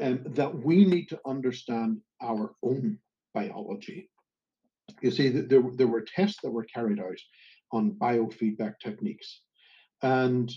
um, 0.00 0.20
that 0.26 0.54
we 0.54 0.84
need 0.84 1.06
to 1.06 1.20
understand 1.26 2.00
our 2.22 2.54
own 2.62 2.98
biology. 3.34 4.10
You 5.02 5.10
see, 5.10 5.28
there, 5.28 5.62
there 5.74 5.86
were 5.86 6.02
tests 6.02 6.40
that 6.42 6.50
were 6.50 6.64
carried 6.64 7.00
out 7.00 7.18
on 7.72 7.92
biofeedback 7.92 8.74
techniques, 8.82 9.42
and 10.02 10.50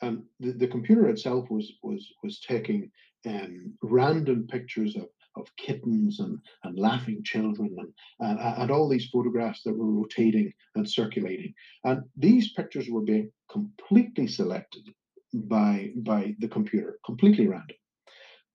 and 0.00 0.22
the, 0.40 0.52
the 0.52 0.66
computer 0.68 1.08
itself 1.08 1.50
was 1.50 1.72
was 1.82 2.06
was 2.22 2.40
taking 2.40 2.90
um, 3.26 3.74
random 3.82 4.46
pictures 4.46 4.96
of 4.96 5.08
of 5.36 5.48
kittens 5.56 6.20
and, 6.20 6.38
and 6.62 6.78
laughing 6.78 7.22
children 7.24 7.74
and, 7.78 7.92
and, 8.20 8.38
and 8.40 8.70
all 8.70 8.88
these 8.88 9.08
photographs 9.10 9.62
that 9.64 9.76
were 9.76 9.90
rotating 9.90 10.52
and 10.74 10.88
circulating. 10.88 11.52
And 11.84 12.02
these 12.16 12.52
pictures 12.52 12.88
were 12.88 13.02
being 13.02 13.30
completely 13.50 14.26
selected 14.26 14.94
by, 15.32 15.90
by 15.96 16.36
the 16.38 16.48
computer, 16.48 16.98
completely 17.04 17.46
random. 17.48 17.76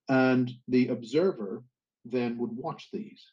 And 0.09 0.51
the 0.67 0.89
observer 0.89 1.63
then 2.05 2.37
would 2.37 2.51
watch 2.51 2.89
these. 2.91 3.23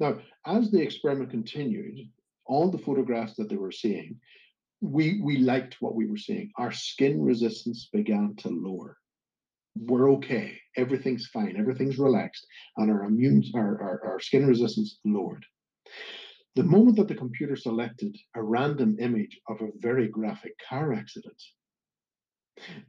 Now, 0.00 0.18
as 0.46 0.70
the 0.70 0.82
experiment 0.82 1.30
continued, 1.30 1.98
all 2.44 2.70
the 2.70 2.78
photographs 2.78 3.34
that 3.36 3.48
they 3.48 3.56
were 3.56 3.72
seeing, 3.72 4.20
we, 4.80 5.20
we 5.22 5.38
liked 5.38 5.76
what 5.80 5.94
we 5.94 6.06
were 6.06 6.16
seeing. 6.16 6.50
Our 6.56 6.72
skin 6.72 7.22
resistance 7.22 7.88
began 7.92 8.36
to 8.38 8.48
lower 8.48 8.98
we're 9.86 10.10
okay. 10.12 10.58
Everything's 10.76 11.26
fine. 11.26 11.56
Everything's 11.58 11.98
relaxed, 11.98 12.46
and 12.76 12.90
our 12.90 13.04
immune, 13.04 13.44
our, 13.54 13.80
our, 13.80 14.12
our 14.12 14.20
skin 14.20 14.46
resistance 14.46 14.98
lowered. 15.04 15.44
The 16.56 16.64
moment 16.64 16.96
that 16.96 17.08
the 17.08 17.14
computer 17.14 17.56
selected 17.56 18.16
a 18.34 18.42
random 18.42 18.96
image 18.98 19.38
of 19.48 19.60
a 19.60 19.70
very 19.78 20.08
graphic 20.08 20.52
car 20.68 20.92
accident, 20.92 21.40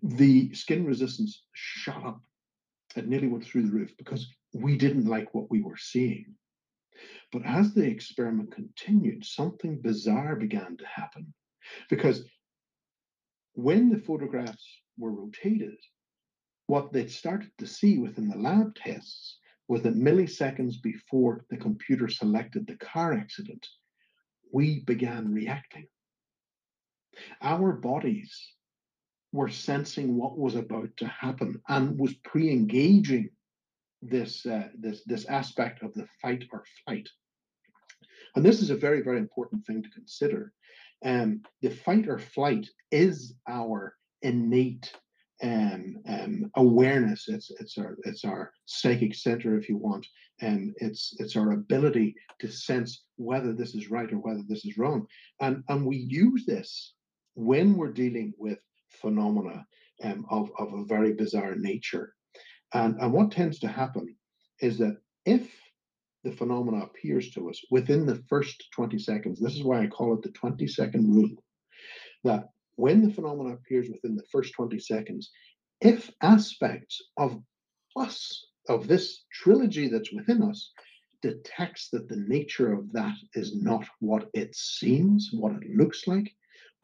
the 0.01 0.53
skin 0.53 0.85
resistance 0.85 1.43
shot 1.53 2.03
up. 2.05 2.21
It 2.95 3.07
nearly 3.07 3.27
went 3.27 3.45
through 3.45 3.63
the 3.63 3.71
roof 3.71 3.95
because 3.97 4.27
we 4.53 4.77
didn't 4.77 5.05
like 5.05 5.33
what 5.33 5.49
we 5.51 5.61
were 5.61 5.77
seeing. 5.77 6.35
But 7.31 7.45
as 7.45 7.73
the 7.73 7.85
experiment 7.87 8.51
continued, 8.51 9.23
something 9.25 9.81
bizarre 9.81 10.35
began 10.35 10.75
to 10.77 10.85
happen 10.87 11.33
because 11.89 12.27
when 13.53 13.89
the 13.89 13.99
photographs 13.99 14.65
were 14.97 15.13
rotated, 15.13 15.77
what 16.67 16.91
they'd 16.91 17.11
started 17.11 17.51
to 17.57 17.67
see 17.67 17.97
within 17.97 18.27
the 18.27 18.37
lab 18.37 18.75
tests 18.75 19.37
was 19.67 19.83
that 19.83 19.95
milliseconds 19.95 20.81
before 20.81 21.45
the 21.49 21.57
computer 21.57 22.07
selected 22.07 22.65
the 22.65 22.77
car 22.77 23.13
accident, 23.13 23.67
we 24.51 24.83
began 24.85 25.31
reacting. 25.31 25.87
Our 27.41 27.73
bodies 27.73 28.53
were 29.31 29.49
sensing 29.49 30.17
what 30.17 30.37
was 30.37 30.55
about 30.55 30.89
to 30.97 31.07
happen 31.07 31.61
and 31.69 31.99
was 31.99 32.13
pre-engaging 32.23 33.29
this, 34.01 34.45
uh, 34.45 34.69
this, 34.77 35.03
this 35.05 35.25
aspect 35.25 35.83
of 35.83 35.93
the 35.93 36.07
fight 36.21 36.45
or 36.51 36.63
flight. 36.83 37.07
And 38.35 38.45
this 38.45 38.61
is 38.61 38.69
a 38.69 38.75
very, 38.75 39.01
very 39.01 39.17
important 39.17 39.65
thing 39.65 39.83
to 39.83 39.89
consider. 39.89 40.53
Um, 41.05 41.41
the 41.61 41.69
fight 41.69 42.07
or 42.07 42.19
flight 42.19 42.67
is 42.91 43.33
our 43.47 43.95
innate 44.21 44.91
um, 45.41 45.97
um, 46.07 46.51
awareness. 46.55 47.27
It's 47.27 47.49
it's 47.59 47.77
our 47.77 47.97
it's 48.03 48.25
our 48.25 48.51
psychic 48.65 49.15
center, 49.15 49.57
if 49.57 49.69
you 49.69 49.77
want, 49.77 50.05
and 50.41 50.73
it's 50.77 51.15
it's 51.19 51.35
our 51.35 51.51
ability 51.51 52.15
to 52.39 52.51
sense 52.51 53.05
whether 53.15 53.53
this 53.53 53.73
is 53.75 53.89
right 53.89 54.11
or 54.11 54.17
whether 54.17 54.43
this 54.47 54.65
is 54.65 54.77
wrong, 54.77 55.07
and 55.39 55.63
and 55.69 55.85
we 55.85 55.95
use 55.97 56.45
this 56.45 56.93
when 57.35 57.77
we're 57.77 57.93
dealing 57.93 58.33
with 58.37 58.59
phenomena 58.89 59.65
um, 60.03 60.25
of 60.29 60.51
of 60.57 60.73
a 60.73 60.85
very 60.85 61.13
bizarre 61.13 61.55
nature, 61.55 62.13
and 62.73 62.99
and 62.99 63.13
what 63.13 63.31
tends 63.31 63.59
to 63.59 63.67
happen 63.67 64.15
is 64.61 64.77
that 64.77 64.97
if 65.25 65.49
the 66.23 66.31
phenomena 66.31 66.83
appears 66.83 67.31
to 67.31 67.49
us 67.49 67.61
within 67.71 68.05
the 68.05 68.21
first 68.27 68.65
20 68.75 68.99
seconds. 68.99 69.39
This 69.39 69.55
is 69.55 69.63
why 69.63 69.81
I 69.81 69.87
call 69.87 70.13
it 70.13 70.21
the 70.21 70.31
20 70.31 70.67
second 70.67 71.13
rule. 71.13 71.43
That 72.23 72.49
when 72.75 73.01
the 73.01 73.13
phenomenon 73.13 73.53
appears 73.53 73.89
within 73.89 74.15
the 74.15 74.25
first 74.31 74.53
20 74.53 74.79
seconds, 74.79 75.31
if 75.81 76.11
aspects 76.21 77.01
of 77.17 77.41
us, 77.95 78.47
of 78.67 78.87
this 78.87 79.25
trilogy 79.31 79.87
that's 79.87 80.11
within 80.11 80.43
us, 80.43 80.71
detects 81.21 81.89
that 81.89 82.07
the 82.07 82.23
nature 82.27 82.73
of 82.73 82.91
that 82.93 83.15
is 83.33 83.55
not 83.55 83.85
what 83.99 84.29
it 84.33 84.55
seems, 84.55 85.29
what 85.33 85.53
it 85.53 85.75
looks 85.75 86.07
like, 86.07 86.31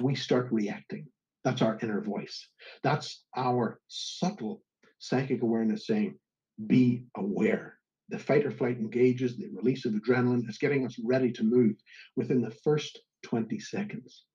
we 0.02 0.16
start 0.16 0.48
reacting. 0.52 1.08
That's 1.46 1.62
our 1.62 1.78
inner 1.84 2.02
voice. 2.02 2.50
That's 2.84 3.24
our 3.38 3.80
subtle 3.88 4.64
psychic 4.98 5.44
awareness 5.44 5.86
saying, 5.86 6.18
be 6.66 7.06
aware. 7.16 7.78
The 8.10 8.18
fight 8.18 8.46
or 8.46 8.52
flight 8.52 8.78
engages, 8.78 9.38
the 9.38 9.50
release 9.54 9.86
of 9.86 9.94
adrenaline 9.94 10.50
is 10.50 10.58
getting 10.58 10.86
us 10.88 10.98
ready 11.04 11.32
to 11.34 11.44
move 11.44 11.76
within 12.16 12.42
the 12.42 12.56
first 12.64 13.00
20 13.24 13.60
seconds. 13.60 14.26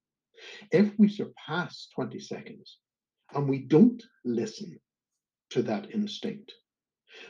If 0.70 0.96
we 0.98 1.08
surpass 1.08 1.88
20 1.96 2.20
seconds 2.20 2.78
and 3.34 3.48
we 3.48 3.58
don't 3.58 4.02
listen 4.24 4.78
to 5.50 5.62
that 5.62 5.90
instinct, 5.92 6.52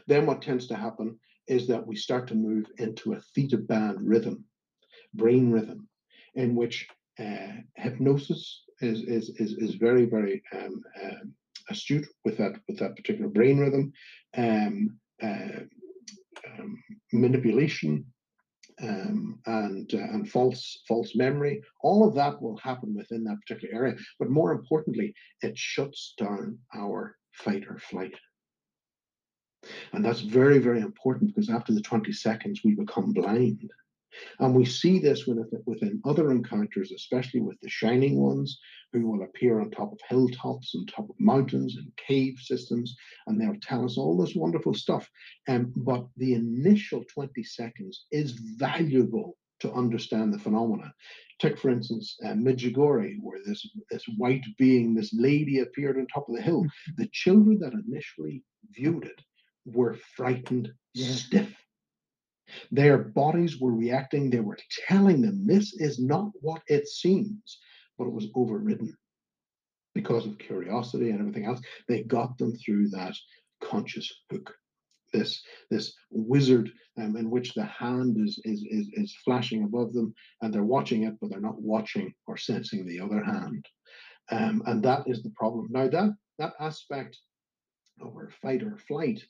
then 0.06 0.26
what 0.26 0.42
tends 0.42 0.66
to 0.68 0.76
happen 0.76 1.18
is 1.46 1.66
that 1.68 1.86
we 1.86 1.96
start 1.96 2.28
to 2.28 2.34
move 2.34 2.66
into 2.76 3.14
a 3.14 3.20
theta 3.34 3.56
band 3.56 4.06
rhythm, 4.06 4.44
brain 5.14 5.50
rhythm, 5.50 5.88
in 6.34 6.54
which 6.54 6.86
uh, 7.20 7.52
hypnosis 7.76 8.62
is, 8.80 9.02
is, 9.02 9.30
is, 9.36 9.52
is 9.58 9.74
very, 9.74 10.06
very 10.06 10.42
um, 10.52 10.82
um, 11.02 11.34
astute 11.68 12.06
with 12.24 12.38
that, 12.38 12.54
with 12.68 12.78
that 12.78 12.96
particular 12.96 13.28
brain 13.28 13.58
rhythm. 13.58 13.92
Um, 14.36 14.98
uh, 15.22 15.64
um, 16.58 16.82
manipulation 17.12 18.06
um, 18.82 19.38
and 19.46 19.92
uh, 19.92 19.98
and 19.98 20.30
false 20.30 20.82
false 20.88 21.14
memory. 21.14 21.62
All 21.82 22.06
of 22.06 22.14
that 22.14 22.40
will 22.40 22.56
happen 22.58 22.94
within 22.94 23.24
that 23.24 23.38
particular 23.46 23.74
area. 23.74 23.96
But 24.18 24.30
more 24.30 24.52
importantly, 24.52 25.14
it 25.42 25.56
shuts 25.56 26.14
down 26.16 26.58
our 26.74 27.16
fight 27.32 27.64
or 27.68 27.78
flight. 27.78 28.14
And 29.92 30.04
that's 30.04 30.20
very, 30.20 30.58
very 30.58 30.80
important 30.80 31.34
because 31.34 31.50
after 31.50 31.74
the 31.74 31.82
20 31.82 32.12
seconds, 32.12 32.60
we 32.64 32.74
become 32.74 33.12
blind. 33.12 33.70
And 34.38 34.54
we 34.54 34.64
see 34.64 34.98
this 34.98 35.26
within, 35.26 35.48
within 35.66 36.00
other 36.04 36.30
encounters, 36.30 36.92
especially 36.92 37.40
with 37.40 37.58
the 37.60 37.68
shining 37.68 38.20
ones 38.20 38.58
who 38.92 39.06
will 39.06 39.22
appear 39.22 39.60
on 39.60 39.70
top 39.70 39.92
of 39.92 40.00
hilltops 40.08 40.74
and 40.74 40.88
top 40.88 41.08
of 41.08 41.16
mountains 41.20 41.76
and 41.76 41.92
cave 41.96 42.34
systems, 42.40 42.96
and 43.26 43.40
they'll 43.40 43.60
tell 43.62 43.84
us 43.84 43.96
all 43.96 44.16
this 44.16 44.34
wonderful 44.34 44.74
stuff. 44.74 45.08
Um, 45.48 45.72
but 45.76 46.06
the 46.16 46.34
initial 46.34 47.04
20 47.14 47.42
seconds 47.44 48.06
is 48.10 48.32
valuable 48.32 49.36
to 49.60 49.72
understand 49.72 50.32
the 50.32 50.38
phenomena. 50.38 50.92
Take, 51.38 51.58
for 51.58 51.70
instance, 51.70 52.16
uh, 52.24 52.30
Medjugorje, 52.30 53.16
where 53.20 53.38
this, 53.46 53.66
this 53.90 54.04
white 54.16 54.44
being, 54.58 54.94
this 54.94 55.12
lady 55.14 55.60
appeared 55.60 55.98
on 55.98 56.06
top 56.06 56.28
of 56.28 56.34
the 56.34 56.42
hill. 56.42 56.66
The 56.96 57.08
children 57.12 57.58
that 57.60 57.72
initially 57.72 58.42
viewed 58.74 59.04
it 59.04 59.20
were 59.66 59.96
frightened 60.16 60.72
Yeah. 60.94 61.06
stiff. 61.14 61.54
Their 62.70 62.98
bodies 62.98 63.60
were 63.60 63.72
reacting, 63.72 64.30
they 64.30 64.40
were 64.40 64.58
telling 64.88 65.20
them 65.20 65.46
this 65.46 65.74
is 65.74 65.98
not 65.98 66.30
what 66.40 66.62
it 66.66 66.88
seems, 66.88 67.58
but 67.98 68.06
it 68.06 68.12
was 68.12 68.28
overridden 68.34 68.96
because 69.94 70.26
of 70.26 70.38
curiosity 70.38 71.10
and 71.10 71.20
everything 71.20 71.46
else. 71.46 71.60
They 71.88 72.02
got 72.04 72.38
them 72.38 72.56
through 72.56 72.88
that 72.90 73.14
conscious 73.62 74.10
hook. 74.30 74.54
This 75.12 75.42
this 75.70 75.92
wizard 76.10 76.70
um, 76.96 77.16
in 77.16 77.30
which 77.30 77.54
the 77.54 77.64
hand 77.64 78.16
is, 78.18 78.40
is 78.44 78.64
is 78.70 78.88
is 78.92 79.16
flashing 79.24 79.64
above 79.64 79.92
them 79.92 80.14
and 80.40 80.54
they're 80.54 80.62
watching 80.62 81.02
it, 81.02 81.14
but 81.20 81.30
they're 81.30 81.40
not 81.40 81.60
watching 81.60 82.12
or 82.26 82.36
sensing 82.36 82.86
the 82.86 83.00
other 83.00 83.22
hand. 83.22 83.66
Um, 84.30 84.62
and 84.66 84.82
that 84.84 85.02
is 85.06 85.22
the 85.22 85.30
problem. 85.30 85.66
Now 85.70 85.88
that 85.88 86.10
that 86.38 86.52
aspect 86.60 87.18
of 88.00 88.14
our 88.14 88.30
fight 88.40 88.62
or 88.62 88.78
flight 88.86 89.20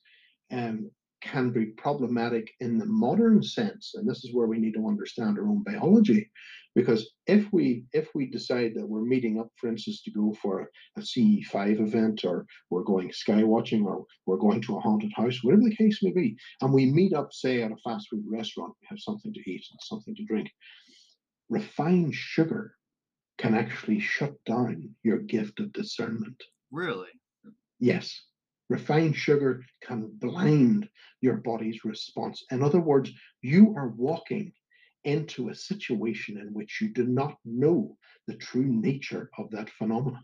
um, 0.53 0.91
can 1.21 1.51
be 1.51 1.67
problematic 1.67 2.51
in 2.61 2.79
the 2.79 2.87
modern 2.87 3.43
sense, 3.43 3.93
and 3.95 4.09
this 4.09 4.25
is 4.25 4.35
where 4.35 4.47
we 4.47 4.59
need 4.59 4.75
to 4.75 4.87
understand 4.87 5.39
our 5.39 5.49
own 5.49 5.63
biology. 5.63 6.31
Because 6.75 7.11
if 7.27 7.53
we 7.53 7.85
if 7.93 8.09
we 8.15 8.27
decide 8.27 8.73
that 8.77 8.89
we're 8.89 9.03
meeting 9.03 9.41
up, 9.41 9.49
for 9.57 9.69
instance, 9.69 10.03
to 10.03 10.11
go 10.13 10.33
for 10.41 10.61
a, 10.61 11.01
a 11.01 11.03
CE5 11.03 11.81
event, 11.81 12.25
or 12.25 12.47
we're 12.71 12.85
going 12.85 13.13
sky 13.13 13.43
watching, 13.43 13.85
or 13.85 14.05
we're 14.27 14.37
going 14.37 14.61
to 14.63 14.77
a 14.77 14.81
haunted 14.81 15.13
house, 15.15 15.43
whatever 15.43 15.63
the 15.63 15.75
case 15.75 16.01
may 16.03 16.13
be, 16.13 16.37
and 16.61 16.73
we 16.73 16.87
meet 16.87 17.13
up, 17.13 17.33
say, 17.33 17.63
at 17.63 17.73
a 17.73 17.77
fast 17.85 18.09
food 18.09 18.25
restaurant, 18.29 18.73
we 18.81 18.87
have 18.89 19.01
something 19.01 19.33
to 19.33 19.51
eat 19.51 19.65
and 19.71 19.81
something 19.83 20.15
to 20.15 20.25
drink. 20.25 20.49
Refined 21.49 22.15
sugar 22.15 22.77
can 23.39 23.55
actually 23.55 23.99
shut 23.99 24.35
down 24.45 24.95
your 25.03 25.19
gift 25.19 25.59
of 25.59 25.73
discernment. 25.73 26.41
Really? 26.71 27.09
Yes, 27.81 28.23
refined 28.71 29.17
sugar 29.17 29.63
can 29.83 30.09
blind 30.21 30.89
your 31.21 31.37
body's 31.39 31.85
response. 31.85 32.45
In 32.51 32.63
other 32.63 32.81
words, 32.81 33.11
you 33.43 33.75
are 33.77 33.89
walking 33.89 34.53
into 35.05 35.49
a 35.49 35.55
situation 35.55 36.39
in 36.39 36.55
which 36.55 36.81
you 36.81 36.89
do 36.89 37.05
not 37.07 37.37
know 37.45 37.97
the 38.29 38.37
true 38.37 38.65
nature 38.65 39.29
of 39.39 39.51
that 39.51 39.69
phenomenon. 39.71 40.23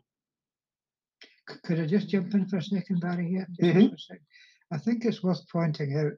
Could 1.64 1.80
I 1.80 1.86
just 1.86 2.08
jump 2.08 2.32
in 2.34 2.46
for 2.46 2.58
a 2.58 2.62
second, 2.62 3.00
Barry? 3.00 3.28
Here, 3.28 3.46
Mhm. 3.60 3.98
second. 3.98 4.26
I 4.70 4.78
think 4.78 5.04
it's 5.04 5.22
worth 5.22 5.48
pointing 5.50 5.96
out 5.96 6.12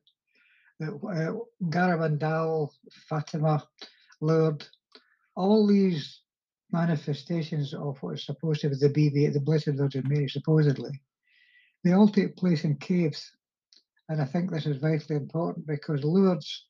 that 0.80 0.92
uh, 0.94 1.64
Garabandal, 1.64 2.70
Fatima, 3.08 3.66
Lourdes, 4.20 4.70
all 5.34 5.66
these 5.66 6.22
manifestations 6.72 7.72
of 7.74 7.98
what 8.02 8.14
is 8.14 8.26
supposed 8.26 8.60
to 8.62 8.70
be 8.70 8.76
the 8.76 8.90
BV, 8.90 9.32
the 9.32 9.40
Blessed 9.40 9.76
Virgin 9.76 10.04
Mary, 10.08 10.28
supposedly, 10.28 10.90
they 11.84 11.92
all 11.92 12.08
take 12.08 12.36
place 12.36 12.64
in 12.64 12.76
caves. 12.76 13.30
And 14.08 14.20
I 14.20 14.24
think 14.24 14.50
this 14.50 14.66
is 14.66 14.78
vitally 14.78 15.16
important 15.16 15.66
because 15.66 16.02
Lourdes 16.02 16.66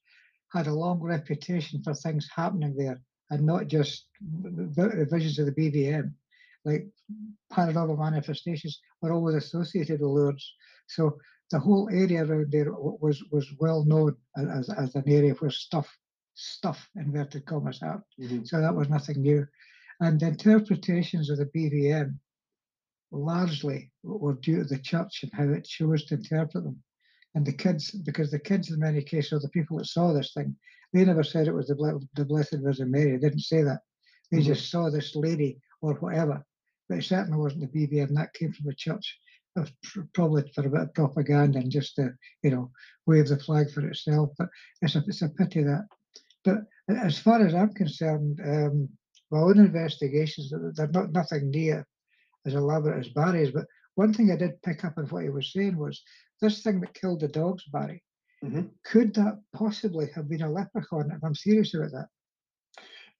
had 0.52 0.66
a 0.66 0.74
long 0.74 1.00
reputation 1.00 1.82
for 1.82 1.94
things 1.94 2.28
happening 2.34 2.74
there 2.76 3.00
and 3.30 3.44
not 3.44 3.68
just 3.68 4.06
the 4.20 4.88
the 4.96 5.06
visions 5.10 5.38
of 5.38 5.46
the 5.46 5.52
BVM. 5.52 6.12
Like 6.64 6.88
paranormal 7.52 7.98
manifestations 7.98 8.80
were 9.00 9.12
always 9.12 9.36
associated 9.36 10.00
with 10.00 10.10
Lourdes. 10.10 10.54
So 10.88 11.18
the 11.50 11.58
whole 11.58 11.88
area 11.90 12.24
around 12.24 12.50
there 12.50 12.72
was 12.72 13.22
was 13.30 13.46
well 13.58 13.84
known 13.84 14.16
as, 14.36 14.68
as 14.70 14.94
an 14.94 15.04
area 15.06 15.34
where 15.34 15.50
stuff 15.50 15.88
stuff 16.34 16.88
inverted 16.96 17.46
commas 17.46 17.80
happened. 17.80 18.04
Mm-hmm. 18.20 18.44
So 18.44 18.60
that 18.60 18.74
was 18.74 18.88
nothing 18.88 19.22
new. 19.22 19.46
And 20.00 20.20
the 20.20 20.28
interpretations 20.28 21.30
of 21.30 21.38
the 21.38 21.46
BVM 21.46 22.18
largely 23.10 23.90
were 24.02 24.34
due 24.34 24.58
to 24.58 24.64
the 24.64 24.78
church 24.78 25.20
and 25.22 25.32
how 25.32 25.48
it 25.52 25.64
chose 25.64 26.04
to 26.06 26.14
interpret 26.14 26.64
them. 26.64 26.82
And 27.34 27.46
the 27.46 27.52
kids, 27.52 27.90
because 27.90 28.30
the 28.30 28.38
kids 28.38 28.70
in 28.70 28.78
many 28.80 29.02
cases, 29.02 29.32
are 29.32 29.40
the 29.40 29.48
people 29.50 29.78
that 29.78 29.86
saw 29.86 30.12
this 30.12 30.32
thing, 30.32 30.56
they 30.92 31.04
never 31.04 31.22
said 31.22 31.46
it 31.46 31.54
was 31.54 31.68
the, 31.68 32.06
the 32.14 32.24
Blessed 32.24 32.56
Virgin 32.62 32.90
Mary. 32.90 33.12
They 33.12 33.28
didn't 33.28 33.40
say 33.40 33.62
that. 33.62 33.80
They 34.30 34.38
Mhm. 34.38 34.44
just 34.46 34.70
saw 34.70 34.90
this 34.90 35.14
lady 35.14 35.60
or 35.80 35.94
whatever. 35.94 36.44
But 36.88 36.98
it 36.98 37.04
certainly 37.04 37.38
wasn't 37.38 37.70
the 37.70 37.86
BVM. 37.86 38.14
That 38.14 38.32
came 38.32 38.52
from 38.52 38.66
the 38.66 38.74
church. 38.74 39.18
It 39.56 39.60
was 39.60 39.70
pr- 39.82 40.00
probably 40.14 40.50
for 40.54 40.66
a 40.66 40.70
bit 40.70 40.80
of 40.80 40.94
propaganda 40.94 41.58
and 41.58 41.70
just 41.70 41.96
to, 41.96 42.14
you 42.42 42.50
know, 42.50 42.70
wave 43.06 43.28
the 43.28 43.38
flag 43.38 43.70
for 43.70 43.86
itself. 43.86 44.30
But 44.38 44.48
it's 44.80 44.94
a, 44.96 45.04
it's 45.06 45.22
a 45.22 45.28
pity 45.28 45.62
that. 45.62 45.86
But 46.44 46.58
as 46.88 47.18
far 47.18 47.44
as 47.44 47.54
I'm 47.54 47.74
concerned, 47.74 48.40
um, 48.44 48.88
my 49.30 49.40
own 49.40 49.58
investigations, 49.58 50.52
they're 50.74 50.88
not 50.88 51.12
nothing 51.12 51.50
near 51.50 51.86
as 52.48 52.54
elaborate 52.54 52.98
as 52.98 53.12
Barry's. 53.12 53.52
But 53.52 53.66
one 53.94 54.12
thing 54.12 54.30
I 54.30 54.36
did 54.36 54.60
pick 54.62 54.84
up 54.84 54.94
on 54.96 55.04
what 55.06 55.24
he 55.24 55.30
was 55.30 55.52
saying 55.52 55.76
was 55.76 56.02
this 56.40 56.62
thing 56.62 56.80
that 56.80 56.94
killed 56.94 57.20
the 57.20 57.28
dogs, 57.28 57.64
Barry. 57.72 58.02
Mhm. 58.42 58.70
Could 58.84 59.14
that 59.14 59.40
possibly 59.52 60.08
have 60.14 60.28
been 60.28 60.42
a 60.42 60.50
leprechaun? 60.50 61.10
If 61.10 61.22
I'm 61.22 61.34
serious 61.34 61.74
about 61.74 61.92
that. 61.92 62.08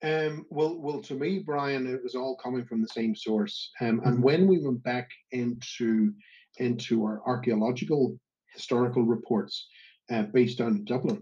Um, 0.01 0.45
well, 0.49 0.79
well, 0.79 1.01
to 1.01 1.13
me, 1.13 1.39
Brian, 1.39 1.85
it 1.85 2.01
was 2.01 2.15
all 2.15 2.37
coming 2.37 2.65
from 2.65 2.81
the 2.81 2.87
same 2.87 3.13
source. 3.15 3.71
Um, 3.81 4.01
and 4.05 4.17
Mhm. 4.17 4.21
when 4.21 4.47
we 4.47 4.59
went 4.59 4.83
back 4.83 5.09
into 5.31 6.13
into 6.57 7.03
our 7.03 7.21
archaeological 7.27 8.19
historical 8.53 9.03
reports 9.03 9.67
uh, 10.09 10.23
based 10.23 10.59
on 10.59 10.83
Dublin, 10.85 11.21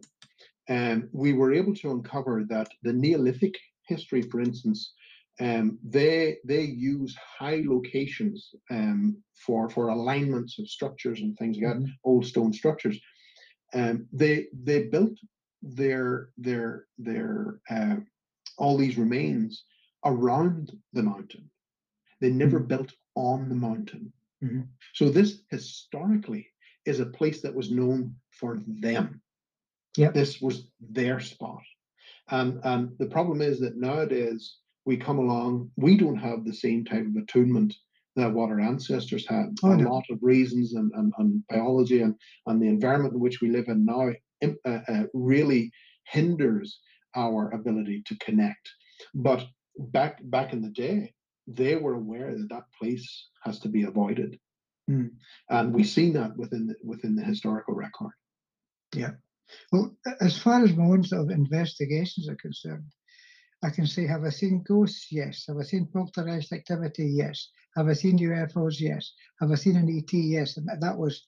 um, 0.69 1.09
we 1.11 1.33
were 1.33 1.53
able 1.53 1.75
to 1.75 1.91
uncover 1.91 2.45
that 2.45 2.69
the 2.83 2.93
Neolithic 2.93 3.55
history, 3.87 4.21
for 4.21 4.39
instance, 4.39 4.93
um, 5.39 5.77
they 5.83 6.37
they 6.45 6.61
use 6.61 7.15
high 7.39 7.61
locations 7.65 8.53
um, 8.71 9.17
for 9.45 9.69
for 9.69 9.89
alignments 9.89 10.57
of 10.59 10.67
structures 10.69 11.21
and 11.21 11.35
things 11.37 11.57
like 11.57 11.67
that, 11.77 11.83
Mhm. 11.83 11.91
old 12.03 12.25
stone 12.25 12.53
structures. 12.53 12.99
Um, 13.73 14.07
they 14.11 14.47
they 14.53 14.83
built 14.87 15.17
their 15.61 16.29
their 16.37 16.85
their 16.97 17.59
uh, 17.69 17.97
all 18.57 18.77
these 18.77 18.97
remains 18.97 19.65
around 20.05 20.71
the 20.93 21.03
mountain. 21.03 21.49
They 22.21 22.29
never 22.31 22.59
built 22.59 22.93
on 23.15 23.49
the 23.49 23.55
mountain. 23.55 24.13
Mhm. 24.43 24.67
So 24.93 25.09
this 25.09 25.43
historically 25.49 26.47
is 26.85 26.99
a 26.99 27.05
place 27.05 27.41
that 27.41 27.55
was 27.55 27.71
known 27.71 28.15
for 28.31 28.59
them. 28.67 29.21
Yep. 29.97 30.13
This 30.13 30.41
was 30.41 30.69
their 30.79 31.19
spot. 31.19 31.63
And 32.29 32.59
and 32.63 32.97
the 32.99 33.07
problem 33.07 33.41
is 33.41 33.59
that 33.59 33.77
nowadays 33.77 34.57
we 34.87 34.95
come 34.95 35.19
along, 35.19 35.69
we 35.75 35.97
don't 35.97 36.17
have 36.17 36.45
the 36.45 36.53
same 36.53 36.85
type 36.85 37.05
of 37.05 37.15
attunement 37.21 37.75
that 38.15 38.31
what 38.33 38.49
our 38.49 38.61
ancestors 38.61 39.27
had. 39.27 39.47
Oh, 39.61 39.71
a 39.71 39.77
no. 39.77 39.93
lot 39.93 40.05
of 40.09 40.17
reasons 40.21 40.73
and, 40.73 40.91
and, 40.95 41.13
and 41.19 41.43
biology 41.49 42.01
and, 42.01 42.15
and 42.47 42.61
the 42.61 42.67
environment 42.67 43.13
in 43.13 43.19
which 43.19 43.41
we 43.41 43.49
live 43.49 43.67
in 43.67 43.85
now 43.85 44.09
uh, 44.43 44.79
uh, 44.87 45.03
really 45.13 45.71
hinders 46.05 46.79
our 47.15 47.51
ability 47.51 48.01
to 48.07 48.17
connect. 48.19 48.65
But 49.13 49.45
back 49.77 50.19
back 50.23 50.53
in 50.53 50.61
the 50.61 50.69
day, 50.69 51.13
they 51.45 51.75
were 51.75 51.95
aware 51.95 52.31
that 52.35 52.49
that 52.49 52.63
place 52.79 53.07
has 53.43 53.59
to 53.59 53.69
be 53.69 53.83
avoided, 53.83 54.39
Mm. 54.89 55.11
and 55.49 55.73
we've 55.73 55.93
seen 55.97 56.13
that 56.13 56.37
within 56.37 56.67
the, 56.67 56.75
within 56.81 57.13
the 57.17 57.23
historical 57.31 57.75
record. 57.75 58.13
Yeah. 58.95 59.15
Well, 59.69 59.97
as 60.21 60.37
far 60.37 60.63
as 60.63 60.71
sort 61.09 61.23
of 61.23 61.29
investigations 61.29 62.29
are 62.29 62.37
concerned, 62.37 62.89
I 63.63 63.69
can 63.69 63.87
say, 63.87 64.05
have 64.07 64.23
I 64.23 64.29
seen 64.29 64.63
ghosts? 64.67 65.07
Yes. 65.11 65.45
Have 65.47 65.57
I 65.57 65.63
seen 65.63 65.87
poltergeist 65.91 66.53
activity? 66.53 67.07
Yes. 67.07 67.49
Have 67.75 67.87
I 67.87 67.93
seen 67.93 68.17
UFOs? 68.19 68.79
Yes. 68.79 69.13
Have 69.41 69.51
I 69.51 69.55
seen 69.55 69.75
an 69.75 69.89
ET? 69.89 70.11
Yes. 70.13 70.57
And 70.57 70.67
that, 70.67 70.79
that 70.81 70.97
was 70.97 71.27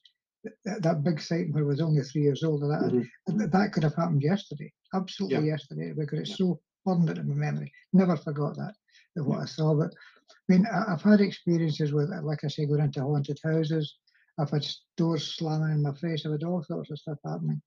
that, 0.64 0.82
that 0.82 1.02
big 1.04 1.20
sighting 1.20 1.52
where 1.52 1.64
I 1.64 1.66
was 1.66 1.80
only 1.80 2.02
three 2.02 2.22
years 2.22 2.42
old. 2.44 2.62
That, 2.62 3.04
Mhm. 3.28 3.50
that- 3.52 3.72
could 3.72 3.82
have 3.82 3.94
happened 3.94 4.22
yesterday, 4.22 4.72
absolutely 4.94 5.48
yesterday, 5.48 5.92
because 5.92 6.20
it's 6.20 6.38
so 6.38 6.60
burned 6.86 7.10
into 7.10 7.24
my 7.24 7.34
memory. 7.34 7.72
Never 7.92 8.16
forgot 8.16 8.56
that, 8.56 8.74
what 9.16 9.40
I 9.40 9.44
saw. 9.44 9.74
But 9.74 9.92
I 9.92 10.52
mean, 10.52 10.66
I, 10.66 10.92
I've 10.94 11.02
had 11.02 11.20
experiences 11.20 11.92
with, 11.92 12.08
like 12.22 12.42
I 12.44 12.48
say, 12.48 12.64
going 12.66 12.80
into 12.80 13.02
haunted 13.02 13.38
houses. 13.44 13.96
I've 14.38 14.50
had 14.50 14.66
doors 14.96 15.34
slamming 15.34 15.72
in 15.72 15.82
my 15.82 15.92
face. 15.94 16.24
I've 16.24 16.32
had 16.32 16.44
all 16.44 16.62
sorts 16.62 16.90
of 16.90 16.98
stuff 16.98 17.18
happening. 17.24 17.60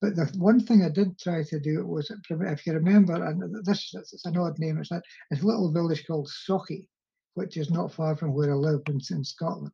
But 0.00 0.14
the 0.14 0.26
one 0.36 0.60
thing 0.60 0.82
I 0.82 0.90
did 0.90 1.18
try 1.18 1.42
to 1.42 1.58
do 1.58 1.86
was, 1.86 2.10
if 2.10 2.66
you 2.66 2.72
remember, 2.74 3.24
and 3.24 3.64
this 3.64 3.94
it's 3.94 4.26
an 4.26 4.36
odd 4.36 4.58
name, 4.58 4.78
it's 4.78 4.90
a, 4.90 5.02
it's 5.30 5.42
a 5.42 5.46
little 5.46 5.72
village 5.72 6.06
called 6.06 6.28
Sauchie, 6.28 6.88
which 7.34 7.56
is 7.56 7.70
not 7.70 7.92
far 7.92 8.14
from 8.14 8.34
where 8.34 8.52
I 8.52 8.56
live 8.56 8.82
in, 8.88 9.00
in 9.10 9.24
Scotland. 9.24 9.72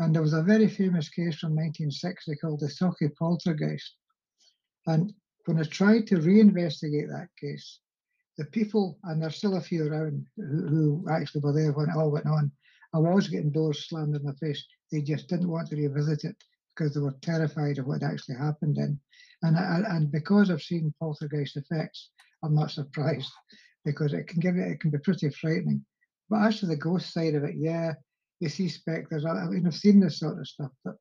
And 0.00 0.14
there 0.14 0.22
was 0.22 0.32
a 0.32 0.42
very 0.42 0.66
famous 0.66 1.08
case 1.08 1.38
from 1.38 1.54
1960 1.54 2.34
called 2.36 2.60
the 2.60 2.66
Sauchie 2.66 3.14
poltergeist. 3.16 3.96
And 4.86 5.12
when 5.44 5.60
I 5.60 5.64
tried 5.64 6.08
to 6.08 6.16
reinvestigate 6.16 7.08
that 7.08 7.28
case, 7.40 7.80
the 8.38 8.44
people, 8.46 8.98
and 9.04 9.22
there's 9.22 9.36
still 9.36 9.56
a 9.56 9.60
few 9.60 9.86
around 9.86 10.26
who, 10.36 10.68
who 10.68 11.06
actually 11.10 11.42
were 11.42 11.52
there 11.52 11.72
when 11.72 11.90
it 11.90 11.96
all 11.96 12.10
went 12.10 12.26
on, 12.26 12.50
I 12.92 12.98
was 12.98 13.28
getting 13.28 13.50
doors 13.50 13.88
slammed 13.88 14.16
in 14.16 14.24
my 14.24 14.32
face. 14.34 14.64
They 14.90 15.02
just 15.02 15.28
didn't 15.28 15.50
want 15.50 15.68
to 15.68 15.76
revisit 15.76 16.24
it 16.24 16.36
because 16.78 16.94
they 16.94 17.00
were 17.00 17.16
terrified 17.22 17.78
of 17.78 17.86
what 17.86 18.02
actually 18.02 18.36
happened 18.36 18.76
then. 18.76 18.98
And, 19.42 19.56
I, 19.56 19.82
and 19.96 20.10
because 20.10 20.50
I've 20.50 20.62
seen 20.62 20.94
poltergeist 21.00 21.56
effects, 21.56 22.10
I'm 22.44 22.54
not 22.54 22.70
surprised 22.70 23.30
because 23.84 24.12
it 24.12 24.28
can 24.28 24.40
give 24.40 24.56
it, 24.56 24.68
it 24.68 24.80
can 24.80 24.90
be 24.90 24.98
pretty 24.98 25.30
frightening. 25.30 25.84
But 26.30 26.46
as 26.46 26.60
to 26.60 26.66
the 26.66 26.76
ghost 26.76 27.12
side 27.12 27.34
of 27.34 27.44
it, 27.44 27.54
yeah, 27.56 27.94
you 28.40 28.48
see 28.48 28.68
specters. 28.68 29.24
I, 29.24 29.30
I 29.30 29.46
mean, 29.46 29.66
I've 29.66 29.74
seen 29.74 30.00
this 30.00 30.20
sort 30.20 30.38
of 30.38 30.46
stuff, 30.46 30.70
but 30.84 30.94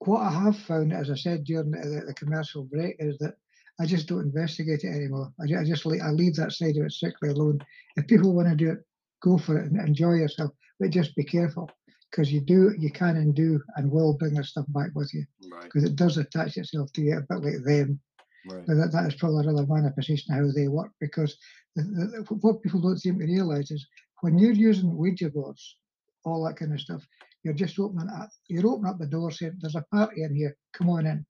what 0.00 0.20
I 0.20 0.30
have 0.30 0.58
found, 0.58 0.92
as 0.92 1.10
I 1.10 1.14
said 1.14 1.44
during 1.44 1.70
the, 1.70 2.04
the 2.06 2.14
commercial 2.14 2.64
break, 2.64 2.96
is 2.98 3.18
that 3.18 3.34
I 3.80 3.86
just 3.86 4.08
don't 4.08 4.20
investigate 4.20 4.84
it 4.84 4.94
anymore. 4.94 5.32
I, 5.40 5.60
I 5.60 5.64
just 5.64 5.86
I 5.86 6.10
leave 6.10 6.34
that 6.36 6.52
side 6.52 6.76
of 6.76 6.84
it 6.84 6.92
strictly 6.92 7.30
alone. 7.30 7.60
If 7.96 8.06
people 8.06 8.34
want 8.34 8.48
to 8.48 8.56
do 8.56 8.72
it, 8.72 8.78
go 9.22 9.38
for 9.38 9.58
it 9.58 9.70
and 9.70 9.80
enjoy 9.80 10.14
yourself, 10.14 10.50
but 10.78 10.90
just 10.90 11.14
be 11.16 11.24
careful 11.24 11.70
because 12.10 12.32
you 12.32 12.40
do, 12.40 12.74
you 12.78 12.90
can 12.90 13.16
and 13.16 13.34
do 13.34 13.60
and 13.76 13.90
will 13.90 14.14
bring 14.14 14.34
this 14.34 14.50
stuff 14.50 14.66
back 14.68 14.90
with 14.94 15.12
you 15.12 15.24
because 15.62 15.82
Right. 15.84 15.92
it 15.92 15.96
does 15.96 16.16
attach 16.16 16.56
itself 16.56 16.92
to 16.92 17.02
you 17.02 17.18
a 17.18 17.20
bit 17.20 17.44
like 17.44 17.64
them. 17.64 18.00
Right. 18.46 18.64
But 18.66 18.74
that, 18.76 18.92
that 18.92 19.06
is 19.08 19.14
probably 19.14 19.46
another 19.46 19.66
manifestation 19.66 20.32
of 20.32 20.40
how 20.40 20.52
they 20.52 20.68
work 20.68 20.92
because 21.00 21.36
the, 21.76 21.82
the, 21.82 22.34
what 22.36 22.62
people 22.62 22.80
don't 22.80 22.98
seem 22.98 23.18
to 23.18 23.24
realize 23.24 23.70
is 23.70 23.86
when 24.20 24.38
you're 24.38 24.52
using 24.52 24.96
Ouija 24.96 25.30
boards, 25.30 25.76
all 26.24 26.44
that 26.44 26.56
kind 26.56 26.72
of 26.72 26.80
stuff, 26.80 27.06
you're 27.44 27.54
just 27.54 27.78
opening 27.78 28.08
up, 28.08 28.30
you're 28.48 28.66
opening 28.66 28.90
up 28.90 28.98
the 28.98 29.06
door 29.06 29.30
saying, 29.30 29.58
There's 29.60 29.76
a 29.76 29.84
party 29.92 30.22
in 30.22 30.34
here, 30.34 30.56
come 30.72 30.90
on 30.90 31.06
in. 31.06 31.26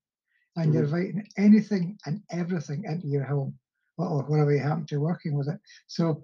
And 0.57 0.73
you're 0.75 0.85
mm-hmm. 0.85 0.95
inviting 0.97 1.29
anything 1.37 1.99
and 2.07 2.23
everything 2.31 2.85
into 2.85 3.07
your 3.07 3.25
home 3.25 3.55
or, 3.97 4.07
or 4.07 4.23
wherever 4.25 4.53
you 4.53 4.61
happen 4.61 4.87
to 4.87 4.95
be 4.95 4.99
working 4.99 5.37
with 5.37 5.49
it. 5.49 5.59
So 5.87 6.23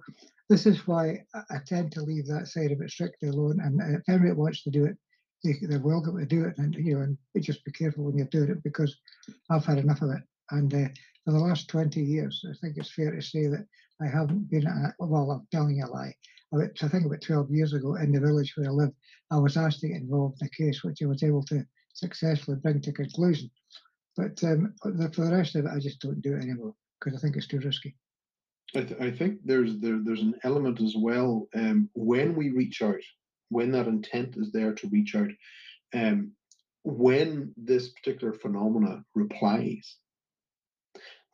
this 0.48 0.66
is 0.66 0.86
why 0.86 1.24
I, 1.34 1.58
tend 1.66 1.92
to 1.92 2.02
leave 2.02 2.26
that 2.26 2.48
side 2.48 2.70
of 2.70 2.80
it 2.80 2.90
strictly 2.90 3.28
alone. 3.28 3.60
And 3.60 3.80
uh, 3.80 3.98
if 3.98 4.08
anybody 4.08 4.32
wants 4.32 4.62
to 4.64 4.70
do 4.70 4.84
it, 4.84 4.96
they, 5.42 5.54
they're 5.62 5.78
welcome 5.78 6.18
to 6.18 6.26
do 6.26 6.44
it. 6.44 6.58
And 6.58 6.74
you 6.74 6.94
know, 6.94 7.02
and 7.02 7.18
just 7.40 7.64
be 7.64 7.72
careful 7.72 8.04
when 8.04 8.16
you're 8.18 8.26
doing 8.26 8.50
it 8.50 8.62
because 8.62 8.94
I've 9.50 9.64
had 9.64 9.78
enough 9.78 10.02
of 10.02 10.10
it. 10.10 10.22
And 10.50 10.72
uh, 10.74 10.88
for 11.24 11.32
the 11.32 11.38
last 11.38 11.68
20 11.68 12.00
years, 12.00 12.44
I 12.48 12.54
think 12.60 12.76
it's 12.76 12.92
fair 12.92 13.10
to 13.12 13.22
say 13.22 13.46
that 13.46 13.66
I 14.02 14.06
haven't 14.06 14.50
been, 14.50 14.66
at, 14.66 14.94
well, 14.98 15.30
I'm 15.30 15.46
telling 15.50 15.82
a 15.82 15.86
lie. 15.86 16.14
I 16.52 16.88
think 16.88 17.06
about 17.06 17.20
12 17.20 17.50
years 17.50 17.72
ago 17.72 17.96
in 17.96 18.12
the 18.12 18.20
village 18.20 18.52
where 18.56 18.68
I 18.68 18.70
live, 18.70 18.90
I 19.30 19.38
was 19.38 19.56
asked 19.56 19.80
to 19.80 19.88
get 19.88 20.02
involved 20.02 20.40
in 20.40 20.46
a 20.46 20.50
case 20.50 20.84
which 20.84 21.02
I 21.02 21.06
was 21.06 21.22
able 21.22 21.42
to 21.46 21.64
successfully 21.94 22.58
bring 22.62 22.80
to 22.82 22.92
conclusion. 22.92 23.50
But 24.16 24.42
um, 24.44 24.74
for 24.80 24.92
the 24.92 25.36
rest 25.36 25.56
of 25.56 25.64
it, 25.64 25.70
I 25.74 25.80
just 25.80 26.00
don't 26.00 26.22
do 26.22 26.34
it 26.34 26.42
anymore 26.42 26.74
because 27.00 27.18
I 27.18 27.20
think 27.20 27.36
it's 27.36 27.48
too 27.48 27.58
risky. 27.58 27.96
I, 28.76 28.82
th- 28.82 29.00
I 29.00 29.10
think 29.10 29.40
there's 29.44 29.78
there, 29.78 29.98
there's 30.02 30.22
an 30.22 30.34
element 30.42 30.80
as 30.80 30.94
well 30.96 31.48
um, 31.54 31.88
when 31.94 32.34
we 32.34 32.50
reach 32.50 32.82
out, 32.82 33.00
when 33.48 33.70
that 33.72 33.86
intent 33.86 34.36
is 34.36 34.52
there 34.52 34.74
to 34.74 34.88
reach 34.88 35.14
out, 35.14 35.30
um, 35.94 36.32
when 36.82 37.52
this 37.56 37.88
particular 37.88 38.32
phenomena 38.32 39.04
replies, 39.14 39.96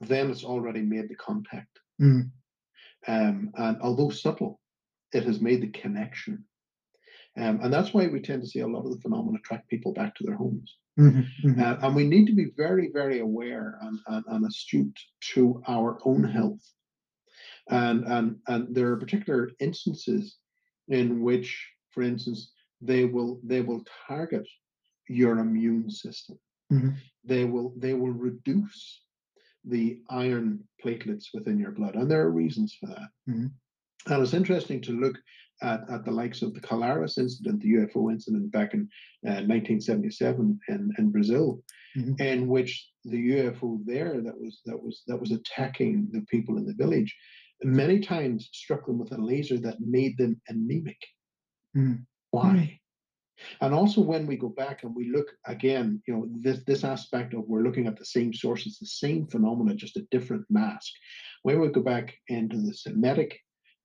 then 0.00 0.30
it's 0.30 0.44
already 0.44 0.82
made 0.82 1.08
the 1.08 1.16
contact. 1.16 1.78
Mm. 2.00 2.30
Um, 3.06 3.50
and 3.54 3.80
although 3.80 4.10
subtle, 4.10 4.60
it 5.12 5.24
has 5.24 5.40
made 5.40 5.62
the 5.62 5.68
connection. 5.68 6.44
Um, 7.36 7.60
and 7.62 7.72
that's 7.72 7.94
why 7.94 8.06
we 8.06 8.20
tend 8.20 8.42
to 8.42 8.48
see 8.48 8.60
a 8.60 8.66
lot 8.66 8.84
of 8.84 8.92
the 8.92 9.00
phenomena 9.00 9.38
attract 9.38 9.68
people 9.68 9.92
back 9.92 10.14
to 10.16 10.24
their 10.24 10.36
homes. 10.36 10.76
Mhm, 10.98 11.26
mhm. 11.44 11.60
Uh, 11.60 11.78
and 11.86 11.96
we 11.96 12.06
need 12.06 12.26
to 12.26 12.34
be 12.34 12.52
very, 12.56 12.90
very 12.92 13.20
aware 13.20 13.78
and, 13.82 13.98
and, 14.08 14.24
and 14.26 14.46
astute 14.46 14.98
to 15.34 15.62
our 15.66 15.98
own 16.04 16.24
health. 16.24 16.60
And, 17.70 18.04
and, 18.04 18.36
and 18.48 18.74
there 18.74 18.88
are 18.92 18.96
particular 18.96 19.50
instances 19.60 20.36
in 20.88 21.22
which, 21.22 21.68
for 21.90 22.02
instance, 22.02 22.52
they 22.80 23.04
will 23.04 23.40
they 23.44 23.60
will 23.60 23.84
target 24.08 24.46
your 25.08 25.38
immune 25.38 25.90
system. 25.90 26.38
Mhm. 26.72 26.94
They 27.24 27.44
will 27.44 27.74
they 27.76 27.94
will 27.94 28.12
reduce 28.12 29.04
the 29.64 30.00
iron 30.08 30.66
platelets 30.82 31.26
within 31.34 31.58
your 31.58 31.72
blood, 31.72 31.94
and 31.94 32.10
there 32.10 32.22
are 32.22 32.30
reasons 32.30 32.74
for 32.80 32.86
that. 32.86 33.08
Mhm. 33.28 33.50
And 34.06 34.22
it's 34.22 34.32
interesting 34.34 34.80
to 34.82 34.92
look 34.98 35.18
at, 35.62 35.80
at 35.90 36.04
the 36.06 36.10
likes 36.10 36.40
of 36.40 36.54
the 36.54 36.60
Colares 36.60 37.18
incident, 37.18 37.60
the 37.60 37.72
UFO 37.74 38.10
incident 38.10 38.50
back 38.50 38.72
in 38.72 38.88
uh, 39.26 39.44
1977 39.44 40.58
in, 40.68 40.90
in 40.98 41.10
Brazil, 41.10 41.62
Mhm. 41.96 42.18
in 42.20 42.48
which 42.48 42.88
the 43.04 43.18
UFO 43.36 43.84
there 43.84 44.22
that 44.22 44.38
was 44.40 44.62
that 44.64 44.80
was 44.82 45.02
that 45.06 45.20
was 45.20 45.32
attacking 45.32 46.08
the 46.12 46.22
people 46.30 46.56
in 46.56 46.64
the 46.64 46.74
village, 46.74 47.14
many 47.62 48.00
times 48.00 48.48
struck 48.52 48.86
them 48.86 48.98
with 48.98 49.12
a 49.12 49.20
laser 49.20 49.58
that 49.58 49.80
made 49.80 50.16
them 50.18 50.40
anemic. 50.48 50.98
Mm. 51.76 52.04
Why? 52.30 52.80
And 53.60 53.74
also 53.74 54.00
when 54.00 54.26
we 54.26 54.36
go 54.36 54.48
back 54.48 54.82
and 54.82 54.94
we 54.94 55.10
look 55.10 55.28
again, 55.46 56.02
you 56.06 56.14
know, 56.14 56.28
this 56.40 56.62
this 56.66 56.84
aspect 56.84 57.34
of 57.34 57.44
we're 57.46 57.62
looking 57.62 57.86
at 57.86 57.96
the 57.96 58.04
same 58.04 58.32
sources, 58.32 58.78
the 58.78 58.86
same 58.86 59.26
phenomena, 59.26 59.74
just 59.74 59.96
a 59.96 60.06
different 60.10 60.44
mask. 60.50 60.92
When 61.42 61.60
we 61.60 61.68
go 61.68 61.82
back 61.82 62.14
into 62.28 62.58
the 62.58 62.74
Semitic 62.74 63.38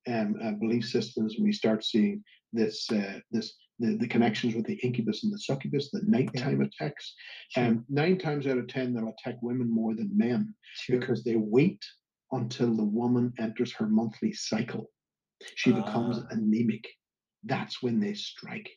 um, 0.08 0.36
uh, 0.44 0.52
belief 0.52 0.86
systems, 0.86 1.36
we 1.40 1.54
start 1.54 1.84
seeing 1.84 2.24
this 2.52 2.90
uh, 2.92 3.20
this 3.32 3.56
the, 3.80 3.98
the 3.98 4.08
connections 4.08 4.56
with 4.56 4.66
the 4.66 4.76
incubus 4.76 5.24
and 5.24 5.34
the 5.34 5.38
succubus, 5.38 5.90
the 5.92 6.02
nighttime 6.06 6.62
attacks. 6.62 7.14
Sure, 7.50 7.64
And 7.64 7.84
nine 7.90 8.18
times 8.18 8.48
out 8.48 8.58
of 8.58 8.68
ten, 8.68 8.94
they'll 8.94 9.14
attack 9.20 9.36
women 9.42 9.70
more 9.70 9.94
than 9.94 10.18
men 10.18 10.54
sure. 10.76 11.00
because 11.00 11.24
they 11.24 11.36
wait 11.36 11.84
until 12.32 12.76
the 12.76 12.84
woman 12.84 13.34
enters 13.40 13.72
her 13.74 13.88
monthly 13.88 14.34
cycle. 14.34 14.92
She 15.56 15.72
becomes 15.72 16.20
Ah. 16.20 16.28
anemic. 16.32 16.88
That's 17.44 17.82
when 17.84 18.00
they 18.00 18.14
strike. 18.14 18.70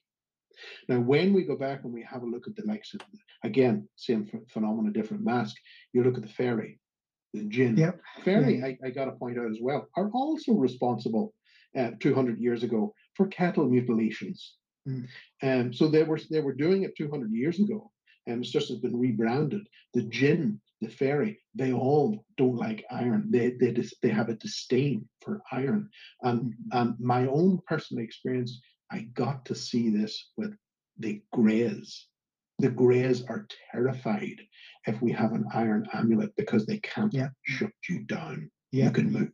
Now, 0.88 1.00
when 1.00 1.32
we 1.32 1.44
go 1.44 1.56
back 1.56 1.84
and 1.84 1.92
we 1.92 2.02
have 2.02 2.22
a 2.22 2.26
look 2.26 2.48
at 2.48 2.56
the 2.56 2.66
likes 2.66 2.92
of, 2.94 3.00
again, 3.44 3.88
same 3.96 4.26
ph- 4.26 4.42
phenomena, 4.48 4.90
different 4.92 5.22
mask, 5.24 5.54
you 5.92 6.02
look 6.02 6.16
at 6.16 6.22
the 6.22 6.28
fairy, 6.28 6.80
the 7.32 7.44
jinn. 7.44 7.76
Yep. 7.76 8.00
Fairy, 8.24 8.58
yeah. 8.58 8.66
I, 8.66 8.78
I 8.86 8.90
got 8.90 9.04
to 9.06 9.12
point 9.12 9.38
out 9.38 9.50
as 9.50 9.58
well, 9.60 9.88
are 9.96 10.10
also 10.10 10.54
responsible 10.54 11.32
uh, 11.76 11.92
200 12.00 12.40
years 12.40 12.64
ago 12.64 12.92
for 13.14 13.28
cattle 13.28 13.68
mutilations. 13.68 14.56
Mm. 14.88 15.06
Um, 15.42 15.72
so 15.72 15.86
they 15.86 16.02
were 16.02 16.18
they 16.30 16.40
were 16.40 16.54
doing 16.54 16.82
it 16.82 16.96
200 16.96 17.30
years 17.30 17.60
ago, 17.60 17.92
and 18.26 18.42
it's 18.42 18.50
just 18.50 18.68
has 18.68 18.78
been 18.78 18.98
rebranded. 18.98 19.66
The 19.94 20.02
jinn, 20.02 20.60
the 20.80 20.88
fairy, 20.88 21.40
they 21.54 21.72
all 21.72 22.24
don't 22.36 22.56
like 22.56 22.84
iron. 22.90 23.30
They 23.30 23.50
they 23.60 23.72
dis, 23.72 23.94
they 24.02 24.10
have 24.10 24.28
a 24.28 24.34
disdain 24.34 25.08
for 25.22 25.42
iron. 25.50 25.88
And 26.22 26.40
mm-hmm. 26.40 26.78
and 26.78 27.00
my 27.00 27.26
own 27.26 27.60
personal 27.66 28.04
experience, 28.04 28.60
I 28.90 29.00
got 29.14 29.44
to 29.46 29.54
see 29.54 29.90
this 29.90 30.30
with 30.36 30.54
the 30.98 31.22
Greys. 31.32 32.06
The 32.60 32.70
Greys 32.70 33.24
are 33.28 33.46
terrified 33.72 34.40
if 34.86 35.00
we 35.00 35.12
have 35.12 35.32
an 35.32 35.46
iron 35.52 35.88
amulet 35.92 36.32
because 36.36 36.66
they 36.66 36.78
can't 36.78 37.12
Yeah. 37.14 37.28
shut 37.44 37.70
you 37.88 38.00
down. 38.04 38.50
Yeah. 38.72 38.86
You 38.86 38.90
can 38.90 39.12
move. 39.12 39.30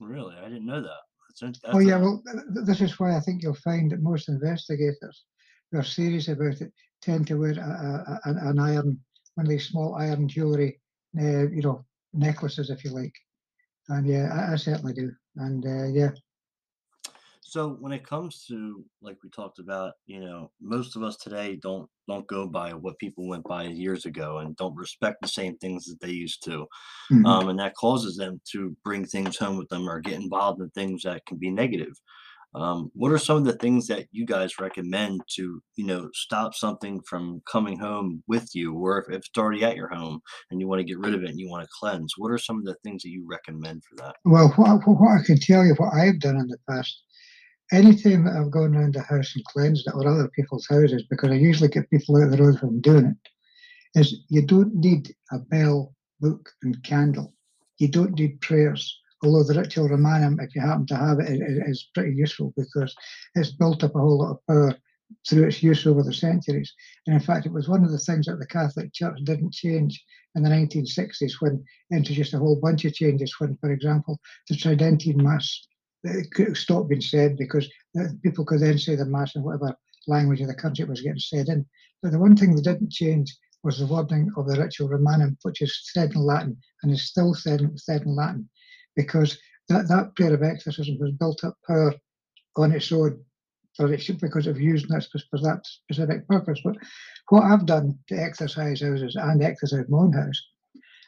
Really, 0.00 0.36
I 0.36 0.48
didn't 0.48 0.66
know 0.66 0.82
that. 0.82 1.00
That's, 1.28 1.42
in- 1.42 1.70
Oh 1.72 1.78
yeah, 1.78 1.96
a- 1.96 2.00
well, 2.00 2.22
th- 2.26 2.44
th- 2.54 2.66
this 2.66 2.80
is 2.80 2.98
why 2.98 3.16
I 3.16 3.20
think 3.20 3.42
you'll 3.42 3.54
find 3.54 3.90
that 3.92 4.02
most 4.02 4.28
investigators 4.28 5.24
who 5.70 5.78
are 5.78 5.82
serious 5.84 6.28
about 6.28 6.60
it 6.60 6.72
tend 7.00 7.26
to 7.28 7.38
wear 7.38 7.52
a, 7.52 7.54
a, 7.56 8.12
a- 8.14 8.20
an, 8.30 8.38
an 8.48 8.58
iron, 8.58 9.00
one 9.34 9.46
of 9.46 9.50
these 9.50 9.68
small 9.68 9.94
iron 9.94 10.28
jewelry, 10.28 10.80
uh, 11.18 11.48
you 11.48 11.62
know, 11.62 11.84
necklaces, 12.12 12.70
if 12.70 12.84
you 12.84 12.90
like. 12.90 13.14
And 13.88 14.06
yeah, 14.06 14.28
I, 14.32 14.52
I 14.54 14.56
certainly 14.56 14.92
do. 14.92 15.12
And 15.36 15.64
uh, 15.66 15.86
yeah, 15.86 16.10
So 17.40 17.74
when 17.80 17.92
it 17.92 18.06
comes 18.06 18.44
to 18.46 18.84
like 19.02 19.18
we 19.22 19.28
talked 19.28 19.58
about, 19.58 19.94
you 20.06 20.20
know, 20.20 20.50
most 20.60 20.96
of 20.96 21.02
us 21.02 21.16
today 21.18 21.56
don't 21.56 21.88
don't 22.08 22.26
go 22.26 22.46
by 22.46 22.72
what 22.72 22.98
people 22.98 23.28
went 23.28 23.44
by 23.46 23.64
years 23.64 24.06
ago 24.06 24.38
and 24.38 24.56
don't 24.56 24.74
respect 24.76 25.20
the 25.20 25.28
same 25.28 25.56
things 25.58 25.84
that 25.86 26.00
they 26.00 26.12
used 26.12 26.42
to. 26.44 26.66
Mhm. 27.10 27.26
Um, 27.26 27.48
and 27.50 27.58
that 27.58 27.74
causes 27.74 28.16
them 28.16 28.40
to 28.52 28.76
bring 28.84 29.04
things 29.04 29.36
home 29.36 29.58
with 29.58 29.68
them 29.68 29.88
or 29.88 30.00
get 30.00 30.20
involved 30.20 30.60
in 30.60 30.70
things 30.70 31.02
that 31.02 31.26
can 31.26 31.36
be 31.38 31.50
negative. 31.50 31.92
Um, 32.54 32.90
what 32.94 33.12
are 33.12 33.18
some 33.18 33.38
of 33.38 33.44
the 33.44 33.54
things 33.54 33.86
that 33.86 34.06
you 34.12 34.26
guys 34.26 34.60
recommend 34.60 35.22
to, 35.36 35.62
you 35.76 35.86
know, 35.86 36.10
stop 36.12 36.54
something 36.54 37.00
from 37.08 37.40
coming 37.50 37.78
home 37.78 38.22
with 38.26 38.54
you, 38.54 38.74
or 38.74 38.98
if, 38.98 39.08
if 39.08 39.24
it's 39.26 39.38
already 39.38 39.64
at 39.64 39.76
your 39.76 39.88
home 39.88 40.20
and 40.50 40.60
you 40.60 40.68
want 40.68 40.80
to 40.80 40.84
get 40.84 40.98
rid 40.98 41.14
of 41.14 41.22
it 41.22 41.30
and 41.30 41.40
you 41.40 41.48
want 41.48 41.64
to 41.64 41.70
cleanse? 41.78 42.14
What 42.18 42.30
are 42.30 42.38
some 42.38 42.58
of 42.58 42.64
the 42.64 42.76
things 42.84 43.02
that 43.02 43.10
you 43.10 43.26
recommend 43.28 43.82
for 43.84 43.96
that? 44.04 44.16
well, 44.24 44.48
what, 44.56 44.80
what 44.86 45.20
I 45.20 45.24
can 45.24 45.38
tell 45.38 45.64
you, 45.64 45.74
what 45.78 45.94
I've 45.94 46.20
done 46.20 46.36
in 46.36 46.48
the 46.48 46.58
past, 46.68 47.02
anything 47.72 48.24
that 48.24 48.36
I've 48.36 48.50
gone 48.50 48.76
around 48.76 48.94
the 48.94 49.02
house 49.02 49.32
and 49.34 49.44
cleansed 49.46 49.86
it 49.86 49.94
or 49.94 50.06
other 50.06 50.28
people's 50.36 50.66
houses, 50.68 51.04
because 51.08 51.30
I 51.30 51.34
usually 51.34 51.70
get 51.70 51.90
people 51.90 52.16
out 52.16 52.24
of 52.24 52.30
the 52.32 52.42
road 52.42 52.58
from 52.58 52.80
doing 52.82 53.06
it, 53.06 53.98
is 53.98 54.24
you 54.28 54.42
don't 54.42 54.74
need 54.74 55.14
a 55.32 55.38
bell, 55.38 55.94
book, 56.20 56.50
and 56.62 56.82
candle. 56.84 57.34
You 57.78 57.88
don't 57.88 58.18
need 58.18 58.40
prayers. 58.40 59.00
Although 59.22 59.44
the 59.44 59.60
ritual 59.60 59.88
Romanum, 59.88 60.40
if 60.40 60.54
you 60.54 60.60
happen 60.60 60.86
to 60.86 60.96
have 60.96 61.20
it, 61.20 61.28
i- 61.40 61.44
i- 61.44 61.70
is 61.70 61.88
pretty 61.94 62.14
useful 62.14 62.52
because 62.56 62.94
it's 63.34 63.52
built 63.52 63.84
up 63.84 63.94
a 63.94 63.98
whole 64.00 64.18
lot 64.18 64.32
of 64.32 64.46
power 64.46 64.76
through 65.28 65.44
its 65.44 65.62
use 65.62 65.86
over 65.86 66.02
the 66.02 66.12
centuries. 66.12 66.72
And 67.06 67.14
in 67.14 67.20
fact, 67.20 67.46
it 67.46 67.52
was 67.52 67.68
one 67.68 67.84
of 67.84 67.92
the 67.92 67.98
things 67.98 68.26
that 68.26 68.38
the 68.38 68.46
Catholic 68.46 68.92
Church 68.92 69.18
didn't 69.24 69.52
change 69.52 70.02
in 70.34 70.42
the 70.42 70.48
1960s 70.50 71.40
when 71.40 71.62
it 71.90 71.96
introduced 71.96 72.34
a 72.34 72.38
whole 72.38 72.56
bunch 72.56 72.84
of 72.84 72.94
changes. 72.94 73.34
When, 73.38 73.56
for 73.58 73.70
example, 73.70 74.18
the 74.48 74.56
Tridentine 74.56 75.22
Mass 75.22 75.68
stopped 76.54 76.88
being 76.88 77.00
said 77.00 77.36
because 77.36 77.68
uh, 77.98 78.08
people 78.22 78.44
could 78.44 78.60
then 78.60 78.78
say 78.78 78.96
the 78.96 79.04
Mass 79.04 79.36
in 79.36 79.42
whatever 79.42 79.76
language 80.08 80.40
of 80.40 80.48
the 80.48 80.54
country 80.54 80.82
it 80.82 80.88
was 80.88 81.02
getting 81.02 81.18
said 81.18 81.48
in. 81.48 81.64
But 82.02 82.12
the 82.12 82.18
one 82.18 82.36
thing 82.36 82.56
that 82.56 82.62
didn't 82.64 82.90
change 82.90 83.36
was 83.62 83.78
the 83.78 83.86
wording 83.86 84.32
of 84.36 84.48
the 84.48 84.58
Ritual 84.58 84.88
Romanum, 84.88 85.38
which 85.42 85.62
is 85.62 85.78
said 85.92 86.12
in 86.14 86.22
Latin 86.22 86.56
and 86.82 86.90
is 86.90 87.04
still 87.04 87.34
said, 87.34 87.60
said 87.76 88.02
in 88.02 88.16
Latin, 88.16 88.48
because 88.96 89.38
that, 89.68 89.88
that 89.88 90.14
prayer 90.16 90.34
of 90.34 90.42
exorcism 90.42 90.98
was 91.00 91.12
built 91.12 91.44
up 91.44 91.56
power 91.66 91.94
on 92.56 92.72
its 92.72 92.92
own 92.92 93.24
for 93.76 93.92
it 93.92 94.20
because 94.20 94.46
of 94.46 94.60
using 94.60 94.90
that 94.90 95.06
for 95.30 95.38
that 95.40 95.62
specific 95.64 96.28
purpose. 96.28 96.60
But 96.64 96.76
what 97.30 97.44
I've 97.44 97.66
done 97.66 97.98
to 98.08 98.16
exercise 98.16 98.82
houses 98.82 99.16
and 99.16 99.42
exercise 99.42 99.86
my 99.88 99.98
own 99.98 100.12
house, 100.12 100.42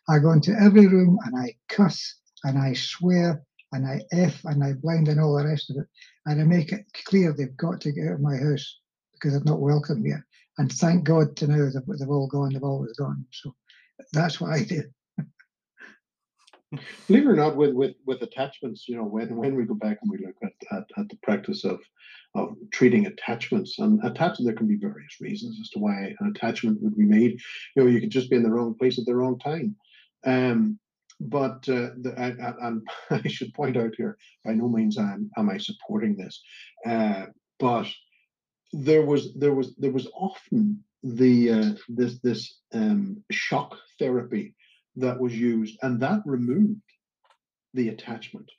I 0.09 0.19
go 0.19 0.33
into 0.33 0.53
every 0.53 0.87
room 0.87 1.19
and 1.25 1.37
I 1.39 1.55
cuss 1.69 2.17
and 2.45 2.59
I 2.59 2.73
swear 2.75 3.43
and 3.73 3.87
I 3.87 4.01
F 4.13 4.45
and 4.45 4.63
I 4.63 4.75
blind 4.75 5.09
and 5.09 5.21
all 5.21 5.37
the 5.37 5.47
rest 5.47 5.71
of 5.71 5.77
it. 5.77 5.87
And 6.27 6.41
I 6.41 6.45
make 6.45 6.73
it 6.73 6.87
clear 7.07 7.33
they've 7.33 7.57
got 7.57 7.81
to 7.83 7.93
get 7.93 8.09
out 8.09 8.15
of 8.15 8.21
my 8.21 8.37
house 8.37 8.81
because 9.13 9.33
they're 9.33 9.45
not 9.45 9.61
welcome 9.61 10.05
here. 10.05 10.25
And 10.59 10.73
thank 10.73 11.05
God 11.05 11.37
to 11.37 11.47
now 11.49 11.71
they've, 11.73 11.99
they've 11.99 12.09
all 12.09 12.29
gone, 12.29 12.53
they've 12.53 12.63
always 12.63 12.97
gone. 12.97 13.27
So 13.33 13.55
that's 14.13 14.41
what 14.41 14.53
I 14.53 14.65
do. 14.65 14.85
Believe 17.07 17.25
it 17.25 17.31
or 17.31 17.37
not, 17.37 17.57
with, 17.57 17.75
with, 17.75 17.95
with 18.07 18.23
attachments, 18.23 18.89
you 18.89 18.97
know, 18.97 19.05
when, 19.05 19.35
when 19.37 19.55
we 19.55 19.65
go 19.65 19.75
back 19.75 19.99
and 20.03 20.11
we 20.11 20.19
look 20.19 20.37
at, 20.43 20.53
at, 20.77 20.85
at 20.97 21.09
the 21.09 21.17
practice 21.23 21.65
of 21.65 21.81
of 22.35 22.57
treating 22.73 23.07
attachments. 23.07 23.79
And 23.79 24.03
attachment, 24.05 24.47
there 24.47 24.57
can 24.57 24.67
be 24.67 24.77
various 24.77 25.21
reasons 25.21 25.59
as 25.61 25.71
to 25.71 25.79
why 25.79 26.15
an 26.19 26.33
attachment 26.35 26.83
would 26.83 26.97
be 26.97 27.05
made. 27.05 27.41
You 27.75 27.85
know, 27.85 27.89
you 27.89 28.01
could 28.01 28.11
just 28.11 28.31
be 28.31 28.37
in 28.37 28.43
the 28.43 28.51
wrong 28.51 28.75
place 28.75 28.99
at 28.99 29.07
the 29.07 29.15
wrong 29.15 29.39
time. 29.39 29.77
Um, 30.25 30.79
but 31.21 31.69
uh, 31.69 31.95
the, 32.01 32.15
I, 32.19 32.69
I, 32.69 33.21
I, 33.25 33.29
should 33.29 33.55
point 33.55 33.77
out 33.77 33.95
here, 33.97 34.19
by 34.45 34.53
no 34.53 34.69
means 34.69 34.99
am, 34.99 35.31
am 35.37 35.49
I 35.49 35.59
supporting 35.59 36.17
this, 36.17 36.43
uh, 36.85 37.27
but 37.61 37.87
there 38.73 39.07
was 39.07 39.33
there 39.35 39.55
was 39.55 39.77
there 39.77 39.93
was 39.93 40.09
often 40.13 40.83
the 41.05 41.53
uh, 41.53 41.71
this 41.89 42.19
this 42.19 42.59
um, 42.73 43.23
shock 43.31 43.77
therapy 44.01 44.55
that 44.97 45.19
was 45.19 45.37
used, 45.37 45.79
and 45.83 46.01
that 46.01 46.21
removed 46.25 46.81
the 47.75 47.89
attachment. 47.89 48.51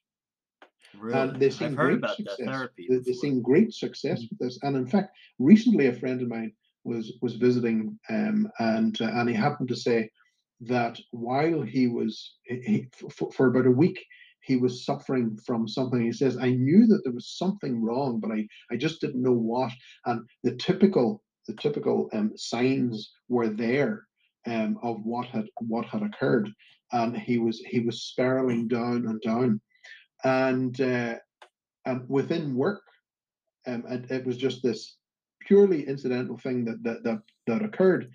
Really? 0.97 1.19
And 1.19 1.39
they 1.39 1.47
I've 1.47 1.75
heard 1.75 1.95
about 1.95 2.17
success. 2.17 2.37
that 2.37 2.45
therapy. 2.45 2.87
They, 2.89 2.97
they've 2.97 3.15
seen 3.15 3.41
great 3.41 3.73
success 3.73 4.21
with 4.29 4.39
this. 4.39 4.59
And 4.63 4.77
in 4.77 4.87
fact, 4.87 5.15
recently 5.39 5.87
a 5.87 5.93
friend 5.93 6.21
of 6.21 6.29
mine 6.29 6.53
was 6.83 7.17
was 7.21 7.35
visiting, 7.35 7.97
um, 8.09 8.49
and 8.59 8.99
uh, 9.01 9.11
and 9.13 9.29
he 9.29 9.35
happened 9.35 9.69
to 9.69 9.75
say 9.75 10.09
that 10.61 10.99
while 11.11 11.61
he 11.61 11.87
was 11.87 12.35
he, 12.45 12.87
for, 13.09 13.31
for 13.31 13.47
about 13.47 13.65
a 13.65 13.71
week 13.71 13.99
he 14.45 14.55
was 14.57 14.85
suffering 14.85 15.37
from 15.43 15.67
something. 15.67 16.01
He 16.01 16.11
says, 16.11 16.37
I 16.37 16.51
knew 16.51 16.85
that 16.87 17.01
there 17.03 17.13
was 17.13 17.35
something 17.35 17.81
wrong, 17.81 18.19
but 18.19 18.31
I, 18.31 18.47
I 18.71 18.77
just 18.77 19.01
didn't 19.01 19.23
know 19.23 19.33
what. 19.33 19.71
And 20.05 20.21
the 20.43 20.55
typical 20.55 21.23
the 21.47 21.55
typical 21.55 22.09
um, 22.13 22.31
signs 22.35 23.11
were 23.27 23.49
there 23.49 24.07
um, 24.47 24.77
of 24.83 24.97
what 25.03 25.27
had 25.27 25.45
what 25.59 25.85
had 25.85 26.03
occurred. 26.03 26.49
And 26.91 27.17
he 27.17 27.37
was 27.37 27.59
he 27.67 27.79
was 27.79 28.03
spiraling 28.03 28.67
down 28.67 29.07
and 29.07 29.21
down 29.21 29.61
and 30.25 30.81
uh, 30.81 31.15
um, 31.85 32.05
within 32.07 32.55
work, 32.55 32.81
um, 33.67 33.83
it, 33.87 34.09
it, 34.11 34.25
was 34.25 34.37
just 34.37 34.63
this 34.63 34.97
purely 35.41 35.87
incidental 35.87 36.37
thing 36.37 36.65
that 36.65 36.83
that 36.83 37.03
that, 37.03 37.19
that 37.47 37.63
occurred, 37.63 38.09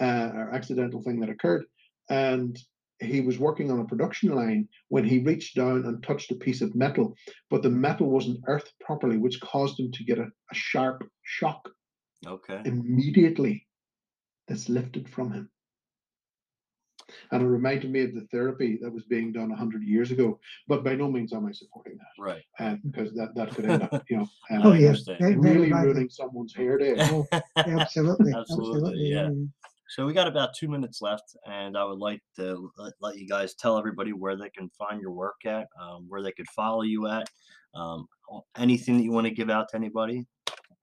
uh, 0.00 0.30
or 0.34 0.54
accidental 0.54 1.02
thing 1.02 1.20
that 1.20 1.28
occurred, 1.28 1.64
and 2.08 2.58
he 3.00 3.20
was 3.20 3.38
working 3.38 3.70
on 3.70 3.80
a 3.80 3.84
production 3.84 4.30
line 4.30 4.68
when 4.88 5.04
he 5.04 5.18
reached 5.18 5.56
down 5.56 5.84
and 5.84 6.02
touched 6.02 6.30
a 6.30 6.36
piece 6.36 6.60
of 6.62 6.74
metal, 6.74 7.14
but 7.50 7.62
the 7.62 7.70
metal 7.70 8.08
wasn't 8.08 8.42
earthed 8.46 8.72
properly, 8.80 9.16
which 9.16 9.40
caused 9.40 9.78
him 9.78 9.90
to 9.92 10.04
get 10.04 10.18
a, 10.18 10.24
a 10.24 10.54
sharp 10.54 11.04
shock. 11.22 11.68
Okay. 12.26 12.60
Immediately, 12.64 13.66
this 14.48 14.68
lifted 14.68 15.08
from 15.08 15.32
him. 15.32 15.50
And 17.32 17.42
it 17.42 17.46
reminded 17.46 17.90
me 17.90 18.02
of 18.02 18.14
the 18.14 18.26
therapy 18.30 18.78
that 18.82 18.92
was 18.92 19.04
being 19.04 19.32
done 19.32 19.50
100 19.50 19.82
years 19.82 20.10
ago. 20.10 20.38
But 20.66 20.84
by 20.84 20.94
no 20.94 21.10
means 21.10 21.32
am 21.32 21.46
I 21.46 21.52
supporting 21.52 21.98
that. 21.98 22.22
Right. 22.22 22.42
Uh, 22.58 22.76
because 22.84 23.14
that, 23.14 23.34
that 23.34 23.50
could 23.50 23.66
end 23.66 23.82
up, 23.82 24.04
you 24.08 24.18
know, 24.18 24.28
um, 24.50 24.62
oh, 24.64 24.72
yes. 24.72 25.04
really 25.18 25.72
ruining 25.72 26.08
someone's 26.10 26.54
hair 26.54 26.78
day. 26.78 26.96
Oh, 27.10 27.26
absolutely. 27.56 28.32
absolutely. 28.34 28.34
Absolutely. 28.34 29.08
Yeah. 29.08 29.30
So 29.88 30.04
we 30.04 30.12
got 30.12 30.28
about 30.28 30.54
two 30.54 30.68
minutes 30.68 31.00
left, 31.00 31.34
and 31.46 31.76
I 31.76 31.82
would 31.82 31.98
like 31.98 32.20
to 32.36 32.70
let, 32.76 32.92
let 33.00 33.16
you 33.16 33.26
guys 33.26 33.54
tell 33.54 33.78
everybody 33.78 34.12
where 34.12 34.36
they 34.36 34.50
can 34.50 34.68
find 34.78 35.00
your 35.00 35.12
work 35.12 35.46
at, 35.46 35.66
um, 35.80 36.04
where 36.08 36.22
they 36.22 36.32
could 36.32 36.48
follow 36.48 36.82
you 36.82 37.06
at, 37.08 37.26
um, 37.74 38.06
anything 38.58 38.98
that 38.98 39.04
you 39.04 39.12
want 39.12 39.26
to 39.26 39.30
give 39.30 39.48
out 39.48 39.70
to 39.70 39.76
anybody. 39.76 40.26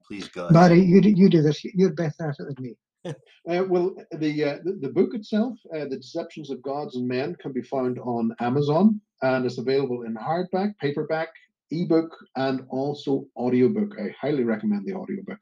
Please 0.06 0.26
go. 0.28 0.46
Ahead. 0.46 0.54
Barry, 0.54 0.80
you 0.80 1.00
do, 1.00 1.10
you 1.10 1.28
do 1.28 1.40
this. 1.40 1.62
You're 1.64 1.92
better 1.92 2.30
at 2.30 2.36
it 2.38 2.56
than 2.56 2.56
me. 2.58 2.74
Uh, 3.48 3.62
well, 3.68 3.94
the, 4.18 4.42
uh, 4.42 4.56
the, 4.64 4.72
the 4.80 4.88
book 4.88 5.14
itself, 5.14 5.56
uh, 5.72 5.84
"The 5.84 5.98
Deceptions 5.98 6.50
of 6.50 6.60
Gods 6.62 6.96
and 6.96 7.06
Men," 7.06 7.36
can 7.40 7.52
be 7.52 7.62
found 7.62 8.00
on 8.00 8.34
Amazon, 8.40 9.00
and 9.22 9.46
it's 9.46 9.58
available 9.58 10.02
in 10.02 10.16
hardback, 10.16 10.76
paperback, 10.80 11.28
ebook, 11.70 12.10
and 12.34 12.66
also 12.70 13.24
audiobook. 13.36 13.94
I 14.00 14.12
highly 14.20 14.42
recommend 14.42 14.84
the 14.84 14.94
audiobook, 14.94 15.38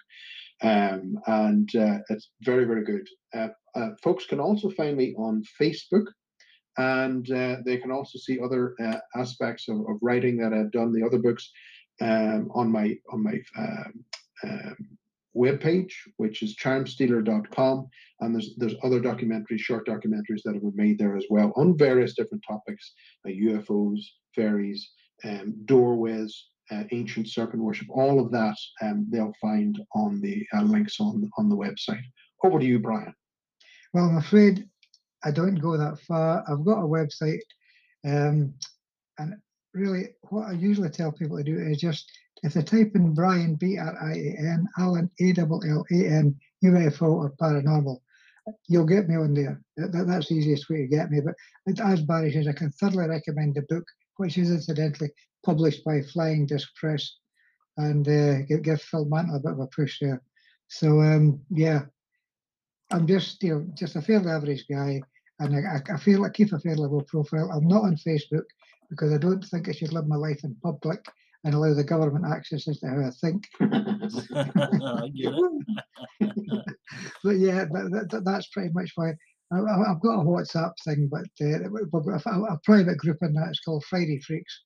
um, 0.63 1.19
and 1.27 1.75
uh, 1.77 2.01
it's 2.11 2.29
very 2.43 2.67
very 2.67 2.85
good. 2.85 3.09
Uh, 3.35 3.49
uh, 3.75 3.91
folks 4.03 4.27
can 4.27 4.39
also 4.39 4.69
find 4.69 4.99
me 4.99 5.15
on 5.17 5.43
Facebook, 5.59 6.05
and 6.77 7.25
they 7.65 7.79
can 7.79 7.91
also 7.91 8.19
see 8.19 8.39
other 8.39 8.77
aspects 9.17 9.67
of, 9.71 9.79
of, 9.89 9.97
writing 10.03 10.37
that 10.37 10.53
I've 10.53 10.73
done. 10.73 10.93
The 10.93 11.07
other 11.07 11.19
books 11.19 11.51
um, 12.03 12.51
on 12.55 12.71
my 12.71 12.99
on 13.11 13.23
my 13.23 13.41
um, 13.57 14.05
um 14.43 14.99
webpage, 15.37 15.93
which 16.17 16.43
is 16.43 16.57
charmstealer.com. 16.57 17.89
And 18.21 18.35
there's 18.35 18.55
there's 18.57 18.75
other 18.83 19.01
documentaries, 19.01 19.59
short 19.61 19.87
documentaries 19.87 20.43
that 20.45 20.55
have 20.55 20.63
been 20.63 20.73
made 20.75 20.99
there 20.99 21.17
as 21.17 21.27
well 21.31 21.53
on 21.57 21.77
various 21.77 22.15
different 22.15 22.45
topics, 22.47 22.93
like 23.25 23.35
UFOs, 23.35 24.01
fairies, 24.35 24.91
um, 25.25 25.55
doorways, 25.65 26.47
uh, 26.71 26.85
ancient 26.93 27.29
serpent 27.29 27.63
worship, 27.63 27.89
all 27.91 28.21
of 28.21 28.31
that 28.33 28.57
um, 28.83 29.07
they'll 29.11 29.35
find 29.41 29.81
on 29.95 30.21
the 30.21 30.47
uh, 30.55 30.63
links 30.63 31.01
on 31.01 31.31
on 31.37 31.49
the 31.49 31.57
website. 31.57 32.03
Over 32.43 32.59
to 32.59 32.65
you, 32.65 32.79
Brian. 32.79 33.15
Well, 33.93 34.05
I'm 34.05 34.19
afraid 34.19 34.69
I 35.25 35.31
don't 35.31 35.57
go 35.57 35.77
that 35.77 36.01
far. 36.01 36.45
I've 36.49 36.65
got 36.65 36.83
a 36.83 36.87
website, 36.87 37.41
um, 38.05 38.55
and 39.19 39.35
really, 39.73 40.09
what 40.31 40.49
I 40.49 40.53
usually 40.53 40.91
tell 40.91 41.13
people 41.13 41.37
to 41.37 41.45
do 41.45 41.59
is 41.59 41.79
just 41.79 42.11
if 42.45 42.53
they 42.53 42.63
type 42.63 42.93
in 42.95 43.15
Brian, 43.15 43.55
B 43.55 43.79
R 43.79 43.97
I 44.01 44.13
A 44.13 44.37
N, 44.39 44.69
Allan, 44.79 45.11
A 45.19 45.35
L 45.39 45.63
L 45.67 45.87
A 45.91 46.07
N, 46.07 46.37
UFO 46.63 47.03
or 47.03 47.33
paranormal, 47.41 47.99
you'll 48.69 48.85
get 48.85 49.09
me 49.09 49.17
on 49.17 49.33
there. 49.33 49.63
That, 49.79 50.07
that's 50.07 50.29
the 50.29 50.35
easiest 50.35 50.69
way 50.69 50.83
to 50.83 50.87
get 50.87 51.11
me. 51.11 51.21
But 51.21 51.81
as 51.81 52.03
Barry 52.03 52.33
says, 52.33 52.47
I 52.47 52.53
can 52.53 52.71
thoroughly 52.71 53.09
recommend 53.09 53.55
the 53.55 53.63
book, 53.63 53.85
which 54.19 54.37
is 54.37 54.51
incidentally 54.51 55.11
published 55.45 55.85
by 55.85 56.03
Flying 56.03 56.45
Disk 56.45 56.69
Press, 56.77 57.17
and 57.79 58.07
uh, 58.07 58.43
give, 58.43 58.63
give 58.63 58.83
Phil 58.83 59.07
Mantle 59.07 59.37
a 59.37 59.41
bit 59.41 59.53
of 59.53 59.61
a 59.61 59.67
push 59.69 59.99
there. 60.01 60.23
So 60.69 61.01
um, 61.01 61.41
yeah, 61.49 61.87
I'm 62.91 63.07
just 63.07 63.43
you 63.43 63.55
know 63.55 63.67
just 63.73 63.97
a 63.97 64.03
fairly 64.03 64.31
average 64.31 64.67
guy, 64.71 65.01
and 65.39 65.57
I, 65.57 65.81
I 65.95 65.97
feel 65.97 66.23
I 66.27 66.29
keep 66.29 66.53
a 66.53 66.61
fairly 66.61 66.87
low 66.87 67.01
profile. 67.09 67.51
I'm 67.51 67.69
not 67.69 67.85
on 67.85 67.97
Facebook 67.97 68.45
because 68.91 69.15
I 69.15 69.19
don't 69.19 69.43
think 69.43 69.67
I 69.67 69.73
should 69.73 69.95
live 69.95 70.07
my 70.07 70.17
life 70.17 70.45
in 70.45 70.55
public 70.63 71.03
and 71.45 71.55
allow 71.55 71.75
the 71.75 71.85
government 71.85 72.25
access 72.27 72.67
as 72.69 72.81
to 72.81 72.89
how 72.89 73.01
I 73.01 73.11
think. 73.11 73.47
I 73.61 75.11
but 77.23 77.37
yeah, 77.37 77.67
but 77.67 77.91
that, 77.91 78.23
that's 78.25 78.49
pretty 78.49 78.71
much 78.73 78.93
why 78.95 79.13
I, 79.53 79.57
have 79.89 80.01
got 80.01 80.21
a 80.21 80.25
WhatsApp 80.25 80.73
thing, 80.85 81.09
but 81.11 81.27
uh, 81.41 81.69
a, 81.69 82.55
a, 82.55 82.61
private 82.65 82.97
group 82.99 83.19
in 83.23 83.35
that. 83.35 83.49
It's 83.51 83.61
called 83.61 83.85
Friday 83.85 84.19
Freaks, 84.21 84.63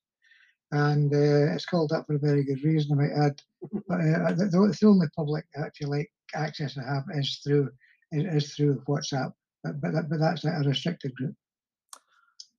and 0.71 1.13
uh, 1.13 1.53
it's 1.53 1.65
called 1.65 1.89
that 1.89 2.07
for 2.07 2.15
a 2.15 2.19
very 2.19 2.43
good 2.43 2.63
reason. 2.63 2.93
I 2.93 3.03
might 3.03 3.25
add, 3.25 3.41
but 3.87 3.99
uh, 3.99 4.33
the, 4.33 4.45
the, 4.51 4.87
only 4.87 5.07
public, 5.15 5.45
if 5.53 5.81
you 5.81 5.87
like, 5.87 6.09
access 6.33 6.77
I 6.77 6.93
have 6.93 7.03
is 7.13 7.41
through 7.43 7.69
is 8.11 8.55
through 8.55 8.81
WhatsApp, 8.87 9.33
but 9.63 9.81
but, 9.81 10.09
but 10.09 10.19
that's 10.19 10.45
a 10.45 10.63
restricted 10.65 11.13
group. 11.15 11.35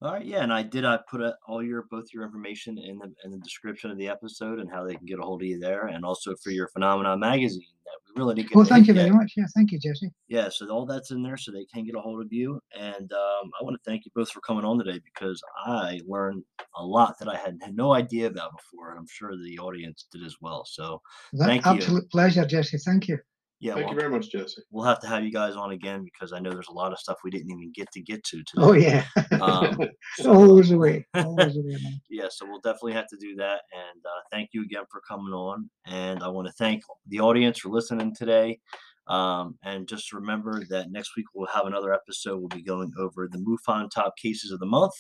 All 0.02 0.14
right, 0.14 0.24
yeah, 0.24 0.42
and 0.42 0.52
I 0.52 0.62
did. 0.62 0.86
I 0.86 0.98
put 1.10 1.20
a, 1.20 1.36
all 1.46 1.62
your 1.62 1.82
both 1.90 2.06
your 2.14 2.24
information 2.24 2.78
in 2.78 2.98
the 2.98 3.12
in 3.24 3.30
the 3.30 3.38
description 3.38 3.90
of 3.90 3.98
the 3.98 4.08
episode 4.08 4.58
and 4.58 4.70
how 4.70 4.82
they 4.82 4.94
can 4.94 5.04
get 5.04 5.18
a 5.18 5.22
hold 5.22 5.42
of 5.42 5.48
you 5.48 5.58
there, 5.58 5.88
and 5.88 6.06
also 6.06 6.34
for 6.42 6.50
your 6.50 6.68
Phenomena 6.68 7.18
magazine 7.18 7.66
that 7.84 8.14
we 8.14 8.18
really 8.18 8.42
get. 8.42 8.54
Well, 8.54 8.64
thank 8.64 8.86
you 8.86 8.94
yet. 8.94 9.02
very 9.02 9.14
much. 9.14 9.34
Yeah, 9.36 9.44
thank 9.54 9.72
you, 9.72 9.78
Jesse. 9.78 10.10
Yeah, 10.28 10.48
so 10.48 10.66
all 10.70 10.86
that's 10.86 11.10
in 11.10 11.22
there, 11.22 11.36
so 11.36 11.52
they 11.52 11.66
can 11.66 11.84
get 11.84 11.96
a 11.96 12.00
hold 12.00 12.24
of 12.24 12.32
you. 12.32 12.62
And 12.74 13.12
um, 13.12 13.50
I 13.60 13.62
want 13.62 13.76
to 13.76 13.90
thank 13.90 14.06
you 14.06 14.10
both 14.14 14.30
for 14.30 14.40
coming 14.40 14.64
on 14.64 14.78
today 14.78 15.00
because 15.04 15.38
I 15.66 16.00
learned 16.06 16.44
a 16.76 16.82
lot 16.82 17.18
that 17.18 17.28
I 17.28 17.36
had, 17.36 17.58
had 17.60 17.76
no 17.76 17.92
idea 17.92 18.26
about 18.26 18.52
before, 18.56 18.92
and 18.92 18.98
I'm 18.98 19.06
sure 19.06 19.36
the 19.36 19.58
audience 19.58 20.06
did 20.10 20.24
as 20.24 20.36
well. 20.40 20.64
So 20.64 21.02
that 21.34 21.44
thank 21.44 21.66
absolute 21.66 22.04
you. 22.04 22.08
pleasure, 22.08 22.46
Jesse. 22.46 22.78
Thank 22.78 23.08
you. 23.08 23.18
Yeah, 23.60 23.74
Thank 23.74 23.86
well, 23.86 23.94
you 23.94 24.00
very 24.00 24.10
much, 24.10 24.30
Jesse. 24.30 24.62
we'll 24.70 24.86
have 24.86 25.00
to 25.00 25.06
have 25.06 25.22
you 25.22 25.30
guys 25.30 25.54
on 25.54 25.72
again 25.72 26.02
because 26.02 26.32
I 26.32 26.38
know 26.40 26.50
there's 26.50 26.68
a 26.68 26.72
lot 26.72 26.92
of 26.92 26.98
stuff 26.98 27.18
we 27.22 27.30
didn't 27.30 27.50
even 27.50 27.70
get 27.74 27.92
to 27.92 28.00
get 28.00 28.24
to 28.24 28.38
today. 28.38 28.46
Oh 28.56 28.72
yeah, 28.72 29.04
Um, 29.38 29.78
so, 30.16 30.32
always 30.32 30.70
away, 30.70 31.06
always 31.14 31.58
away, 31.58 31.76
man. 31.82 32.00
yeah, 32.10 32.28
so 32.30 32.46
we'll 32.46 32.60
definitely 32.60 32.94
have 32.94 33.08
to 33.08 33.18
do 33.20 33.36
that. 33.36 33.60
And 33.72 34.04
uh, 34.04 34.22
thank 34.32 34.50
you 34.54 34.62
again 34.62 34.84
for 34.90 35.02
coming 35.06 35.34
on. 35.34 35.68
And 35.84 36.22
I 36.22 36.28
want 36.28 36.48
to 36.48 36.54
thank 36.54 36.82
the 37.08 37.20
audience 37.20 37.58
for 37.58 37.68
listening 37.68 38.14
today. 38.14 38.60
Um, 39.08 39.56
and 39.64 39.88
just 39.88 40.12
remember 40.12 40.62
that 40.70 40.90
next 40.90 41.16
week 41.16 41.26
we'll 41.34 41.48
have 41.48 41.66
another 41.66 41.92
episode. 41.92 42.38
We'll 42.38 42.48
be 42.48 42.62
going 42.62 42.92
over 42.98 43.28
the 43.30 43.38
MUFON 43.38 43.90
top 43.90 44.16
cases 44.16 44.52
of 44.52 44.60
the 44.60 44.66
month. 44.66 44.94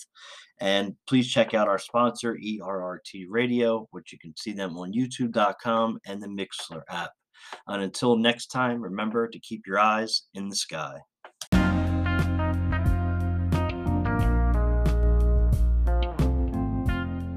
And 0.60 0.96
please 1.08 1.30
check 1.30 1.54
out 1.54 1.68
our 1.68 1.78
sponsor, 1.78 2.36
ERRT 2.36 3.26
Radio, 3.28 3.86
which 3.92 4.12
you 4.12 4.18
can 4.18 4.34
see 4.36 4.52
them 4.52 4.76
on 4.76 4.92
youtube.com 4.92 6.00
and 6.06 6.22
the 6.22 6.26
Mixlr 6.26 6.82
app. 6.90 7.12
And 7.66 7.82
until 7.82 8.16
next 8.16 8.48
time, 8.48 8.80
remember 8.80 9.28
to 9.28 9.40
keep 9.40 9.66
your 9.66 9.78
eyes 9.78 10.22
in 10.34 10.48
the 10.48 10.56
sky. 10.56 11.00